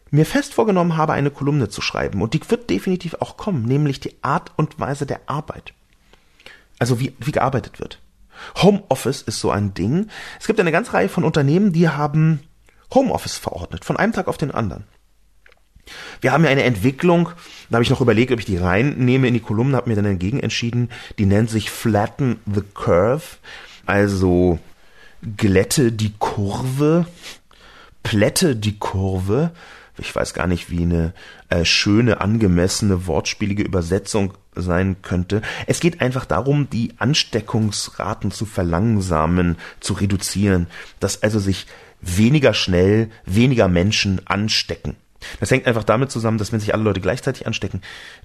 mir 0.10 0.26
fest 0.26 0.54
vorgenommen 0.54 0.98
habe, 0.98 1.14
eine 1.14 1.32
Kolumne 1.32 1.70
zu 1.70 1.82
schreiben. 1.82 2.22
Und 2.22 2.34
die 2.34 2.42
wird 2.50 2.70
definitiv 2.70 3.16
auch 3.16 3.38
kommen, 3.38 3.64
nämlich 3.64 4.00
die 4.00 4.16
Art 4.22 4.52
und 4.58 4.80
Weise 4.80 5.06
der 5.06 5.22
Arbeit. 5.28 5.74
Also 6.80 7.00
wie, 7.00 7.16
wie 7.20 7.32
gearbeitet 7.32 7.80
wird. 7.80 8.00
Homeoffice 8.62 9.22
ist 9.22 9.40
so 9.40 9.52
ein 9.52 9.74
Ding. 9.74 10.08
Es 10.40 10.48
gibt 10.48 10.60
eine 10.60 10.72
ganze 10.72 10.94
Reihe 10.94 11.10
von 11.10 11.24
Unternehmen, 11.24 11.72
die 11.72 11.88
haben 11.88 12.42
Homeoffice 12.94 13.38
verordnet, 13.38 13.86
von 13.86 13.98
einem 13.98 14.14
Tag 14.14 14.28
auf 14.28 14.38
den 14.38 14.52
anderen. 14.52 14.86
Wir 16.22 16.32
haben 16.32 16.44
ja 16.44 16.50
eine 16.50 16.64
Entwicklung, 16.64 17.30
da 17.70 17.76
habe 17.76 17.84
ich 17.84 17.90
noch 17.90 18.02
überlegt, 18.02 18.32
ob 18.32 18.40
ich 18.40 18.46
die 18.46 18.58
reinnehme 18.58 19.28
in 19.28 19.34
die 19.34 19.40
Kolumne, 19.40 19.78
habe 19.78 19.90
mir 19.90 19.96
dann 19.96 20.06
dagegen 20.06 20.40
entschieden, 20.40 20.90
die 21.18 21.26
nennt 21.26 21.50
sich 21.50 21.72
Flatten 21.72 22.40
the 22.46 22.62
Curve, 22.74 23.24
also 23.86 24.60
glätte 25.38 25.92
die 25.92 26.14
Kurve, 26.20 27.06
plätte 28.04 28.56
die 28.56 28.78
Kurve. 28.78 29.52
Ich 29.98 30.16
weiß 30.16 30.34
gar 30.34 30.48
nicht, 30.48 30.70
wie 30.70 30.84
eine 30.84 31.14
äh, 31.50 31.66
schöne, 31.66 32.22
angemessene, 32.22 33.08
wortspielige 33.08 33.64
Übersetzung 33.64 34.34
sein 34.56 34.98
könnte. 35.02 35.42
Es 35.68 35.80
geht 35.80 36.02
einfach 36.02 36.26
darum, 36.26 36.70
die 36.70 36.94
Ansteckungsraten 36.98 38.32
zu 38.32 38.46
verlangsamen, 38.46 39.58
zu 39.80 39.94
reduzieren, 39.94 40.68
dass 41.00 41.24
also 41.24 41.40
sich 41.40 41.68
weniger 42.02 42.54
schnell 42.54 43.10
weniger 43.26 43.68
Menschen 43.68 44.22
anstecken. 44.26 44.96
Das 45.40 45.52
hängt 45.52 45.68
einfach 45.68 45.84
damit 45.84 46.12
zusammen, 46.12 46.38
dass 46.38 46.52
wenn 46.52 46.60
sich 46.60 46.74
alle 46.74 46.84
Leute 46.84 47.02
gleichzeitig 47.02 47.46
anstecken, 47.46 47.82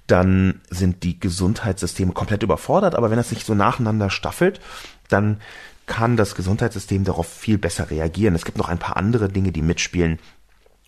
dann 0.07 0.61
sind 0.69 1.03
die 1.03 1.19
Gesundheitssysteme 1.19 2.11
komplett 2.11 2.43
überfordert. 2.43 2.95
Aber 2.95 3.09
wenn 3.09 3.17
das 3.17 3.29
sich 3.29 3.45
so 3.45 3.53
nacheinander 3.53 4.09
staffelt, 4.09 4.59
dann 5.07 5.39
kann 5.85 6.17
das 6.17 6.35
Gesundheitssystem 6.35 7.03
darauf 7.03 7.27
viel 7.27 7.57
besser 7.57 7.89
reagieren. 7.89 8.35
Es 8.35 8.45
gibt 8.45 8.57
noch 8.57 8.67
ein 8.67 8.79
paar 8.79 8.97
andere 8.97 9.29
Dinge, 9.29 9.51
die 9.51 9.61
mitspielen. 9.61 10.19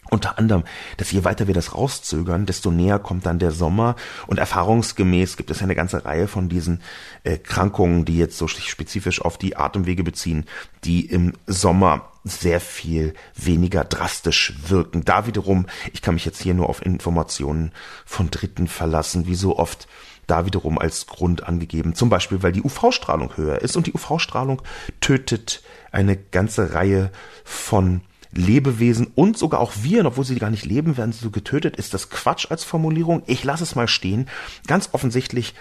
Unter 0.09 0.39
anderem, 0.39 0.63
dass 0.97 1.11
je 1.11 1.23
weiter 1.23 1.47
wir 1.47 1.53
das 1.53 1.75
rauszögern, 1.75 2.45
desto 2.45 2.71
näher 2.71 2.97
kommt 2.99 3.25
dann 3.25 3.37
der 3.37 3.51
Sommer 3.51 3.95
und 4.27 4.39
erfahrungsgemäß 4.39 5.37
gibt 5.37 5.51
es 5.51 5.61
eine 5.61 5.75
ganze 5.75 6.03
Reihe 6.03 6.27
von 6.27 6.49
diesen 6.49 6.81
äh, 7.23 7.37
Krankungen, 7.37 8.05
die 8.05 8.17
jetzt 8.17 8.37
so 8.37 8.47
spezifisch 8.47 9.21
auf 9.21 9.37
die 9.37 9.55
Atemwege 9.55 10.03
beziehen, 10.03 10.45
die 10.83 11.05
im 11.05 11.33
Sommer 11.45 12.11
sehr 12.23 12.59
viel 12.59 13.13
weniger 13.35 13.83
drastisch 13.83 14.53
wirken. 14.67 15.05
Da 15.05 15.27
wiederum, 15.27 15.67
ich 15.93 16.01
kann 16.01 16.15
mich 16.15 16.25
jetzt 16.25 16.41
hier 16.41 16.53
nur 16.53 16.69
auf 16.69 16.85
Informationen 16.85 17.71
von 18.05 18.31
Dritten 18.31 18.67
verlassen, 18.67 19.27
wie 19.27 19.35
so 19.35 19.57
oft 19.57 19.87
da 20.25 20.45
wiederum 20.45 20.77
als 20.77 21.07
Grund 21.07 21.43
angegeben. 21.43 21.95
Zum 21.95 22.09
Beispiel, 22.09 22.43
weil 22.43 22.51
die 22.51 22.61
UV-Strahlung 22.61 23.35
höher 23.35 23.61
ist 23.61 23.75
und 23.77 23.87
die 23.87 23.93
UV-Strahlung 23.93 24.61
tötet 25.01 25.63
eine 25.91 26.17
ganze 26.17 26.73
Reihe 26.73 27.11
von 27.43 28.01
Lebewesen 28.31 29.07
und 29.15 29.37
sogar 29.37 29.59
auch 29.59 29.73
Viren, 29.81 30.05
obwohl 30.05 30.25
sie 30.25 30.35
gar 30.37 30.51
nicht 30.51 30.65
leben, 30.65 30.97
werden 30.97 31.11
sie 31.11 31.19
so 31.19 31.31
getötet. 31.31 31.77
Ist 31.77 31.93
das 31.93 32.09
Quatsch 32.09 32.47
als 32.49 32.63
Formulierung? 32.63 33.23
Ich 33.25 33.43
lasse 33.43 33.63
es 33.63 33.75
mal 33.75 33.87
stehen. 33.87 34.29
Ganz 34.67 34.89
offensichtlich 34.91 35.55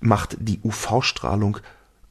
macht 0.00 0.36
die 0.40 0.60
UV-Strahlung 0.62 1.58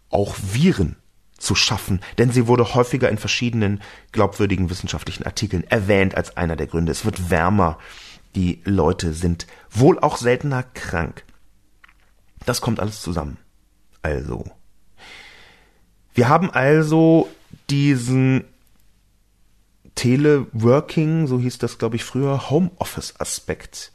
auch 0.10 0.36
Viren 0.54 0.96
zu 1.38 1.56
schaffen, 1.56 2.00
denn 2.18 2.32
sie 2.32 2.48
wurde 2.48 2.74
häufiger 2.74 3.10
in 3.10 3.18
verschiedenen 3.18 3.82
glaubwürdigen 4.12 4.70
wissenschaftlichen 4.70 5.26
Artikeln 5.26 5.64
erwähnt 5.66 6.16
als 6.16 6.38
einer 6.38 6.56
der 6.56 6.68
Gründe. 6.68 6.92
Es 6.92 7.06
wird 7.06 7.30
wärmer, 7.30 7.78
die 8.36 8.62
Leute 8.64 9.14
sind 9.14 9.48
wohl 9.70 10.00
auch 10.00 10.18
seltener 10.18 10.64
krank. 10.64 11.24
Das 12.46 12.62
kommt 12.62 12.80
alles 12.80 13.02
zusammen. 13.02 13.38
Also. 14.02 14.46
Wir 16.14 16.30
haben 16.30 16.52
also 16.52 17.30
diesen 17.70 18.46
Teleworking, 19.96 21.28
so 21.28 21.40
hieß 21.40 21.58
das 21.58 21.78
glaube 21.78 21.96
ich 21.96 22.04
früher, 22.04 22.50
Homeoffice-Aspekt, 22.50 23.92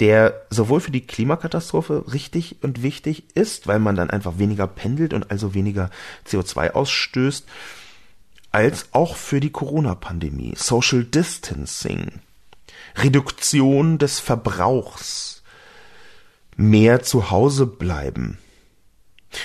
der 0.00 0.42
sowohl 0.50 0.80
für 0.80 0.90
die 0.90 1.06
Klimakatastrophe 1.06 2.04
richtig 2.12 2.56
und 2.62 2.82
wichtig 2.82 3.24
ist, 3.34 3.66
weil 3.66 3.78
man 3.78 3.96
dann 3.96 4.10
einfach 4.10 4.38
weniger 4.38 4.66
pendelt 4.66 5.14
und 5.14 5.30
also 5.30 5.54
weniger 5.54 5.90
CO2 6.26 6.72
ausstößt, 6.72 7.46
als 8.50 8.88
auch 8.92 9.16
für 9.16 9.40
die 9.40 9.50
Corona-Pandemie. 9.50 10.54
Social 10.56 11.04
Distancing, 11.04 12.20
Reduktion 12.96 13.98
des 13.98 14.20
Verbrauchs, 14.20 15.42
mehr 16.56 17.02
zu 17.02 17.30
Hause 17.30 17.66
bleiben. 17.66 18.38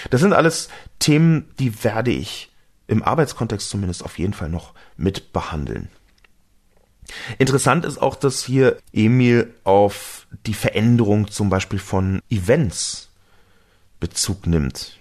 Das 0.09 0.21
sind 0.21 0.33
alles 0.33 0.69
Themen, 0.99 1.49
die 1.59 1.83
werde 1.83 2.11
ich 2.11 2.51
im 2.87 3.03
Arbeitskontext 3.03 3.69
zumindest 3.69 4.03
auf 4.03 4.17
jeden 4.17 4.33
Fall 4.33 4.49
noch 4.49 4.73
mit 4.95 5.33
behandeln. 5.33 5.89
Interessant 7.37 7.85
ist 7.85 7.97
auch, 7.99 8.15
dass 8.15 8.43
hier 8.43 8.77
Emil 8.91 9.53
auf 9.63 10.27
die 10.45 10.53
Veränderung 10.53 11.29
zum 11.29 11.49
Beispiel 11.49 11.79
von 11.79 12.21
Events 12.29 13.09
Bezug 13.99 14.45
nimmt. 14.45 14.99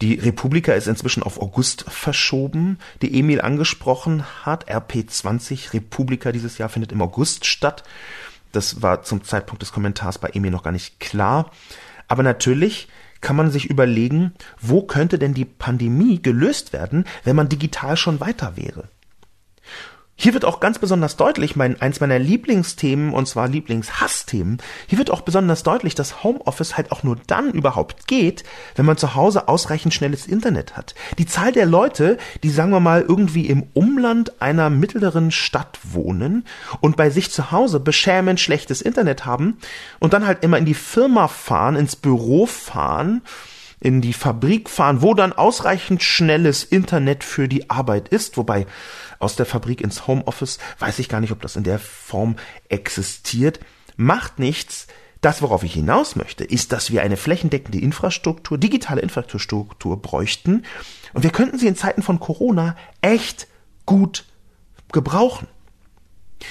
Die 0.00 0.14
Republika 0.14 0.72
ist 0.72 0.88
inzwischen 0.88 1.22
auf 1.22 1.40
August 1.40 1.84
verschoben, 1.88 2.78
die 3.00 3.18
Emil 3.18 3.40
angesprochen 3.40 4.24
hat. 4.44 4.68
RP20 4.68 5.72
Republika 5.72 6.32
dieses 6.32 6.58
Jahr 6.58 6.68
findet 6.68 6.92
im 6.92 7.02
August 7.02 7.46
statt. 7.46 7.84
Das 8.52 8.82
war 8.82 9.02
zum 9.02 9.24
Zeitpunkt 9.24 9.62
des 9.62 9.72
Kommentars 9.72 10.18
bei 10.18 10.30
Emil 10.30 10.50
noch 10.50 10.62
gar 10.62 10.72
nicht 10.72 11.00
klar. 11.00 11.50
Aber 12.08 12.22
natürlich 12.22 12.88
kann 13.24 13.36
man 13.36 13.50
sich 13.50 13.70
überlegen, 13.70 14.34
wo 14.60 14.82
könnte 14.82 15.18
denn 15.18 15.34
die 15.34 15.46
Pandemie 15.46 16.20
gelöst 16.22 16.72
werden, 16.72 17.06
wenn 17.24 17.34
man 17.34 17.48
digital 17.48 17.96
schon 17.96 18.20
weiter 18.20 18.56
wäre. 18.56 18.90
Hier 20.16 20.32
wird 20.32 20.44
auch 20.44 20.60
ganz 20.60 20.78
besonders 20.78 21.16
deutlich, 21.16 21.56
mein, 21.56 21.80
eins 21.80 21.98
meiner 21.98 22.20
Lieblingsthemen, 22.20 23.12
und 23.12 23.26
zwar 23.26 23.48
Lieblingshassthemen, 23.48 24.58
hier 24.86 24.98
wird 24.98 25.10
auch 25.10 25.22
besonders 25.22 25.64
deutlich, 25.64 25.96
dass 25.96 26.22
Homeoffice 26.22 26.76
halt 26.76 26.92
auch 26.92 27.02
nur 27.02 27.16
dann 27.26 27.50
überhaupt 27.50 28.06
geht, 28.06 28.44
wenn 28.76 28.86
man 28.86 28.96
zu 28.96 29.16
Hause 29.16 29.48
ausreichend 29.48 29.92
schnelles 29.92 30.26
Internet 30.26 30.76
hat. 30.76 30.94
Die 31.18 31.26
Zahl 31.26 31.50
der 31.50 31.66
Leute, 31.66 32.16
die 32.44 32.50
sagen 32.50 32.70
wir 32.70 32.80
mal 32.80 33.04
irgendwie 33.06 33.46
im 33.46 33.64
Umland 33.74 34.40
einer 34.40 34.70
mittleren 34.70 35.32
Stadt 35.32 35.80
wohnen 35.82 36.44
und 36.80 36.96
bei 36.96 37.10
sich 37.10 37.32
zu 37.32 37.50
Hause 37.50 37.80
beschämend 37.80 38.38
schlechtes 38.38 38.82
Internet 38.82 39.26
haben 39.26 39.58
und 39.98 40.12
dann 40.12 40.26
halt 40.26 40.44
immer 40.44 40.58
in 40.58 40.64
die 40.64 40.74
Firma 40.74 41.26
fahren, 41.26 41.74
ins 41.74 41.96
Büro 41.96 42.46
fahren, 42.46 43.22
in 43.84 44.00
die 44.00 44.14
Fabrik 44.14 44.70
fahren, 44.70 45.02
wo 45.02 45.12
dann 45.12 45.34
ausreichend 45.34 46.02
schnelles 46.02 46.64
Internet 46.64 47.22
für 47.22 47.48
die 47.48 47.68
Arbeit 47.68 48.08
ist, 48.08 48.38
wobei 48.38 48.66
aus 49.18 49.36
der 49.36 49.44
Fabrik 49.44 49.82
ins 49.82 50.06
Homeoffice, 50.06 50.58
weiß 50.78 50.98
ich 51.00 51.10
gar 51.10 51.20
nicht, 51.20 51.32
ob 51.32 51.42
das 51.42 51.54
in 51.54 51.64
der 51.64 51.78
Form 51.78 52.36
existiert, 52.70 53.60
macht 53.96 54.38
nichts. 54.38 54.86
Das, 55.20 55.42
worauf 55.42 55.64
ich 55.64 55.74
hinaus 55.74 56.16
möchte, 56.16 56.44
ist, 56.44 56.72
dass 56.72 56.90
wir 56.92 57.02
eine 57.02 57.18
flächendeckende 57.18 57.78
Infrastruktur, 57.78 58.56
digitale 58.56 59.02
Infrastruktur 59.02 60.00
bräuchten 60.00 60.64
und 61.12 61.22
wir 61.22 61.30
könnten 61.30 61.58
sie 61.58 61.66
in 61.66 61.76
Zeiten 61.76 62.02
von 62.02 62.20
Corona 62.20 62.76
echt 63.02 63.48
gut 63.84 64.24
gebrauchen. 64.92 65.46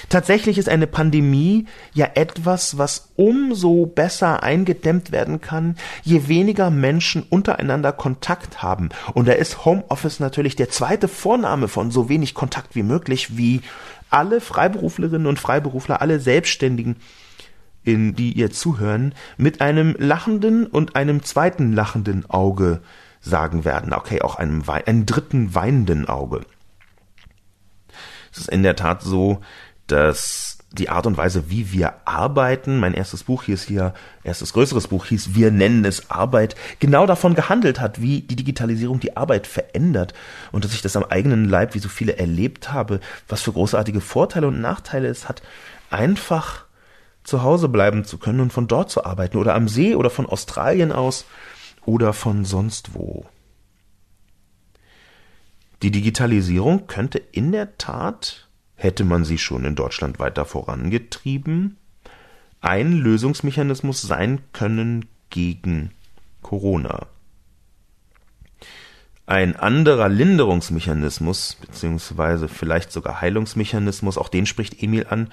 Tatsächlich 0.08 0.58
ist 0.58 0.68
eine 0.68 0.86
Pandemie 0.86 1.66
ja 1.92 2.08
etwas, 2.14 2.78
was 2.78 3.12
umso 3.16 3.86
besser 3.86 4.42
eingedämmt 4.42 5.12
werden 5.12 5.40
kann, 5.40 5.76
je 6.02 6.28
weniger 6.28 6.70
Menschen 6.70 7.22
untereinander 7.22 7.92
Kontakt 7.92 8.62
haben. 8.62 8.90
Und 9.14 9.28
da 9.28 9.32
ist 9.32 9.64
Homeoffice 9.64 10.20
natürlich 10.20 10.56
der 10.56 10.68
zweite 10.68 11.08
Vorname 11.08 11.68
von 11.68 11.90
so 11.90 12.08
wenig 12.08 12.34
Kontakt 12.34 12.74
wie 12.74 12.82
möglich, 12.82 13.36
wie 13.36 13.62
alle 14.10 14.40
Freiberuflerinnen 14.40 15.26
und 15.26 15.40
Freiberufler, 15.40 16.00
alle 16.00 16.20
Selbstständigen, 16.20 16.96
in 17.82 18.14
die 18.14 18.32
ihr 18.32 18.50
zuhören, 18.50 19.14
mit 19.36 19.60
einem 19.60 19.94
lachenden 19.98 20.66
und 20.66 20.96
einem 20.96 21.22
zweiten 21.22 21.72
lachenden 21.72 22.28
Auge 22.30 22.80
sagen 23.20 23.64
werden. 23.64 23.92
Okay, 23.92 24.22
auch 24.22 24.36
einem, 24.36 24.62
einem 24.68 25.06
dritten 25.06 25.54
weinenden 25.54 26.08
Auge. 26.08 26.42
Es 28.32 28.38
ist 28.38 28.48
in 28.48 28.62
der 28.62 28.76
Tat 28.76 29.02
so, 29.02 29.40
dass 29.86 30.58
die 30.72 30.88
Art 30.88 31.06
und 31.06 31.16
Weise, 31.16 31.50
wie 31.50 31.72
wir 31.72 31.94
arbeiten, 32.04 32.80
mein 32.80 32.94
erstes 32.94 33.24
Buch 33.24 33.44
hieß 33.44 33.62
hier, 33.62 33.94
erstes 34.24 34.52
größeres 34.52 34.88
Buch 34.88 35.06
hieß 35.06 35.34
Wir 35.34 35.50
nennen 35.50 35.84
es 35.84 36.10
Arbeit, 36.10 36.56
genau 36.80 37.06
davon 37.06 37.34
gehandelt 37.34 37.80
hat, 37.80 38.00
wie 38.00 38.22
die 38.22 38.36
Digitalisierung 38.36 38.98
die 38.98 39.16
Arbeit 39.16 39.46
verändert 39.46 40.14
und 40.50 40.64
dass 40.64 40.74
ich 40.74 40.82
das 40.82 40.96
am 40.96 41.04
eigenen 41.04 41.48
Leib, 41.48 41.74
wie 41.74 41.78
so 41.78 41.88
viele 41.88 42.16
erlebt 42.16 42.72
habe, 42.72 43.00
was 43.28 43.42
für 43.42 43.52
großartige 43.52 44.00
Vorteile 44.00 44.48
und 44.48 44.60
Nachteile 44.60 45.08
es 45.08 45.28
hat, 45.28 45.42
einfach 45.90 46.64
zu 47.22 47.42
Hause 47.42 47.68
bleiben 47.68 48.04
zu 48.04 48.18
können 48.18 48.40
und 48.40 48.52
von 48.52 48.66
dort 48.66 48.90
zu 48.90 49.04
arbeiten 49.04 49.38
oder 49.38 49.54
am 49.54 49.68
See 49.68 49.94
oder 49.94 50.10
von 50.10 50.26
Australien 50.26 50.92
aus 50.92 51.24
oder 51.86 52.12
von 52.12 52.44
sonst 52.44 52.94
wo. 52.94 53.26
Die 55.82 55.90
Digitalisierung 55.90 56.86
könnte 56.86 57.18
in 57.18 57.52
der 57.52 57.76
Tat 57.78 58.43
hätte 58.76 59.04
man 59.04 59.24
sie 59.24 59.38
schon 59.38 59.64
in 59.64 59.74
Deutschland 59.74 60.18
weiter 60.18 60.44
vorangetrieben, 60.44 61.76
ein 62.60 62.92
Lösungsmechanismus 62.92 64.02
sein 64.02 64.40
können 64.52 65.06
gegen 65.30 65.90
Corona. 66.42 67.06
Ein 69.26 69.56
anderer 69.56 70.08
Linderungsmechanismus, 70.08 71.56
beziehungsweise 71.60 72.48
vielleicht 72.48 72.92
sogar 72.92 73.20
Heilungsmechanismus, 73.20 74.18
auch 74.18 74.28
den 74.28 74.46
spricht 74.46 74.82
Emil 74.82 75.06
an, 75.08 75.30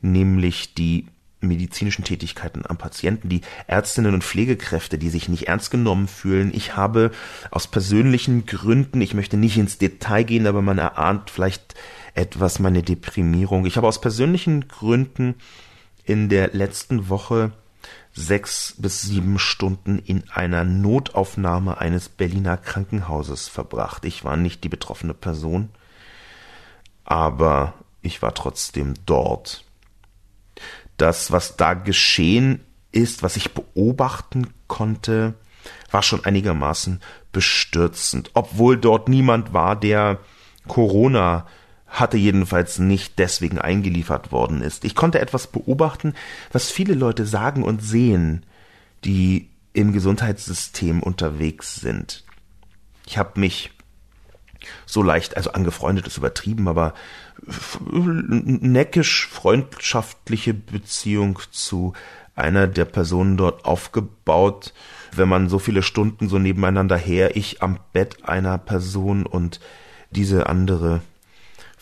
nämlich 0.00 0.74
die 0.74 1.06
medizinischen 1.40 2.04
Tätigkeiten 2.04 2.62
am 2.66 2.78
Patienten, 2.78 3.28
die 3.28 3.42
Ärztinnen 3.66 4.14
und 4.14 4.24
Pflegekräfte, 4.24 4.98
die 4.98 5.10
sich 5.10 5.28
nicht 5.28 5.48
ernst 5.48 5.70
genommen 5.70 6.08
fühlen. 6.08 6.52
Ich 6.54 6.76
habe 6.76 7.10
aus 7.50 7.66
persönlichen 7.66 8.46
Gründen, 8.46 9.00
ich 9.00 9.14
möchte 9.14 9.36
nicht 9.36 9.58
ins 9.58 9.78
Detail 9.78 10.24
gehen, 10.24 10.46
aber 10.46 10.62
man 10.62 10.78
erahnt 10.78 11.30
vielleicht 11.30 11.74
etwas 12.14 12.58
meine 12.58 12.82
Deprimierung. 12.82 13.66
Ich 13.66 13.76
habe 13.76 13.88
aus 13.88 14.00
persönlichen 14.00 14.68
Gründen 14.68 15.34
in 16.04 16.28
der 16.28 16.48
letzten 16.52 17.08
Woche 17.08 17.52
sechs 18.12 18.74
bis 18.78 19.02
sieben 19.02 19.38
Stunden 19.38 19.98
in 19.98 20.24
einer 20.30 20.64
Notaufnahme 20.64 21.78
eines 21.78 22.08
Berliner 22.08 22.56
Krankenhauses 22.56 23.48
verbracht. 23.48 24.04
Ich 24.04 24.24
war 24.24 24.36
nicht 24.36 24.62
die 24.62 24.68
betroffene 24.68 25.14
Person, 25.14 25.70
aber 27.04 27.74
ich 28.02 28.22
war 28.22 28.34
trotzdem 28.34 28.94
dort. 29.04 29.64
Das, 30.96 31.32
was 31.32 31.56
da 31.56 31.74
geschehen 31.74 32.60
ist, 32.92 33.24
was 33.24 33.36
ich 33.36 33.52
beobachten 33.52 34.54
konnte, 34.68 35.34
war 35.90 36.02
schon 36.02 36.24
einigermaßen 36.24 37.00
bestürzend, 37.32 38.30
obwohl 38.34 38.76
dort 38.76 39.08
niemand 39.08 39.52
war, 39.52 39.74
der 39.74 40.20
Corona 40.68 41.46
hatte 41.94 42.16
jedenfalls 42.16 42.80
nicht 42.80 43.20
deswegen 43.20 43.58
eingeliefert 43.58 44.32
worden 44.32 44.62
ist. 44.62 44.84
Ich 44.84 44.96
konnte 44.96 45.20
etwas 45.20 45.46
beobachten, 45.46 46.14
was 46.50 46.70
viele 46.70 46.94
Leute 46.94 47.24
sagen 47.24 47.62
und 47.62 47.82
sehen, 47.82 48.44
die 49.04 49.48
im 49.72 49.92
Gesundheitssystem 49.92 51.02
unterwegs 51.02 51.76
sind. 51.76 52.24
Ich 53.06 53.16
habe 53.16 53.38
mich 53.38 53.70
so 54.86 55.02
leicht, 55.02 55.36
also 55.36 55.52
angefreundet 55.52 56.08
ist 56.08 56.16
übertrieben, 56.16 56.66
aber 56.66 56.94
neckisch 57.46 59.28
freundschaftliche 59.28 60.52
Beziehung 60.52 61.38
zu 61.52 61.92
einer 62.34 62.66
der 62.66 62.86
Personen 62.86 63.36
dort 63.36 63.64
aufgebaut, 63.64 64.74
wenn 65.12 65.28
man 65.28 65.48
so 65.48 65.60
viele 65.60 65.82
Stunden 65.82 66.28
so 66.28 66.40
nebeneinander 66.40 66.96
her, 66.96 67.36
ich 67.36 67.62
am 67.62 67.78
Bett 67.92 68.24
einer 68.24 68.58
Person 68.58 69.26
und 69.26 69.60
diese 70.10 70.48
andere 70.48 71.02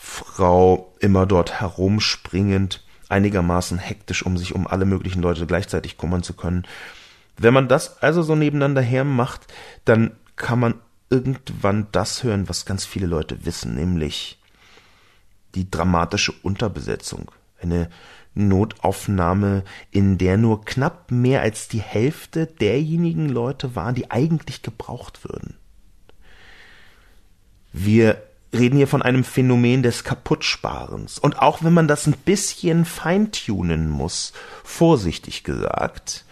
Frau 0.05 0.93
immer 0.99 1.25
dort 1.25 1.61
herumspringend, 1.61 2.83
einigermaßen 3.07 3.77
hektisch, 3.77 4.25
um 4.25 4.37
sich 4.37 4.53
um 4.53 4.67
alle 4.67 4.83
möglichen 4.83 5.21
Leute 5.21 5.47
gleichzeitig 5.47 5.97
kümmern 5.97 6.23
zu 6.23 6.33
können. 6.33 6.67
Wenn 7.37 7.53
man 7.53 7.69
das 7.69 8.03
also 8.03 8.21
so 8.21 8.35
nebeneinander 8.35 8.81
her 8.81 9.05
macht, 9.05 9.47
dann 9.85 10.11
kann 10.35 10.59
man 10.59 10.75
irgendwann 11.09 11.87
das 11.93 12.21
hören, 12.21 12.49
was 12.49 12.65
ganz 12.65 12.83
viele 12.85 13.07
Leute 13.07 13.45
wissen, 13.45 13.75
nämlich 13.75 14.41
die 15.55 15.71
dramatische 15.71 16.33
Unterbesetzung. 16.43 17.31
Eine 17.61 17.89
Notaufnahme, 18.35 19.63
in 19.89 20.17
der 20.17 20.35
nur 20.35 20.65
knapp 20.65 21.11
mehr 21.11 21.41
als 21.41 21.69
die 21.69 21.81
Hälfte 21.81 22.45
derjenigen 22.45 23.29
Leute 23.29 23.77
waren, 23.77 23.95
die 23.95 24.11
eigentlich 24.11 24.63
gebraucht 24.63 25.23
würden. 25.23 25.55
Wir 27.71 28.21
reden 28.53 28.77
hier 28.77 28.87
von 28.87 29.01
einem 29.01 29.23
Phänomen 29.23 29.83
des 29.83 30.03
Kaputtsparens. 30.03 31.19
Und 31.19 31.39
auch 31.39 31.63
wenn 31.63 31.73
man 31.73 31.87
das 31.87 32.07
ein 32.07 32.15
bisschen 32.25 32.85
feintunen 32.85 33.89
muss, 33.89 34.33
vorsichtig 34.63 35.43
gesagt, 35.43 36.25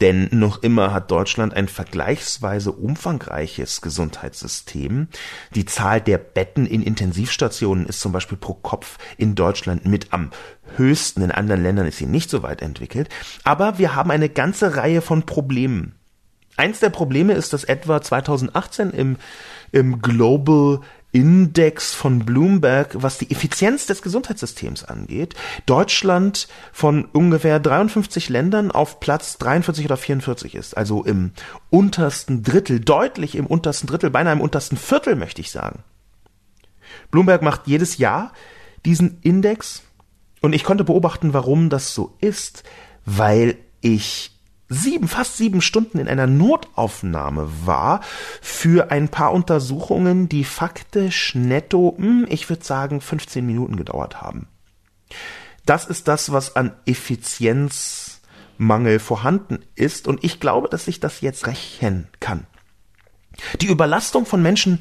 Denn 0.00 0.28
noch 0.32 0.62
immer 0.62 0.94
hat 0.94 1.10
Deutschland 1.10 1.52
ein 1.52 1.68
vergleichsweise 1.68 2.72
umfangreiches 2.72 3.82
Gesundheitssystem. 3.82 5.08
Die 5.54 5.66
Zahl 5.66 6.00
der 6.00 6.16
Betten 6.16 6.66
in 6.66 6.82
Intensivstationen 6.82 7.86
ist 7.86 8.00
zum 8.00 8.12
Beispiel 8.12 8.38
pro 8.38 8.54
Kopf 8.54 8.96
in 9.18 9.34
Deutschland 9.34 9.84
mit 9.84 10.12
am 10.12 10.30
höchsten. 10.76 11.20
In 11.20 11.30
anderen 11.30 11.62
Ländern 11.62 11.86
ist 11.86 11.98
sie 11.98 12.06
nicht 12.06 12.30
so 12.30 12.42
weit 12.42 12.62
entwickelt. 12.62 13.10
Aber 13.44 13.78
wir 13.78 13.94
haben 13.94 14.10
eine 14.10 14.30
ganze 14.30 14.76
Reihe 14.76 15.02
von 15.02 15.24
Problemen. 15.24 15.96
Eins 16.56 16.80
der 16.80 16.90
Probleme 16.90 17.34
ist, 17.34 17.52
dass 17.52 17.64
etwa 17.64 18.00
2018 18.00 18.90
im, 18.90 19.16
im 19.72 20.00
Global 20.00 20.80
Index 21.12 21.92
von 21.92 22.20
Bloomberg, 22.20 22.90
was 22.94 23.18
die 23.18 23.30
Effizienz 23.30 23.86
des 23.86 24.02
Gesundheitssystems 24.02 24.84
angeht, 24.84 25.34
Deutschland 25.66 26.46
von 26.72 27.04
ungefähr 27.06 27.58
53 27.58 28.28
Ländern 28.28 28.70
auf 28.70 29.00
Platz 29.00 29.38
43 29.38 29.84
oder 29.84 29.96
44 29.96 30.54
ist, 30.54 30.76
also 30.76 31.04
im 31.04 31.32
untersten 31.68 32.42
Drittel, 32.42 32.80
deutlich 32.80 33.34
im 33.34 33.46
untersten 33.46 33.88
Drittel, 33.88 34.10
beinahe 34.10 34.34
im 34.34 34.40
untersten 34.40 34.76
Viertel, 34.76 35.16
möchte 35.16 35.40
ich 35.40 35.50
sagen. 35.50 35.82
Bloomberg 37.10 37.42
macht 37.42 37.66
jedes 37.66 37.98
Jahr 37.98 38.32
diesen 38.84 39.18
Index. 39.22 39.82
Und 40.40 40.54
ich 40.54 40.64
konnte 40.64 40.84
beobachten, 40.84 41.34
warum 41.34 41.68
das 41.68 41.94
so 41.94 42.16
ist, 42.20 42.64
weil 43.04 43.56
ich 43.80 44.29
sieben, 44.70 45.08
fast 45.08 45.36
sieben 45.36 45.60
Stunden 45.60 45.98
in 45.98 46.08
einer 46.08 46.26
Notaufnahme 46.26 47.50
war 47.66 48.00
für 48.40 48.90
ein 48.90 49.10
paar 49.10 49.32
Untersuchungen, 49.32 50.30
die 50.30 50.44
faktisch 50.44 51.34
netto, 51.34 51.94
hm, 51.98 52.26
ich 52.30 52.48
würde 52.48 52.64
sagen, 52.64 53.02
15 53.02 53.44
Minuten 53.44 53.76
gedauert 53.76 54.22
haben. 54.22 54.48
Das 55.66 55.84
ist 55.86 56.08
das, 56.08 56.32
was 56.32 56.56
an 56.56 56.72
Effizienzmangel 56.86 58.98
vorhanden 59.00 59.58
ist 59.74 60.08
und 60.08 60.24
ich 60.24 60.40
glaube, 60.40 60.68
dass 60.68 60.86
sich 60.86 61.00
das 61.00 61.20
jetzt 61.20 61.46
rächen 61.46 62.08
kann. 62.20 62.46
Die 63.60 63.66
Überlastung 63.66 64.24
von 64.24 64.40
Menschen 64.40 64.80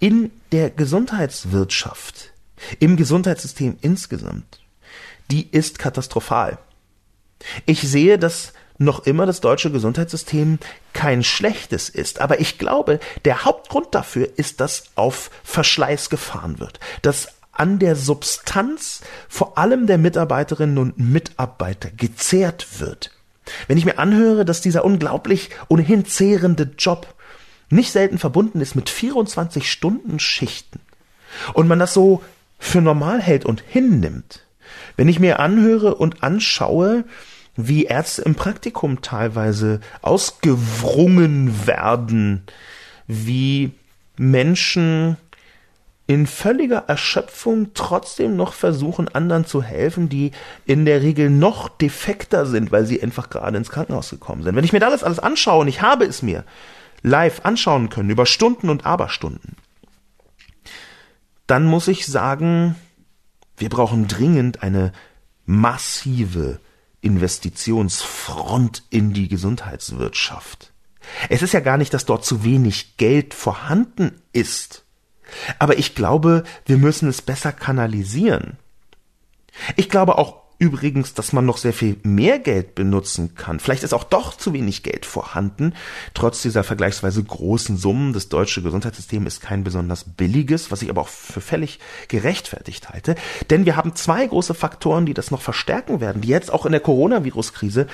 in 0.00 0.32
der 0.52 0.70
Gesundheitswirtschaft, 0.70 2.32
im 2.78 2.96
Gesundheitssystem 2.96 3.76
insgesamt, 3.82 4.62
die 5.30 5.46
ist 5.50 5.78
katastrophal. 5.78 6.56
Ich 7.66 7.82
sehe, 7.82 8.18
dass 8.18 8.54
noch 8.78 9.06
immer 9.06 9.26
das 9.26 9.40
deutsche 9.40 9.70
Gesundheitssystem 9.70 10.58
kein 10.92 11.24
schlechtes 11.24 11.88
ist. 11.88 12.20
Aber 12.20 12.40
ich 12.40 12.58
glaube, 12.58 13.00
der 13.24 13.44
Hauptgrund 13.44 13.88
dafür 13.92 14.28
ist, 14.36 14.60
dass 14.60 14.84
auf 14.94 15.30
Verschleiß 15.42 16.10
gefahren 16.10 16.60
wird. 16.60 16.80
Dass 17.02 17.28
an 17.52 17.80
der 17.80 17.96
Substanz 17.96 19.00
vor 19.28 19.58
allem 19.58 19.86
der 19.86 19.98
Mitarbeiterinnen 19.98 20.78
und 20.78 20.98
Mitarbeiter 20.98 21.90
gezehrt 21.90 22.80
wird. 22.80 23.10
Wenn 23.66 23.78
ich 23.78 23.84
mir 23.84 23.98
anhöre, 23.98 24.44
dass 24.44 24.60
dieser 24.60 24.84
unglaublich 24.84 25.50
ohnehin 25.68 26.04
zehrende 26.04 26.70
Job 26.78 27.14
nicht 27.70 27.90
selten 27.90 28.18
verbunden 28.18 28.60
ist 28.60 28.76
mit 28.76 28.88
24 28.88 29.70
Stunden 29.70 30.18
Schichten 30.20 30.80
und 31.52 31.68
man 31.68 31.78
das 31.78 31.94
so 31.94 32.22
für 32.58 32.80
normal 32.80 33.20
hält 33.20 33.44
und 33.44 33.62
hinnimmt, 33.66 34.44
wenn 34.96 35.08
ich 35.08 35.18
mir 35.18 35.40
anhöre 35.40 35.94
und 35.94 36.22
anschaue, 36.22 37.04
wie 37.58 37.86
Ärzte 37.86 38.22
im 38.22 38.36
Praktikum 38.36 39.02
teilweise 39.02 39.80
ausgewrungen 40.00 41.66
werden, 41.66 42.44
wie 43.08 43.72
Menschen 44.16 45.16
in 46.06 46.28
völliger 46.28 46.84
Erschöpfung 46.86 47.72
trotzdem 47.74 48.36
noch 48.36 48.52
versuchen, 48.52 49.08
anderen 49.08 49.44
zu 49.44 49.60
helfen, 49.60 50.08
die 50.08 50.30
in 50.66 50.84
der 50.84 51.02
Regel 51.02 51.30
noch 51.30 51.68
defekter 51.68 52.46
sind, 52.46 52.70
weil 52.70 52.86
sie 52.86 53.02
einfach 53.02 53.28
gerade 53.28 53.58
ins 53.58 53.70
Krankenhaus 53.70 54.10
gekommen 54.10 54.44
sind. 54.44 54.54
Wenn 54.54 54.64
ich 54.64 54.72
mir 54.72 54.78
das 54.78 55.02
alles 55.02 55.18
anschaue, 55.18 55.62
und 55.62 55.68
ich 55.68 55.82
habe 55.82 56.04
es 56.04 56.22
mir 56.22 56.44
live 57.02 57.40
anschauen 57.44 57.88
können, 57.90 58.08
über 58.08 58.24
Stunden 58.24 58.70
und 58.70 58.86
Aberstunden, 58.86 59.56
dann 61.48 61.66
muss 61.66 61.88
ich 61.88 62.06
sagen, 62.06 62.76
wir 63.56 63.68
brauchen 63.68 64.06
dringend 64.06 64.62
eine 64.62 64.92
massive 65.44 66.60
Investitionsfront 67.00 68.82
in 68.90 69.12
die 69.12 69.28
Gesundheitswirtschaft. 69.28 70.72
Es 71.28 71.42
ist 71.42 71.52
ja 71.52 71.60
gar 71.60 71.78
nicht, 71.78 71.94
dass 71.94 72.04
dort 72.04 72.24
zu 72.24 72.44
wenig 72.44 72.96
Geld 72.96 73.34
vorhanden 73.34 74.20
ist. 74.32 74.84
Aber 75.58 75.78
ich 75.78 75.94
glaube, 75.94 76.44
wir 76.66 76.78
müssen 76.78 77.08
es 77.08 77.22
besser 77.22 77.52
kanalisieren. 77.52 78.58
Ich 79.76 79.88
glaube 79.88 80.18
auch 80.18 80.47
übrigens, 80.58 81.14
dass 81.14 81.32
man 81.32 81.46
noch 81.46 81.56
sehr 81.56 81.72
viel 81.72 81.96
mehr 82.02 82.38
Geld 82.38 82.74
benutzen 82.74 83.34
kann. 83.36 83.60
Vielleicht 83.60 83.84
ist 83.84 83.92
auch 83.92 84.04
doch 84.04 84.36
zu 84.36 84.52
wenig 84.52 84.82
Geld 84.82 85.06
vorhanden. 85.06 85.72
Trotz 86.14 86.42
dieser 86.42 86.64
vergleichsweise 86.64 87.22
großen 87.22 87.76
Summen, 87.76 88.12
das 88.12 88.28
deutsche 88.28 88.62
Gesundheitssystem 88.62 89.26
ist 89.26 89.40
kein 89.40 89.62
besonders 89.62 90.04
billiges, 90.04 90.70
was 90.72 90.82
ich 90.82 90.90
aber 90.90 91.02
auch 91.02 91.08
für 91.08 91.40
völlig 91.40 91.78
gerechtfertigt 92.08 92.88
halte. 92.90 93.14
Denn 93.50 93.66
wir 93.66 93.76
haben 93.76 93.94
zwei 93.94 94.26
große 94.26 94.54
Faktoren, 94.54 95.06
die 95.06 95.14
das 95.14 95.30
noch 95.30 95.42
verstärken 95.42 96.00
werden, 96.00 96.22
die 96.22 96.28
jetzt 96.28 96.52
auch 96.52 96.66
in 96.66 96.72
der 96.72 96.80
Coronavirus-Krise 96.80 97.86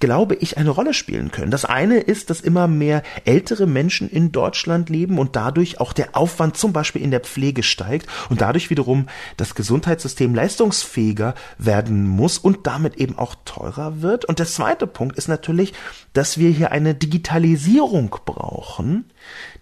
glaube 0.00 0.34
ich, 0.34 0.58
eine 0.58 0.70
Rolle 0.70 0.94
spielen 0.94 1.30
können. 1.30 1.50
Das 1.50 1.64
eine 1.64 1.98
ist, 1.98 2.30
dass 2.30 2.40
immer 2.40 2.68
mehr 2.68 3.02
ältere 3.24 3.66
Menschen 3.66 4.08
in 4.08 4.32
Deutschland 4.32 4.90
leben 4.90 5.18
und 5.18 5.36
dadurch 5.36 5.80
auch 5.80 5.92
der 5.92 6.16
Aufwand 6.16 6.56
zum 6.56 6.72
Beispiel 6.72 7.02
in 7.02 7.10
der 7.10 7.20
Pflege 7.20 7.62
steigt 7.62 8.08
und 8.28 8.40
dadurch 8.40 8.70
wiederum 8.70 9.06
das 9.36 9.54
Gesundheitssystem 9.54 10.34
leistungsfähiger 10.34 11.34
werden 11.58 12.06
muss 12.06 12.38
und 12.38 12.66
damit 12.66 12.96
eben 12.96 13.18
auch 13.18 13.34
teurer 13.44 14.02
wird. 14.02 14.24
Und 14.24 14.38
der 14.38 14.46
zweite 14.46 14.86
Punkt 14.86 15.16
ist 15.16 15.28
natürlich, 15.28 15.72
dass 16.12 16.38
wir 16.38 16.50
hier 16.50 16.72
eine 16.72 16.94
Digitalisierung 16.94 18.16
brauchen 18.24 19.10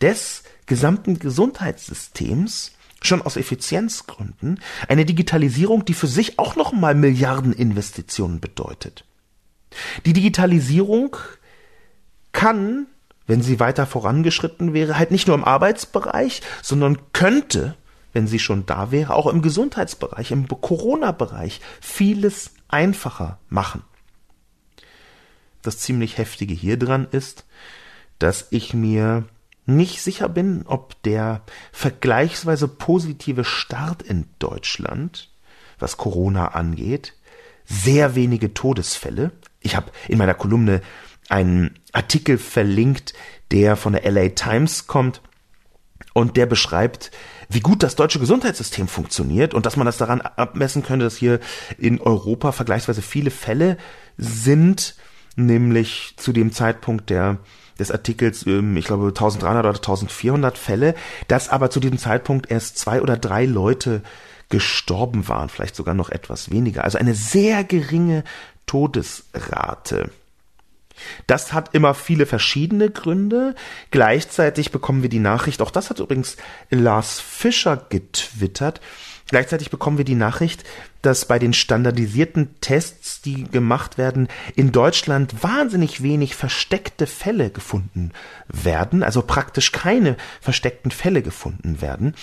des 0.01 0.43
gesamten 0.67 1.19
Gesundheitssystems, 1.19 2.73
schon 3.01 3.23
aus 3.23 3.37
Effizienzgründen, 3.37 4.61
eine 4.89 5.05
Digitalisierung, 5.05 5.85
die 5.85 5.95
für 5.95 6.07
sich 6.07 6.39
auch 6.39 6.57
nochmal 6.57 6.95
Milliardeninvestitionen 6.95 8.41
bedeutet. 8.41 9.05
Die 10.05 10.13
Digitalisierung 10.13 11.17
kann, 12.33 12.87
wenn 13.27 13.43
sie 13.43 13.61
weiter 13.61 13.87
vorangeschritten 13.87 14.73
wäre, 14.73 14.99
halt 14.99 15.11
nicht 15.11 15.27
nur 15.27 15.37
im 15.37 15.45
Arbeitsbereich, 15.45 16.43
sondern 16.63 16.99
könnte, 17.13 17.77
wenn 18.13 18.27
sie 18.27 18.39
schon 18.39 18.67
da 18.67 18.91
wäre, 18.91 19.15
auch 19.15 19.27
im 19.27 19.43
Gesundheitsbereich, 19.43 20.31
im 20.31 20.49
Corona-Bereich 20.49 21.61
vieles 21.81 22.53
einfacher 22.69 23.39
machen. 23.49 23.83
Das 25.63 25.79
ziemlich 25.79 26.19
heftige 26.19 26.55
hier 26.55 26.79
dran 26.79 27.07
ist, 27.11 27.45
dass 28.19 28.49
ich 28.51 28.75
mir 28.75 29.25
nicht 29.65 30.03
sicher 30.03 30.29
bin, 30.29 30.65
ob 30.67 31.01
der 31.03 31.43
vergleichsweise 31.71 32.67
positive 32.67 33.45
Start 33.45 34.03
in 34.03 34.27
Deutschland, 34.39 35.31
was 35.79 35.97
Corona 35.97 36.49
angeht, 36.49 37.15
sehr 37.65 38.15
wenige 38.15 38.55
Todesfälle, 38.55 39.31
ich 39.63 39.77
habe 39.77 39.91
in 40.09 40.19
meiner 40.19 40.35
Kolumne 40.35 40.81
einen 41.29 41.79
Artikel 41.93 42.39
verlinkt, 42.39 43.15
der 43.51 43.77
von 43.77 43.93
der 43.93 44.11
LA 44.11 44.31
Times 44.31 44.87
kommt 44.87 45.23
und 46.15 46.37
der 46.37 46.47
beschreibt, 46.47 47.11
wie 47.49 47.61
gut 47.61 47.83
das 47.83 47.97
deutsche 47.97 48.19
Gesundheitssystem 48.19 48.89
funktioniert 48.89 49.55
und 49.55 49.67
dass 49.67 49.77
man 49.77 49.87
das 49.87 49.99
daran 49.99 50.21
abmessen 50.21 50.83
könnte, 50.83 51.05
dass 51.05 51.17
hier 51.17 51.41
in 51.79 52.01
Europa 52.01 52.53
vergleichsweise 52.53 53.03
viele 53.03 53.31
Fälle 53.31 53.77
sind, 54.17 54.97
nämlich 55.37 56.15
zu 56.17 56.33
dem 56.33 56.53
Zeitpunkt 56.53 57.11
der 57.11 57.39
des 57.79 57.91
Artikels, 57.91 58.47
ähm, 58.47 58.77
ich 58.77 58.85
glaube 58.85 59.09
1300 59.09 59.65
oder 59.65 59.79
1400 59.79 60.59
Fälle, 60.59 60.95
dass 61.29 61.49
aber 61.49 61.71
zu 61.71 61.81
diesem 61.81 61.99
Zeitpunkt 61.99 62.51
erst 62.51 62.79
zwei 62.79 63.01
oder 63.01 63.17
drei 63.17 63.47
Leute 63.47 64.03
gestorben 64.49 65.29
waren, 65.29 65.49
vielleicht 65.49 65.75
sogar 65.75 65.95
noch 65.95 66.11
etwas 66.11 66.51
weniger. 66.51 66.85
Also 66.85 66.99
eine 66.99 67.15
sehr 67.15 67.65
geringe 67.65 68.23
Todesrate. 68.67 70.11
Das 71.27 71.53
hat 71.53 71.75
immer 71.75 71.95
viele 71.95 72.27
verschiedene 72.27 72.91
Gründe. 72.91 73.55
Gleichzeitig 73.91 74.71
bekommen 74.71 75.03
wir 75.03 75.09
die 75.09 75.19
Nachricht, 75.19 75.63
auch 75.63 75.71
das 75.71 75.91
hat 75.91 76.01
übrigens 76.01 76.37
Lars 76.71 77.21
Fischer 77.21 77.77
getwittert, 77.89 78.81
Gleichzeitig 79.33 79.71
bekommen 79.71 79.97
wir 79.97 80.05
die 80.05 80.15
Nachricht, 80.15 80.63
dass 81.01 81.25
bei 81.25 81.39
den 81.39 81.55
standardisierten 81.55 82.61
Tests, 82.61 83.23
die 83.23 83.45
gemacht 83.45 83.97
werden, 83.97 84.29
in 84.57 84.73
Deutschland 84.73 85.43
wahnsinnig 85.43 86.03
wenig 86.03 86.37
versteckte 86.37 87.07
Fälle 87.07 87.49
gefunden 87.49 88.13
werden, 88.49 89.03
also 89.03 89.23
praktisch 89.23 89.73
keine 89.73 90.19
versteckten 90.43 90.91
Fälle 90.91 91.23
gefunden 91.23 91.81
werden 91.81 92.15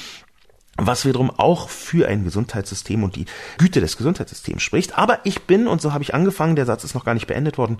was 0.87 1.05
wiederum 1.05 1.31
auch 1.31 1.69
für 1.69 2.07
ein 2.07 2.23
Gesundheitssystem 2.23 3.03
und 3.03 3.15
die 3.15 3.25
Güte 3.57 3.81
des 3.81 3.97
Gesundheitssystems 3.97 4.61
spricht. 4.61 4.97
Aber 4.97 5.19
ich 5.23 5.43
bin, 5.43 5.67
und 5.67 5.81
so 5.81 5.93
habe 5.93 6.03
ich 6.03 6.13
angefangen, 6.13 6.55
der 6.55 6.65
Satz 6.65 6.83
ist 6.83 6.95
noch 6.95 7.05
gar 7.05 7.13
nicht 7.13 7.27
beendet 7.27 7.57
worden 7.57 7.77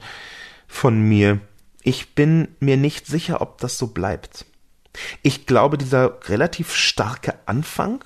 von 0.67 0.99
mir, 1.01 1.39
ich 1.81 2.13
bin 2.13 2.49
mir 2.59 2.77
nicht 2.77 3.07
sicher, 3.07 3.41
ob 3.41 3.59
das 3.59 3.77
so 3.77 3.87
bleibt. 3.87 4.45
Ich 5.21 5.45
glaube, 5.45 5.77
dieser 5.77 6.19
relativ 6.27 6.73
starke 6.73 7.35
Anfang, 7.45 8.03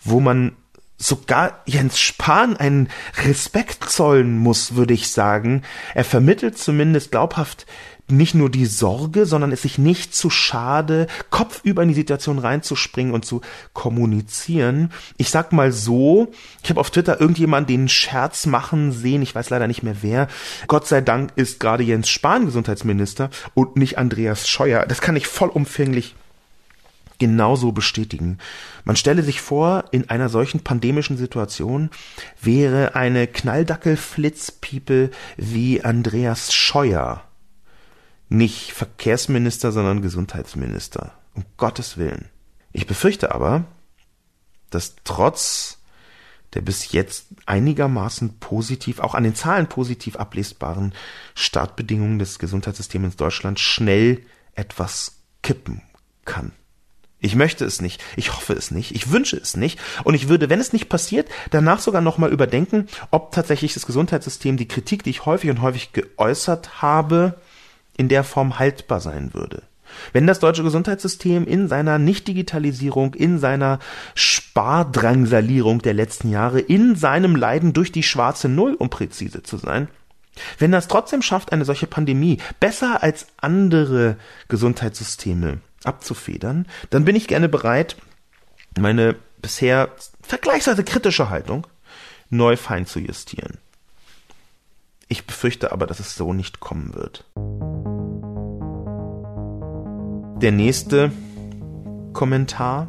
wo 0.00 0.20
man 0.20 0.56
sogar 0.96 1.62
Jens 1.66 1.98
Spahn 1.98 2.56
einen 2.56 2.88
Respekt 3.24 3.90
zollen 3.90 4.38
muss, 4.38 4.76
würde 4.76 4.94
ich 4.94 5.10
sagen. 5.10 5.62
Er 5.94 6.04
vermittelt 6.04 6.56
zumindest 6.56 7.10
glaubhaft 7.10 7.66
nicht 8.08 8.34
nur 8.34 8.50
die 8.50 8.66
Sorge, 8.66 9.24
sondern 9.24 9.52
ist 9.52 9.62
sich 9.62 9.78
nicht 9.78 10.14
zu 10.14 10.28
schade, 10.28 11.06
kopfüber 11.30 11.82
in 11.82 11.88
die 11.88 11.94
Situation 11.94 12.38
reinzuspringen 12.38 13.14
und 13.14 13.24
zu 13.24 13.40
kommunizieren. 13.72 14.90
Ich 15.16 15.30
sag 15.30 15.52
mal 15.52 15.72
so, 15.72 16.32
ich 16.62 16.70
habe 16.70 16.80
auf 16.80 16.90
Twitter 16.90 17.20
irgendjemand 17.20 17.70
den 17.70 17.88
Scherz 17.88 18.46
machen 18.46 18.92
sehen, 18.92 19.22
ich 19.22 19.34
weiß 19.34 19.50
leider 19.50 19.66
nicht 19.66 19.82
mehr 19.82 19.96
wer. 20.02 20.28
Gott 20.66 20.86
sei 20.86 21.00
Dank 21.00 21.32
ist 21.36 21.60
gerade 21.60 21.82
Jens 21.82 22.08
Spahn 22.08 22.44
Gesundheitsminister 22.44 23.30
und 23.54 23.76
nicht 23.76 23.96
Andreas 23.96 24.48
Scheuer. 24.48 24.84
Das 24.86 25.00
kann 25.00 25.16
ich 25.16 25.26
vollumfänglich 25.26 26.14
genauso 27.18 27.72
bestätigen. 27.72 28.38
Man 28.84 28.96
stelle 28.96 29.22
sich 29.22 29.40
vor, 29.40 29.84
in 29.92 30.10
einer 30.10 30.28
solchen 30.28 30.60
pandemischen 30.60 31.16
Situation 31.16 31.90
wäre 32.42 32.96
eine 32.96 33.26
Knalldackel-Flitzpiepe 33.28 35.10
wie 35.36 35.82
Andreas 35.82 36.52
Scheuer 36.52 37.22
nicht 38.36 38.72
Verkehrsminister, 38.72 39.72
sondern 39.72 40.02
Gesundheitsminister. 40.02 41.12
Um 41.34 41.44
Gottes 41.56 41.96
Willen. 41.96 42.28
Ich 42.72 42.86
befürchte 42.86 43.34
aber, 43.34 43.64
dass 44.70 44.96
trotz 45.04 45.78
der 46.54 46.60
bis 46.60 46.92
jetzt 46.92 47.26
einigermaßen 47.46 48.38
positiv, 48.38 49.00
auch 49.00 49.14
an 49.14 49.24
den 49.24 49.34
Zahlen 49.34 49.66
positiv 49.66 50.16
ablesbaren 50.16 50.94
Startbedingungen 51.34 52.18
des 52.18 52.38
Gesundheitssystems 52.38 53.14
in 53.14 53.16
Deutschland 53.16 53.58
schnell 53.58 54.22
etwas 54.54 55.16
kippen 55.42 55.82
kann. 56.24 56.52
Ich 57.18 57.34
möchte 57.34 57.64
es 57.64 57.80
nicht, 57.80 58.02
ich 58.16 58.34
hoffe 58.36 58.52
es 58.52 58.70
nicht, 58.70 58.94
ich 58.94 59.10
wünsche 59.10 59.36
es 59.36 59.56
nicht 59.56 59.80
und 60.04 60.14
ich 60.14 60.28
würde, 60.28 60.50
wenn 60.50 60.60
es 60.60 60.72
nicht 60.72 60.88
passiert, 60.88 61.28
danach 61.50 61.80
sogar 61.80 62.02
nochmal 62.02 62.30
überdenken, 62.30 62.86
ob 63.10 63.32
tatsächlich 63.32 63.74
das 63.74 63.86
Gesundheitssystem 63.86 64.56
die 64.56 64.68
Kritik, 64.68 65.02
die 65.04 65.10
ich 65.10 65.24
häufig 65.24 65.50
und 65.50 65.62
häufig 65.62 65.92
geäußert 65.92 66.82
habe, 66.82 67.40
in 67.96 68.08
der 68.08 68.24
Form 68.24 68.58
haltbar 68.58 69.00
sein 69.00 69.34
würde. 69.34 69.62
Wenn 70.12 70.26
das 70.26 70.40
deutsche 70.40 70.62
Gesundheitssystem 70.62 71.46
in 71.46 71.68
seiner 71.68 71.98
Nichtdigitalisierung, 71.98 73.14
in 73.14 73.38
seiner 73.38 73.78
Spardrangsalierung 74.14 75.82
der 75.82 75.94
letzten 75.94 76.30
Jahre, 76.30 76.60
in 76.60 76.96
seinem 76.96 77.36
Leiden 77.36 77.72
durch 77.72 77.92
die 77.92 78.02
schwarze 78.02 78.48
Null, 78.48 78.74
um 78.74 78.90
präzise 78.90 79.42
zu 79.42 79.56
sein, 79.56 79.88
wenn 80.58 80.72
das 80.72 80.88
trotzdem 80.88 81.22
schafft, 81.22 81.52
eine 81.52 81.64
solche 81.64 81.86
Pandemie 81.86 82.38
besser 82.58 83.02
als 83.02 83.26
andere 83.36 84.16
Gesundheitssysteme 84.48 85.58
abzufedern, 85.84 86.66
dann 86.90 87.04
bin 87.04 87.14
ich 87.14 87.28
gerne 87.28 87.48
bereit, 87.48 87.96
meine 88.78 89.14
bisher 89.40 89.90
vergleichsweise 90.22 90.82
kritische 90.82 91.30
Haltung 91.30 91.66
neu 92.30 92.56
fein 92.56 92.86
zu 92.86 92.98
justieren. 92.98 93.58
Ich 95.14 95.26
befürchte 95.26 95.70
aber, 95.70 95.86
dass 95.86 96.00
es 96.00 96.16
so 96.16 96.32
nicht 96.32 96.58
kommen 96.58 96.92
wird. 96.92 97.24
Der 100.42 100.50
nächste 100.50 101.12
Kommentar 102.12 102.88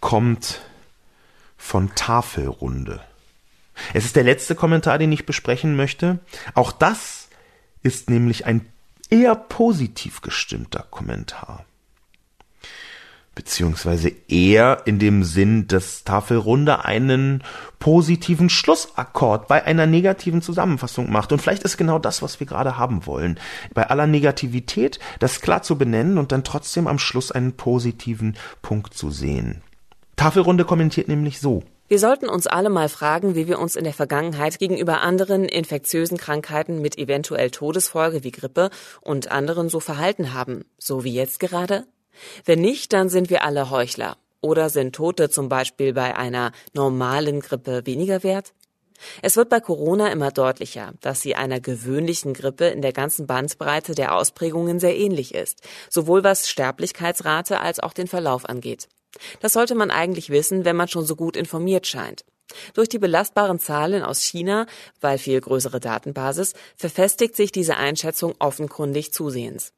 kommt 0.00 0.62
von 1.58 1.94
Tafelrunde. 1.94 3.04
Es 3.92 4.06
ist 4.06 4.16
der 4.16 4.24
letzte 4.24 4.54
Kommentar, 4.54 4.96
den 4.96 5.12
ich 5.12 5.26
besprechen 5.26 5.76
möchte. 5.76 6.20
Auch 6.54 6.72
das 6.72 7.28
ist 7.82 8.08
nämlich 8.08 8.46
ein 8.46 8.64
eher 9.10 9.34
positiv 9.34 10.22
gestimmter 10.22 10.86
Kommentar 10.90 11.66
beziehungsweise 13.40 14.12
eher 14.28 14.82
in 14.84 14.98
dem 14.98 15.24
Sinn, 15.24 15.66
dass 15.66 16.04
Tafelrunde 16.04 16.84
einen 16.84 17.42
positiven 17.78 18.50
Schlussakkord 18.50 19.48
bei 19.48 19.64
einer 19.64 19.86
negativen 19.86 20.42
Zusammenfassung 20.42 21.10
macht. 21.10 21.32
Und 21.32 21.40
vielleicht 21.40 21.62
ist 21.62 21.78
genau 21.78 21.98
das, 21.98 22.20
was 22.20 22.38
wir 22.38 22.46
gerade 22.46 22.76
haben 22.76 23.06
wollen. 23.06 23.40
Bei 23.72 23.88
aller 23.88 24.06
Negativität 24.06 24.98
das 25.20 25.40
klar 25.40 25.62
zu 25.62 25.78
benennen 25.78 26.18
und 26.18 26.32
dann 26.32 26.44
trotzdem 26.44 26.86
am 26.86 26.98
Schluss 26.98 27.32
einen 27.32 27.54
positiven 27.54 28.36
Punkt 28.60 28.92
zu 28.92 29.10
sehen. 29.10 29.62
Tafelrunde 30.16 30.66
kommentiert 30.66 31.08
nämlich 31.08 31.40
so. 31.40 31.62
Wir 31.88 31.98
sollten 31.98 32.28
uns 32.28 32.46
alle 32.46 32.68
mal 32.68 32.90
fragen, 32.90 33.34
wie 33.36 33.46
wir 33.46 33.58
uns 33.58 33.74
in 33.74 33.84
der 33.84 33.94
Vergangenheit 33.94 34.58
gegenüber 34.58 35.00
anderen 35.00 35.46
infektiösen 35.46 36.18
Krankheiten 36.18 36.82
mit 36.82 36.98
eventuell 36.98 37.50
Todesfolge 37.50 38.22
wie 38.22 38.32
Grippe 38.32 38.68
und 39.00 39.30
anderen 39.30 39.70
so 39.70 39.80
verhalten 39.80 40.34
haben, 40.34 40.66
so 40.76 41.04
wie 41.04 41.14
jetzt 41.14 41.40
gerade. 41.40 41.86
Wenn 42.44 42.60
nicht, 42.60 42.92
dann 42.92 43.08
sind 43.08 43.30
wir 43.30 43.44
alle 43.44 43.70
Heuchler. 43.70 44.16
Oder 44.40 44.70
sind 44.70 44.94
Tote 44.94 45.28
zum 45.28 45.48
Beispiel 45.48 45.92
bei 45.92 46.16
einer 46.16 46.52
normalen 46.72 47.40
Grippe 47.40 47.82
weniger 47.84 48.22
wert? 48.22 48.54
Es 49.22 49.36
wird 49.36 49.48
bei 49.48 49.60
Corona 49.60 50.12
immer 50.12 50.30
deutlicher, 50.30 50.92
dass 51.00 51.20
sie 51.20 51.34
einer 51.34 51.60
gewöhnlichen 51.60 52.34
Grippe 52.34 52.66
in 52.66 52.82
der 52.82 52.92
ganzen 52.92 53.26
Bandbreite 53.26 53.94
der 53.94 54.14
Ausprägungen 54.14 54.78
sehr 54.78 54.96
ähnlich 54.96 55.34
ist, 55.34 55.62
sowohl 55.88 56.22
was 56.24 56.48
Sterblichkeitsrate 56.48 57.60
als 57.60 57.80
auch 57.80 57.92
den 57.92 58.08
Verlauf 58.08 58.48
angeht. 58.48 58.88
Das 59.40 59.54
sollte 59.54 59.74
man 59.74 59.90
eigentlich 59.90 60.30
wissen, 60.30 60.64
wenn 60.64 60.76
man 60.76 60.88
schon 60.88 61.04
so 61.04 61.16
gut 61.16 61.36
informiert 61.36 61.86
scheint. 61.86 62.24
Durch 62.74 62.88
die 62.88 62.98
belastbaren 62.98 63.58
Zahlen 63.58 64.02
aus 64.02 64.22
China, 64.22 64.66
weil 65.00 65.18
viel 65.18 65.40
größere 65.40 65.80
Datenbasis, 65.80 66.54
verfestigt 66.76 67.36
sich 67.36 67.52
diese 67.52 67.76
Einschätzung 67.76 68.34
offenkundig 68.38 69.12
zusehends. 69.12 69.72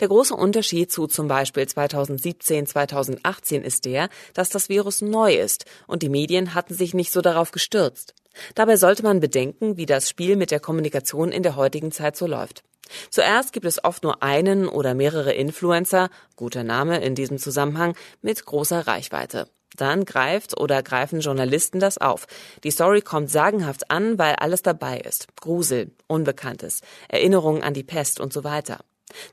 Der 0.00 0.08
große 0.08 0.34
Unterschied 0.34 0.90
zu 0.92 1.06
zum 1.06 1.28
Beispiel 1.28 1.66
2017, 1.66 2.66
2018 2.66 3.62
ist 3.62 3.84
der, 3.84 4.08
dass 4.32 4.50
das 4.50 4.68
Virus 4.68 5.00
neu 5.02 5.34
ist 5.34 5.64
und 5.86 6.02
die 6.02 6.08
Medien 6.08 6.54
hatten 6.54 6.74
sich 6.74 6.94
nicht 6.94 7.12
so 7.12 7.20
darauf 7.20 7.50
gestürzt. 7.50 8.14
Dabei 8.54 8.76
sollte 8.76 9.02
man 9.02 9.20
bedenken, 9.20 9.76
wie 9.76 9.86
das 9.86 10.08
Spiel 10.08 10.36
mit 10.36 10.50
der 10.50 10.60
Kommunikation 10.60 11.32
in 11.32 11.42
der 11.42 11.56
heutigen 11.56 11.92
Zeit 11.92 12.16
so 12.16 12.26
läuft. 12.26 12.62
Zuerst 13.10 13.52
gibt 13.52 13.66
es 13.66 13.82
oft 13.82 14.02
nur 14.02 14.22
einen 14.22 14.68
oder 14.68 14.94
mehrere 14.94 15.32
Influencer, 15.32 16.10
guter 16.36 16.64
Name 16.64 17.02
in 17.02 17.14
diesem 17.14 17.38
Zusammenhang, 17.38 17.96
mit 18.22 18.44
großer 18.44 18.86
Reichweite. 18.86 19.48
Dann 19.76 20.04
greift 20.04 20.58
oder 20.60 20.82
greifen 20.82 21.20
Journalisten 21.20 21.80
das 21.80 21.98
auf. 21.98 22.26
Die 22.62 22.70
Story 22.70 23.00
kommt 23.00 23.30
sagenhaft 23.30 23.90
an, 23.90 24.18
weil 24.18 24.36
alles 24.36 24.62
dabei 24.62 25.00
ist. 25.00 25.26
Grusel, 25.40 25.90
Unbekanntes, 26.06 26.80
Erinnerungen 27.08 27.62
an 27.62 27.74
die 27.74 27.82
Pest 27.82 28.20
und 28.20 28.32
so 28.32 28.44
weiter. 28.44 28.78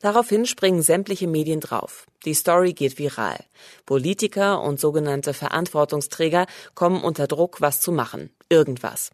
Daraufhin 0.01 0.45
springen 0.45 0.81
sämtliche 0.81 1.27
Medien 1.27 1.59
drauf. 1.59 2.05
Die 2.25 2.33
Story 2.33 2.73
geht 2.73 2.99
viral. 2.99 3.37
Politiker 3.85 4.61
und 4.61 4.79
sogenannte 4.79 5.33
Verantwortungsträger 5.33 6.45
kommen 6.75 7.03
unter 7.03 7.27
Druck, 7.27 7.61
was 7.61 7.81
zu 7.81 7.91
machen. 7.91 8.29
Irgendwas. 8.49 9.11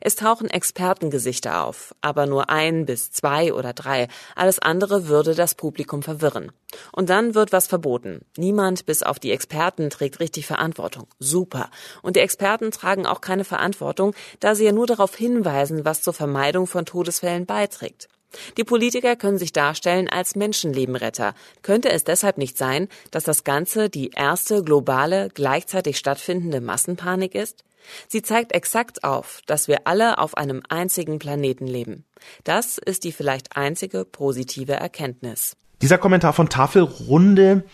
Es 0.00 0.16
tauchen 0.16 0.48
Expertengesichter 0.48 1.64
auf, 1.64 1.94
aber 2.00 2.26
nur 2.26 2.48
ein 2.48 2.86
bis 2.86 3.10
zwei 3.10 3.52
oder 3.52 3.72
drei. 3.72 4.08
Alles 4.34 4.58
andere 4.58 5.08
würde 5.08 5.34
das 5.34 5.54
Publikum 5.54 6.02
verwirren. 6.02 6.52
Und 6.92 7.10
dann 7.10 7.34
wird 7.34 7.52
was 7.52 7.66
verboten. 7.66 8.24
Niemand 8.36 8.86
bis 8.86 9.02
auf 9.02 9.18
die 9.18 9.32
Experten 9.32 9.90
trägt 9.90 10.20
richtig 10.20 10.46
Verantwortung. 10.46 11.06
Super. 11.18 11.70
Und 12.02 12.16
die 12.16 12.20
Experten 12.20 12.70
tragen 12.70 13.06
auch 13.06 13.20
keine 13.20 13.44
Verantwortung, 13.44 14.14
da 14.40 14.54
sie 14.54 14.64
ja 14.64 14.72
nur 14.72 14.86
darauf 14.86 15.14
hinweisen, 15.14 15.84
was 15.84 16.02
zur 16.02 16.14
Vermeidung 16.14 16.66
von 16.66 16.86
Todesfällen 16.86 17.46
beiträgt. 17.46 18.08
Die 18.56 18.64
Politiker 18.64 19.16
können 19.16 19.38
sich 19.38 19.52
darstellen 19.52 20.08
als 20.08 20.36
Menschenlebenretter. 20.36 21.34
Könnte 21.62 21.90
es 21.90 22.04
deshalb 22.04 22.38
nicht 22.38 22.58
sein, 22.58 22.88
dass 23.10 23.24
das 23.24 23.44
Ganze 23.44 23.88
die 23.88 24.10
erste 24.10 24.62
globale, 24.62 25.28
gleichzeitig 25.32 25.98
stattfindende 25.98 26.60
Massenpanik 26.60 27.34
ist? 27.34 27.64
Sie 28.08 28.22
zeigt 28.22 28.52
exakt 28.52 29.04
auf, 29.04 29.40
dass 29.46 29.68
wir 29.68 29.86
alle 29.86 30.18
auf 30.18 30.36
einem 30.36 30.62
einzigen 30.68 31.18
Planeten 31.18 31.66
leben. 31.66 32.04
Das 32.44 32.78
ist 32.78 33.04
die 33.04 33.12
vielleicht 33.12 33.56
einzige 33.56 34.04
positive 34.04 34.74
Erkenntnis. 34.74 35.56
Dieser 35.82 35.98
Kommentar 35.98 36.32
von 36.32 36.48
Tafelrunde 36.48 37.64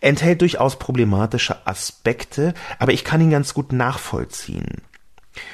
enthält 0.00 0.40
durchaus 0.40 0.78
problematische 0.78 1.66
Aspekte, 1.66 2.54
aber 2.78 2.92
ich 2.92 3.04
kann 3.04 3.20
ihn 3.20 3.30
ganz 3.30 3.54
gut 3.54 3.72
nachvollziehen. 3.72 4.82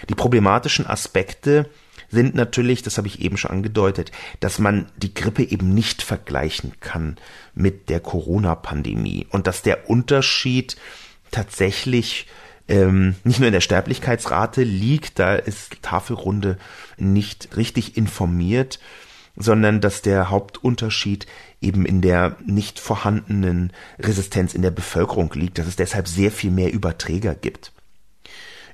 Die 0.09 0.15
problematischen 0.15 0.87
Aspekte 0.87 1.69
sind 2.17 2.35
natürlich, 2.35 2.83
das 2.83 2.97
habe 2.97 3.09
ich 3.09 3.21
eben 3.21 3.37
schon 3.37 3.51
angedeutet, 3.51 4.11
dass 4.41 4.59
man 4.59 4.87
die 4.97 5.13
Grippe 5.13 5.43
eben 5.43 5.75
nicht 5.75 6.01
vergleichen 6.01 6.73
kann 6.81 7.19
mit 7.55 7.91
der 7.91 8.01
Corona-Pandemie 8.01 9.27
und 9.31 9.47
dass 9.47 9.61
der 9.61 9.91
Unterschied 9.91 10.77
tatsächlich 11.31 12.27
ähm, 12.69 13.17
nicht 13.23 13.39
nur 13.39 13.49
in 13.49 13.53
der 13.53 13.61
Sterblichkeitsrate 13.61 14.63
liegt, 14.63 15.19
da 15.19 15.35
ist 15.35 15.83
Tafelrunde 15.83 16.57
nicht 16.97 17.55
richtig 17.55 17.99
informiert, 17.99 18.81
sondern 19.37 19.83
dass 19.83 20.01
der 20.01 20.31
Hauptunterschied 20.31 21.27
eben 21.61 21.85
in 21.85 22.01
der 22.01 22.37
nicht 22.47 22.81
vorhandenen 22.81 23.75
Resistenz 23.99 24.55
in 24.55 24.63
der 24.63 24.71
Bevölkerung 24.71 25.31
liegt, 25.35 25.59
dass 25.59 25.67
es 25.67 25.77
deshalb 25.77 26.09
sehr 26.09 26.31
viel 26.31 26.51
mehr 26.51 26.73
Überträger 26.73 27.35
gibt. 27.35 27.73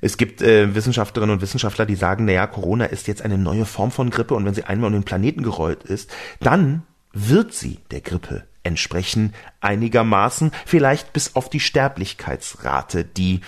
Es 0.03 0.17
gibt 0.17 0.43
äh, 0.43 0.75
Wissenschaftlerinnen 0.75 1.37
und 1.37 1.43
Wissenschaftler, 1.43 1.87
die 1.87 1.95
sagen, 1.95 2.25
naja, 2.25 2.49
Corona 2.49 2.87
ist 2.87 3.07
jetzt 3.07 3.23
eine 3.23 3.39
neue 3.39 3.65
Form 3.65 3.93
von 3.93 4.11
Grippe 4.11 4.35
und 4.35 4.45
wenn 4.45 4.53
sie 4.53 4.65
einmal 4.65 4.89
um 4.89 4.95
den 4.95 5.05
Planeten 5.05 5.45
gerollt 5.45 5.85
ist, 5.85 6.11
dann 6.41 6.83
wird 7.13 7.55
sie 7.55 7.79
der 7.93 8.01
Grippe 8.01 8.45
entsprechen 8.65 9.33
einigermaßen, 9.61 10.51
vielleicht 10.67 11.13
bis 11.13 11.37
auf 11.37 11.49
die 11.49 11.61
Sterblichkeitsrate, 11.61 13.05
die 13.05 13.43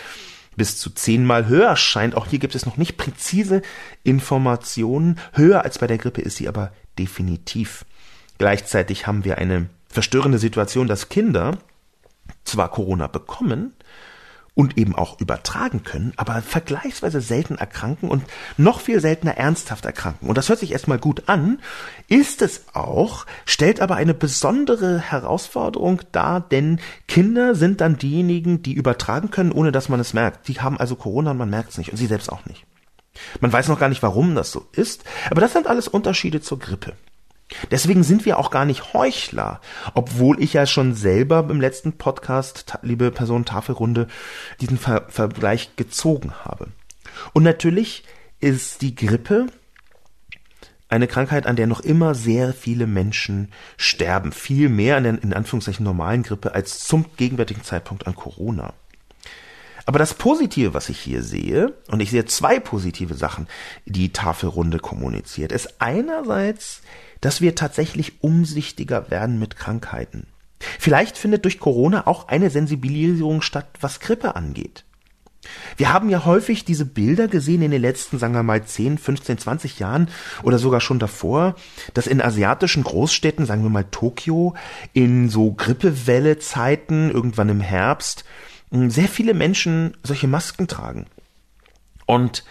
bis 0.56 0.78
zu 0.78 0.90
zehnmal 0.90 1.48
höher 1.48 1.74
scheint. 1.74 2.14
Auch 2.14 2.28
hier 2.28 2.38
gibt 2.38 2.54
es 2.54 2.66
noch 2.66 2.76
nicht 2.76 2.96
präzise 2.96 3.62
Informationen. 4.04 5.18
Höher 5.32 5.64
als 5.64 5.78
bei 5.78 5.88
der 5.88 5.98
Grippe 5.98 6.22
ist 6.22 6.36
sie 6.36 6.46
aber 6.46 6.72
definitiv. 7.00 7.84
Gleichzeitig 8.38 9.08
haben 9.08 9.24
wir 9.24 9.38
eine 9.38 9.68
verstörende 9.88 10.38
Situation, 10.38 10.86
dass 10.86 11.08
Kinder 11.08 11.58
zwar 12.44 12.70
Corona 12.70 13.08
bekommen, 13.08 13.72
und 14.54 14.78
eben 14.78 14.94
auch 14.94 15.20
übertragen 15.20 15.82
können, 15.82 16.12
aber 16.16 16.40
vergleichsweise 16.40 17.20
selten 17.20 17.56
erkranken 17.56 18.08
und 18.08 18.24
noch 18.56 18.80
viel 18.80 19.00
seltener 19.00 19.36
ernsthaft 19.36 19.84
erkranken. 19.84 20.28
Und 20.28 20.38
das 20.38 20.48
hört 20.48 20.60
sich 20.60 20.72
erstmal 20.72 20.98
gut 20.98 21.24
an, 21.26 21.58
ist 22.08 22.40
es 22.40 22.64
auch, 22.72 23.26
stellt 23.46 23.80
aber 23.80 23.96
eine 23.96 24.14
besondere 24.14 25.00
Herausforderung 25.00 26.02
dar, 26.12 26.40
denn 26.40 26.80
Kinder 27.08 27.54
sind 27.56 27.80
dann 27.80 27.98
diejenigen, 27.98 28.62
die 28.62 28.74
übertragen 28.74 29.30
können, 29.30 29.52
ohne 29.52 29.72
dass 29.72 29.88
man 29.88 29.98
es 29.98 30.14
merkt. 30.14 30.46
Die 30.46 30.60
haben 30.60 30.78
also 30.78 30.94
Corona 30.94 31.32
und 31.32 31.38
man 31.38 31.50
merkt 31.50 31.70
es 31.70 31.78
nicht 31.78 31.90
und 31.90 31.96
sie 31.96 32.06
selbst 32.06 32.30
auch 32.30 32.46
nicht. 32.46 32.64
Man 33.40 33.52
weiß 33.52 33.68
noch 33.68 33.78
gar 33.78 33.88
nicht, 33.88 34.02
warum 34.02 34.34
das 34.34 34.52
so 34.52 34.66
ist, 34.72 35.04
aber 35.30 35.40
das 35.40 35.52
sind 35.52 35.66
alles 35.66 35.88
Unterschiede 35.88 36.40
zur 36.40 36.58
Grippe. 36.58 36.94
Deswegen 37.70 38.02
sind 38.02 38.24
wir 38.24 38.38
auch 38.38 38.50
gar 38.50 38.64
nicht 38.64 38.92
Heuchler, 38.92 39.60
obwohl 39.94 40.42
ich 40.42 40.52
ja 40.52 40.66
schon 40.66 40.94
selber 40.94 41.46
im 41.48 41.60
letzten 41.60 41.92
Podcast, 41.92 42.78
liebe 42.82 43.10
Person 43.10 43.44
Tafelrunde, 43.44 44.08
diesen 44.60 44.78
Ver 44.78 45.06
Vergleich 45.08 45.76
gezogen 45.76 46.32
habe. 46.44 46.68
Und 47.32 47.42
natürlich 47.42 48.04
ist 48.40 48.82
die 48.82 48.94
Grippe 48.94 49.46
eine 50.88 51.06
Krankheit, 51.06 51.46
an 51.46 51.56
der 51.56 51.66
noch 51.66 51.80
immer 51.80 52.14
sehr 52.14 52.52
viele 52.52 52.86
Menschen 52.86 53.50
sterben. 53.76 54.32
Viel 54.32 54.68
mehr 54.68 54.96
an 54.96 55.04
der 55.04 55.22
in 55.22 55.32
Anführungszeichen 55.32 55.84
normalen 55.84 56.22
Grippe 56.22 56.54
als 56.54 56.80
zum 56.80 57.06
gegenwärtigen 57.16 57.64
Zeitpunkt 57.64 58.06
an 58.06 58.14
Corona. 58.14 58.74
Aber 59.86 59.98
das 59.98 60.14
Positive, 60.14 60.72
was 60.72 60.88
ich 60.88 60.98
hier 60.98 61.22
sehe, 61.22 61.74
und 61.88 62.00
ich 62.00 62.10
sehe 62.10 62.24
zwei 62.24 62.58
positive 62.58 63.14
Sachen, 63.14 63.48
die 63.84 64.12
Tafelrunde 64.12 64.78
kommuniziert, 64.78 65.52
ist 65.52 65.80
einerseits 65.80 66.80
dass 67.20 67.40
wir 67.40 67.54
tatsächlich 67.54 68.22
umsichtiger 68.22 69.10
werden 69.10 69.38
mit 69.38 69.56
Krankheiten. 69.56 70.26
Vielleicht 70.78 71.18
findet 71.18 71.44
durch 71.44 71.58
Corona 71.58 72.06
auch 72.06 72.28
eine 72.28 72.50
Sensibilisierung 72.50 73.42
statt, 73.42 73.68
was 73.80 74.00
Grippe 74.00 74.34
angeht. 74.36 74.84
Wir 75.76 75.92
haben 75.92 76.08
ja 76.08 76.24
häufig 76.24 76.64
diese 76.64 76.86
Bilder 76.86 77.28
gesehen 77.28 77.62
in 77.62 77.70
den 77.70 77.82
letzten, 77.82 78.18
sagen 78.18 78.34
wir 78.34 78.42
mal, 78.42 78.64
10, 78.64 78.98
15, 78.98 79.38
20 79.38 79.78
Jahren 79.78 80.08
oder 80.42 80.58
sogar 80.58 80.80
schon 80.80 80.98
davor, 80.98 81.54
dass 81.92 82.06
in 82.06 82.22
asiatischen 82.22 82.82
Großstädten, 82.82 83.44
sagen 83.44 83.62
wir 83.62 83.70
mal 83.70 83.84
Tokio, 83.84 84.54
in 84.92 85.28
so 85.28 85.52
Grippewelle-Zeiten, 85.52 87.10
irgendwann 87.10 87.50
im 87.50 87.60
Herbst, 87.60 88.24
sehr 88.70 89.08
viele 89.08 89.34
Menschen 89.34 89.96
solche 90.02 90.28
Masken 90.28 90.66
tragen. 90.66 91.06
Und 92.06 92.44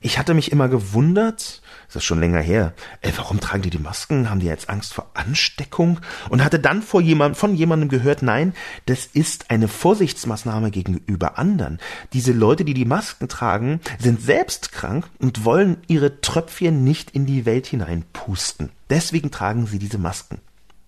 ich 0.00 0.18
hatte 0.18 0.34
mich 0.34 0.52
immer 0.52 0.68
gewundert, 0.68 1.61
das 1.92 2.02
ist 2.02 2.06
schon 2.06 2.20
länger 2.20 2.40
her. 2.40 2.72
Ey, 3.02 3.12
warum 3.16 3.38
tragen 3.38 3.62
die 3.62 3.70
die 3.70 3.78
Masken? 3.78 4.30
Haben 4.30 4.40
die 4.40 4.46
jetzt 4.46 4.70
Angst 4.70 4.94
vor 4.94 5.10
Ansteckung? 5.12 6.00
Und 6.30 6.42
hatte 6.42 6.58
dann 6.58 6.80
vor 6.80 7.02
jemand, 7.02 7.36
von 7.36 7.54
jemandem 7.54 7.90
gehört, 7.90 8.22
nein, 8.22 8.54
das 8.86 9.06
ist 9.06 9.50
eine 9.50 9.68
Vorsichtsmaßnahme 9.68 10.70
gegenüber 10.70 11.38
anderen. 11.38 11.78
Diese 12.12 12.32
Leute, 12.32 12.64
die 12.64 12.74
die 12.74 12.86
Masken 12.86 13.28
tragen, 13.28 13.80
sind 13.98 14.22
selbst 14.22 14.72
krank 14.72 15.06
und 15.18 15.44
wollen 15.44 15.78
ihre 15.86 16.20
Tröpfchen 16.22 16.82
nicht 16.82 17.10
in 17.10 17.26
die 17.26 17.44
Welt 17.44 17.66
hineinpusten. 17.66 18.70
Deswegen 18.88 19.30
tragen 19.30 19.66
sie 19.66 19.78
diese 19.78 19.98
Masken. 19.98 20.40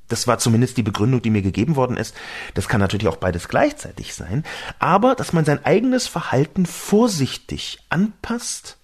Das 0.09 0.26
war 0.26 0.38
zumindest 0.38 0.76
die 0.76 0.82
Begründung, 0.82 1.22
die 1.22 1.30
mir 1.30 1.42
gegeben 1.42 1.76
worden 1.76 1.96
ist. 1.96 2.14
Das 2.55 2.68
kann 2.68 2.80
natürlich 2.80 3.09
auch 3.09 3.16
beides 3.16 3.48
gleichzeitig 3.48 4.14
sein. 4.14 4.44
Aber, 4.78 5.14
dass 5.14 5.32
man 5.32 5.44
sein 5.44 5.64
eigenes 5.64 6.07
Verhalten 6.07 6.66
vorsichtig 6.66 7.78
anpasst 7.88 8.78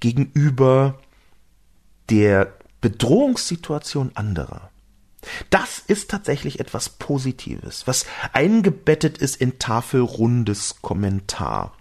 gegenüber 0.00 0.98
der 2.10 2.54
Bedrohungssituation 2.80 4.12
anderer. 4.14 4.70
Das 5.50 5.80
ist 5.80 6.10
tatsächlich 6.10 6.60
etwas 6.60 6.88
Positives, 6.88 7.86
was 7.86 8.06
eingebettet 8.32 9.18
ist 9.18 9.36
in 9.36 9.58
Tafelrundes 9.58 10.76
Kommentar. 10.82 11.72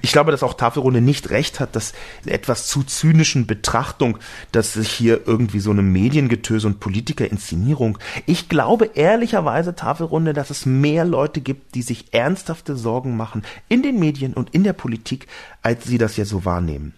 Ich 0.00 0.12
glaube, 0.12 0.30
dass 0.30 0.44
auch 0.44 0.54
Tafelrunde 0.54 1.00
nicht 1.00 1.30
recht 1.30 1.60
hat, 1.60 1.74
dass 1.74 1.92
etwas 2.24 2.68
zu 2.68 2.84
zynischen 2.84 3.46
Betrachtung, 3.46 4.18
dass 4.52 4.74
sich 4.74 4.90
hier 4.90 5.26
irgendwie 5.26 5.60
so 5.60 5.70
eine 5.70 5.82
Mediengetöse 5.82 6.66
und 6.68 6.80
Politikerinszenierung. 6.80 7.98
Ich 8.26 8.48
glaube 8.48 8.90
ehrlicherweise 8.94 9.74
Tafelrunde, 9.74 10.32
dass 10.32 10.50
es 10.50 10.66
mehr 10.66 11.04
Leute 11.04 11.40
gibt, 11.40 11.74
die 11.74 11.82
sich 11.82 12.14
ernsthafte 12.14 12.76
Sorgen 12.76 13.16
machen 13.16 13.42
in 13.68 13.82
den 13.82 13.98
Medien 13.98 14.34
und 14.34 14.54
in 14.54 14.64
der 14.64 14.72
Politik, 14.72 15.26
als 15.62 15.84
sie 15.84 15.98
das 15.98 16.16
ja 16.16 16.24
so 16.24 16.44
wahrnehmen. 16.44 16.94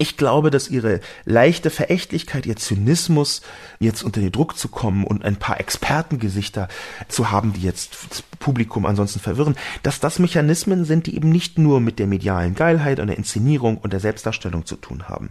Ich 0.00 0.16
glaube, 0.16 0.50
dass 0.50 0.68
ihre 0.68 1.00
leichte 1.24 1.70
Verächtlichkeit, 1.70 2.46
ihr 2.46 2.54
Zynismus, 2.54 3.42
jetzt 3.80 4.04
unter 4.04 4.20
den 4.20 4.30
Druck 4.30 4.56
zu 4.56 4.68
kommen 4.68 5.04
und 5.04 5.24
ein 5.24 5.36
paar 5.36 5.58
Expertengesichter 5.58 6.68
zu 7.08 7.32
haben, 7.32 7.52
die 7.52 7.62
jetzt 7.62 7.96
das 8.08 8.22
Publikum 8.38 8.86
ansonsten 8.86 9.18
verwirren, 9.18 9.56
dass 9.82 9.98
das 9.98 10.20
Mechanismen 10.20 10.84
sind, 10.84 11.08
die 11.08 11.16
eben 11.16 11.30
nicht 11.30 11.58
nur 11.58 11.80
mit 11.80 11.98
der 11.98 12.06
medialen 12.06 12.54
Geilheit 12.54 13.00
und 13.00 13.08
der 13.08 13.18
Inszenierung 13.18 13.76
und 13.78 13.92
der 13.92 13.98
Selbstdarstellung 13.98 14.64
zu 14.64 14.76
tun 14.76 15.08
haben. 15.08 15.30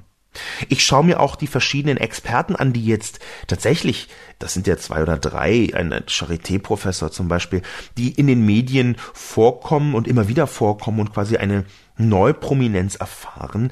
Ich 0.68 0.86
schaue 0.86 1.06
mir 1.06 1.20
auch 1.20 1.36
die 1.36 1.48
verschiedenen 1.48 1.98
Experten 1.98 2.56
an, 2.56 2.74
die 2.74 2.86
jetzt 2.86 3.20
tatsächlich, 3.48 4.08
das 4.38 4.54
sind 4.54 4.68
ja 4.68 4.78
zwei 4.78 5.02
oder 5.02 5.18
drei, 5.18 5.72
ein 5.74 5.94
Charité-Professor 5.94 7.12
zum 7.12 7.28
Beispiel, 7.28 7.62
die 7.98 8.12
in 8.12 8.28
den 8.28 8.46
Medien 8.46 8.98
vorkommen 9.14 9.96
und 9.96 10.08
immer 10.08 10.28
wieder 10.28 10.46
vorkommen 10.46 11.00
und 11.00 11.14
quasi 11.14 11.38
eine 11.38 11.66
Neuprominenz 11.98 12.96
erfahren. 12.96 13.72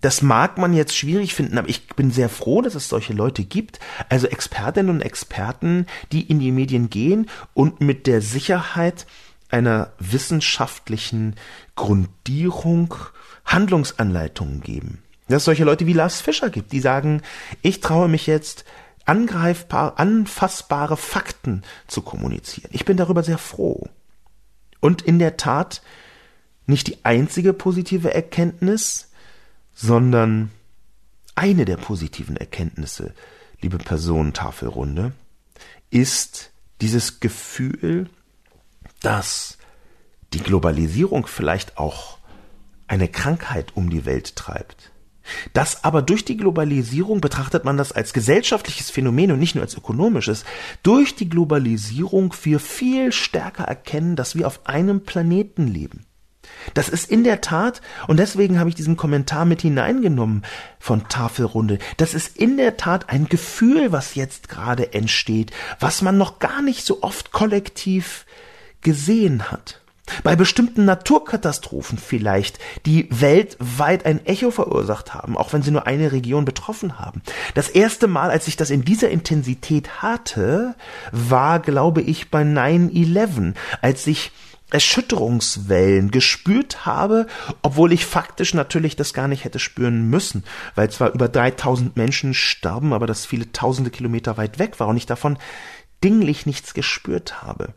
Das 0.00 0.22
mag 0.22 0.58
man 0.58 0.72
jetzt 0.72 0.96
schwierig 0.96 1.34
finden, 1.34 1.58
aber 1.58 1.68
ich 1.68 1.86
bin 1.88 2.10
sehr 2.10 2.28
froh, 2.28 2.62
dass 2.62 2.74
es 2.74 2.88
solche 2.88 3.12
Leute 3.12 3.44
gibt, 3.44 3.80
also 4.08 4.26
Expertinnen 4.26 4.90
und 4.90 5.02
Experten, 5.02 5.86
die 6.12 6.22
in 6.22 6.38
die 6.38 6.52
Medien 6.52 6.90
gehen 6.90 7.28
und 7.54 7.80
mit 7.80 8.06
der 8.06 8.20
Sicherheit 8.20 9.06
einer 9.50 9.92
wissenschaftlichen 9.98 11.36
Grundierung 11.76 12.94
Handlungsanleitungen 13.44 14.60
geben. 14.60 15.02
Dass 15.28 15.38
es 15.38 15.44
solche 15.44 15.64
Leute 15.64 15.86
wie 15.86 15.92
Lars 15.92 16.20
Fischer 16.20 16.50
gibt, 16.50 16.72
die 16.72 16.80
sagen, 16.80 17.22
ich 17.62 17.80
traue 17.80 18.08
mich 18.08 18.26
jetzt 18.26 18.64
angreifbar, 19.04 19.98
anfassbare 19.98 20.96
Fakten 20.96 21.62
zu 21.86 22.02
kommunizieren. 22.02 22.70
Ich 22.72 22.84
bin 22.84 22.96
darüber 22.96 23.22
sehr 23.22 23.38
froh. 23.38 23.88
Und 24.80 25.02
in 25.02 25.18
der 25.18 25.36
Tat 25.36 25.82
nicht 26.66 26.86
die 26.88 27.04
einzige 27.04 27.52
positive 27.52 28.12
Erkenntnis, 28.12 29.10
sondern 29.74 30.50
eine 31.34 31.64
der 31.64 31.76
positiven 31.76 32.36
Erkenntnisse, 32.36 33.14
liebe 33.60 33.78
Personentafelrunde, 33.78 35.12
ist 35.90 36.50
dieses 36.80 37.20
Gefühl, 37.20 38.08
dass 39.00 39.58
die 40.32 40.40
Globalisierung 40.40 41.26
vielleicht 41.26 41.78
auch 41.78 42.18
eine 42.86 43.08
Krankheit 43.08 43.76
um 43.76 43.90
die 43.90 44.04
Welt 44.04 44.36
treibt. 44.36 44.90
Das 45.54 45.84
aber 45.84 46.02
durch 46.02 46.24
die 46.24 46.36
Globalisierung 46.36 47.20
betrachtet 47.20 47.64
man 47.64 47.76
das 47.76 47.92
als 47.92 48.12
gesellschaftliches 48.12 48.90
Phänomen 48.90 49.32
und 49.32 49.38
nicht 49.38 49.54
nur 49.54 49.64
als 49.64 49.74
ökonomisches. 49.74 50.44
Durch 50.82 51.14
die 51.14 51.28
Globalisierung 51.28 52.34
wir 52.42 52.60
viel 52.60 53.10
stärker 53.10 53.64
erkennen, 53.64 54.16
dass 54.16 54.36
wir 54.36 54.46
auf 54.46 54.66
einem 54.66 55.04
Planeten 55.04 55.66
leben. 55.66 56.04
Das 56.72 56.88
ist 56.88 57.10
in 57.10 57.24
der 57.24 57.40
Tat, 57.42 57.82
und 58.08 58.18
deswegen 58.18 58.58
habe 58.58 58.70
ich 58.70 58.74
diesen 58.74 58.96
Kommentar 58.96 59.44
mit 59.44 59.60
hineingenommen 59.60 60.44
von 60.78 61.08
Tafelrunde, 61.08 61.78
das 61.98 62.14
ist 62.14 62.36
in 62.36 62.56
der 62.56 62.76
Tat 62.76 63.10
ein 63.10 63.28
Gefühl, 63.28 63.92
was 63.92 64.14
jetzt 64.14 64.48
gerade 64.48 64.94
entsteht, 64.94 65.52
was 65.80 66.00
man 66.00 66.16
noch 66.16 66.38
gar 66.38 66.62
nicht 66.62 66.86
so 66.86 67.02
oft 67.02 67.32
kollektiv 67.32 68.24
gesehen 68.80 69.50
hat. 69.50 69.80
Bei 70.22 70.36
bestimmten 70.36 70.84
Naturkatastrophen 70.84 71.96
vielleicht, 71.96 72.58
die 72.84 73.08
weltweit 73.10 74.04
ein 74.04 74.24
Echo 74.26 74.50
verursacht 74.50 75.14
haben, 75.14 75.34
auch 75.36 75.54
wenn 75.54 75.62
sie 75.62 75.70
nur 75.70 75.86
eine 75.86 76.12
Region 76.12 76.44
betroffen 76.44 76.98
haben. 76.98 77.22
Das 77.54 77.70
erste 77.70 78.06
Mal, 78.06 78.30
als 78.30 78.46
ich 78.46 78.56
das 78.56 78.68
in 78.68 78.84
dieser 78.84 79.08
Intensität 79.08 80.02
hatte, 80.02 80.74
war, 81.10 81.58
glaube 81.58 82.02
ich, 82.02 82.30
bei 82.30 82.42
9-11, 82.42 83.54
als 83.80 84.06
ich 84.06 84.30
Erschütterungswellen 84.74 86.10
gespürt 86.10 86.84
habe, 86.84 87.26
obwohl 87.62 87.92
ich 87.92 88.04
faktisch 88.04 88.52
natürlich 88.54 88.96
das 88.96 89.14
gar 89.14 89.28
nicht 89.28 89.44
hätte 89.44 89.58
spüren 89.58 90.10
müssen, 90.10 90.44
weil 90.74 90.90
zwar 90.90 91.14
über 91.14 91.28
3000 91.28 91.96
Menschen 91.96 92.34
starben, 92.34 92.92
aber 92.92 93.06
das 93.06 93.24
viele 93.24 93.52
tausende 93.52 93.90
Kilometer 93.90 94.36
weit 94.36 94.58
weg 94.58 94.80
war 94.80 94.88
und 94.88 94.96
ich 94.96 95.06
davon 95.06 95.38
dinglich 96.02 96.44
nichts 96.44 96.74
gespürt 96.74 97.42
habe. 97.42 97.72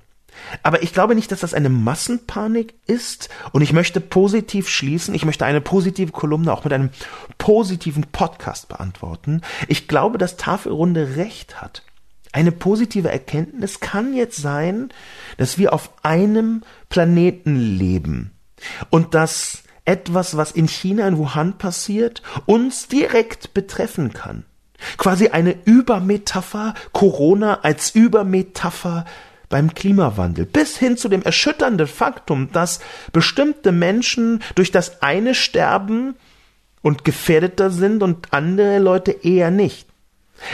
Aber 0.64 0.84
ich 0.84 0.94
glaube 0.94 1.16
nicht, 1.16 1.32
dass 1.32 1.42
das 1.42 1.54
eine 1.54 1.70
Massenpanik 1.70 2.74
ist 2.86 3.30
und 3.52 3.62
ich 3.62 3.74
möchte 3.74 4.02
positiv 4.02 4.70
schließen. 4.70 5.16
Ich 5.16 5.26
möchte 5.26 5.46
eine 5.46 5.62
positive 5.62 6.12
Kolumne 6.12 6.52
auch 6.54 6.64
mit 6.64 6.74
einem 6.74 6.90
positiven 7.38 8.06
Podcast 8.12 8.68
beantworten. 8.70 9.42
Ich 9.68 9.88
glaube, 9.88 10.18
dass 10.18 10.38
Tafelrunde 10.38 11.16
recht 11.16 11.62
hat. 11.62 11.84
Eine 12.32 12.52
positive 12.52 13.10
Erkenntnis 13.10 13.80
kann 13.80 14.14
jetzt 14.14 14.38
sein, 14.38 14.90
dass 15.38 15.58
wir 15.58 15.74
auf 15.74 15.92
einem 16.04 16.64
Planeten 16.90 17.56
leben. 17.56 18.32
Und 18.90 19.14
dass 19.14 19.64
etwas, 19.86 20.36
was 20.36 20.52
in 20.52 20.68
China 20.68 21.08
in 21.08 21.18
Wuhan 21.18 21.58
passiert, 21.58 22.22
uns 22.46 22.88
direkt 22.88 23.54
betreffen 23.54 24.14
kann. 24.14 24.44
Quasi 24.98 25.30
eine 25.30 25.56
Übermetapher, 25.66 26.74
Corona 26.92 27.62
als 27.62 27.92
Übermetapher 27.92 29.06
beim 29.50 29.74
Klimawandel, 29.74 30.46
bis 30.46 30.78
hin 30.78 30.98
zu 30.98 31.08
dem 31.08 31.24
erschütternden 31.24 31.88
Faktum, 31.88 32.52
dass 32.52 32.80
bestimmte 33.14 33.72
Menschen 33.72 34.44
durch 34.56 34.72
das 34.72 35.02
eine 35.02 35.34
sterben 35.34 36.16
und 36.82 37.06
gefährdeter 37.06 37.70
sind 37.70 38.04
und 38.04 38.34
andere 38.34 38.80
Leute 38.80 39.12
eher 39.12 39.52
nicht. 39.52 39.88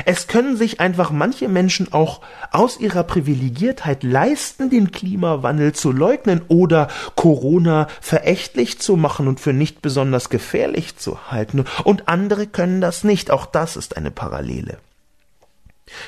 Es 0.06 0.28
können 0.28 0.56
sich 0.58 0.80
einfach 0.80 1.12
manche 1.12 1.48
Menschen 1.48 1.92
auch 1.94 2.22
aus 2.52 2.80
ihrer 2.80 3.04
Privilegiertheit 3.04 4.04
leisten, 4.04 4.70
den 4.70 4.92
Klimawandel 4.92 5.74
zu 5.74 5.92
leugnen 5.92 6.42
oder 6.48 6.88
Corona 7.16 7.88
verächtlich 8.02 8.80
zu 8.80 8.96
machen 8.96 9.28
und 9.28 9.40
für 9.40 9.54
nicht 9.54 9.82
besonders 9.82 10.30
gefährlich 10.30 10.98
zu 10.98 11.32
halten, 11.32 11.66
und 11.84 12.08
andere 12.08 12.48
können 12.48 12.82
das 12.82 13.04
nicht. 13.04 13.32
Auch 13.32 13.46
das 13.46 13.76
ist 13.76 13.98
eine 13.98 14.12
Parallele. 14.12 14.78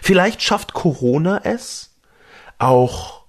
Vielleicht 0.02 0.42
schafft 0.42 0.74
Corona 0.74 1.42
es, 1.44 1.92
auch 2.58 3.25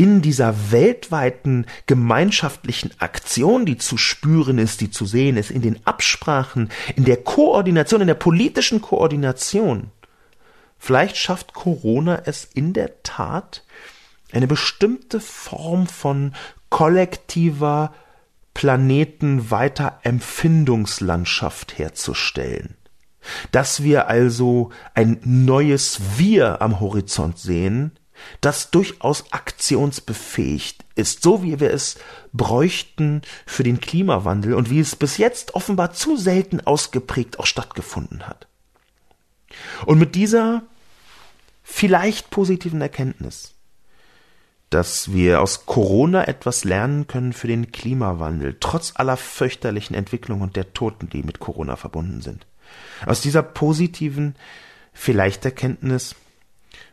in 0.00 0.22
dieser 0.22 0.72
weltweiten 0.72 1.66
gemeinschaftlichen 1.84 2.90
Aktion, 3.00 3.66
die 3.66 3.76
zu 3.76 3.98
spüren 3.98 4.56
ist, 4.56 4.80
die 4.80 4.90
zu 4.90 5.04
sehen 5.04 5.36
ist, 5.36 5.50
in 5.50 5.60
den 5.60 5.86
Absprachen, 5.86 6.70
in 6.96 7.04
der 7.04 7.18
Koordination, 7.18 8.00
in 8.00 8.06
der 8.06 8.14
politischen 8.14 8.80
Koordination, 8.80 9.90
vielleicht 10.78 11.18
schafft 11.18 11.52
Corona 11.52 12.22
es 12.24 12.46
in 12.46 12.72
der 12.72 13.02
Tat, 13.02 13.62
eine 14.32 14.46
bestimmte 14.46 15.20
Form 15.20 15.86
von 15.86 16.32
kollektiver 16.70 17.92
planetenweiter 18.54 20.00
Empfindungslandschaft 20.02 21.76
herzustellen. 21.76 22.74
Dass 23.52 23.82
wir 23.82 24.08
also 24.08 24.70
ein 24.94 25.20
neues 25.24 26.00
Wir 26.16 26.62
am 26.62 26.80
Horizont 26.80 27.38
sehen, 27.38 27.99
das 28.40 28.70
durchaus 28.70 29.32
aktionsbefähigt 29.32 30.84
ist, 30.94 31.22
so 31.22 31.42
wie 31.42 31.60
wir 31.60 31.72
es 31.72 31.98
bräuchten 32.32 33.22
für 33.46 33.62
den 33.62 33.80
Klimawandel 33.80 34.54
und 34.54 34.70
wie 34.70 34.80
es 34.80 34.96
bis 34.96 35.16
jetzt 35.16 35.54
offenbar 35.54 35.92
zu 35.92 36.16
selten 36.16 36.60
ausgeprägt 36.60 37.38
auch 37.38 37.46
stattgefunden 37.46 38.26
hat. 38.26 38.46
Und 39.86 39.98
mit 39.98 40.14
dieser 40.14 40.62
vielleicht 41.62 42.30
positiven 42.30 42.80
Erkenntnis, 42.80 43.54
dass 44.70 45.12
wir 45.12 45.40
aus 45.40 45.66
Corona 45.66 46.28
etwas 46.28 46.64
lernen 46.64 47.08
können 47.08 47.32
für 47.32 47.48
den 47.48 47.72
Klimawandel, 47.72 48.56
trotz 48.60 48.92
aller 48.94 49.16
fürchterlichen 49.16 49.94
Entwicklungen 49.94 50.42
und 50.42 50.56
der 50.56 50.72
Toten, 50.72 51.10
die 51.10 51.24
mit 51.24 51.40
Corona 51.40 51.76
verbunden 51.76 52.20
sind. 52.20 52.46
Aus 53.04 53.20
dieser 53.20 53.42
positiven 53.42 54.36
vielleicht 54.92 55.44
Erkenntnis 55.44 56.14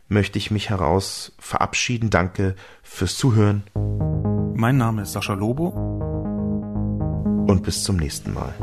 möchte 0.08 0.38
ich 0.38 0.50
mich 0.50 0.70
heraus 0.70 1.32
verabschieden. 1.38 2.10
Danke 2.10 2.56
fürs 2.82 3.16
Zuhören. 3.16 3.62
Mein 4.54 4.76
Name 4.76 5.02
ist 5.02 5.12
Sascha 5.12 5.34
Lobo. 5.34 5.68
Und 7.46 7.62
bis 7.62 7.84
zum 7.84 7.96
nächsten 7.96 8.34
Mal. 8.34 8.54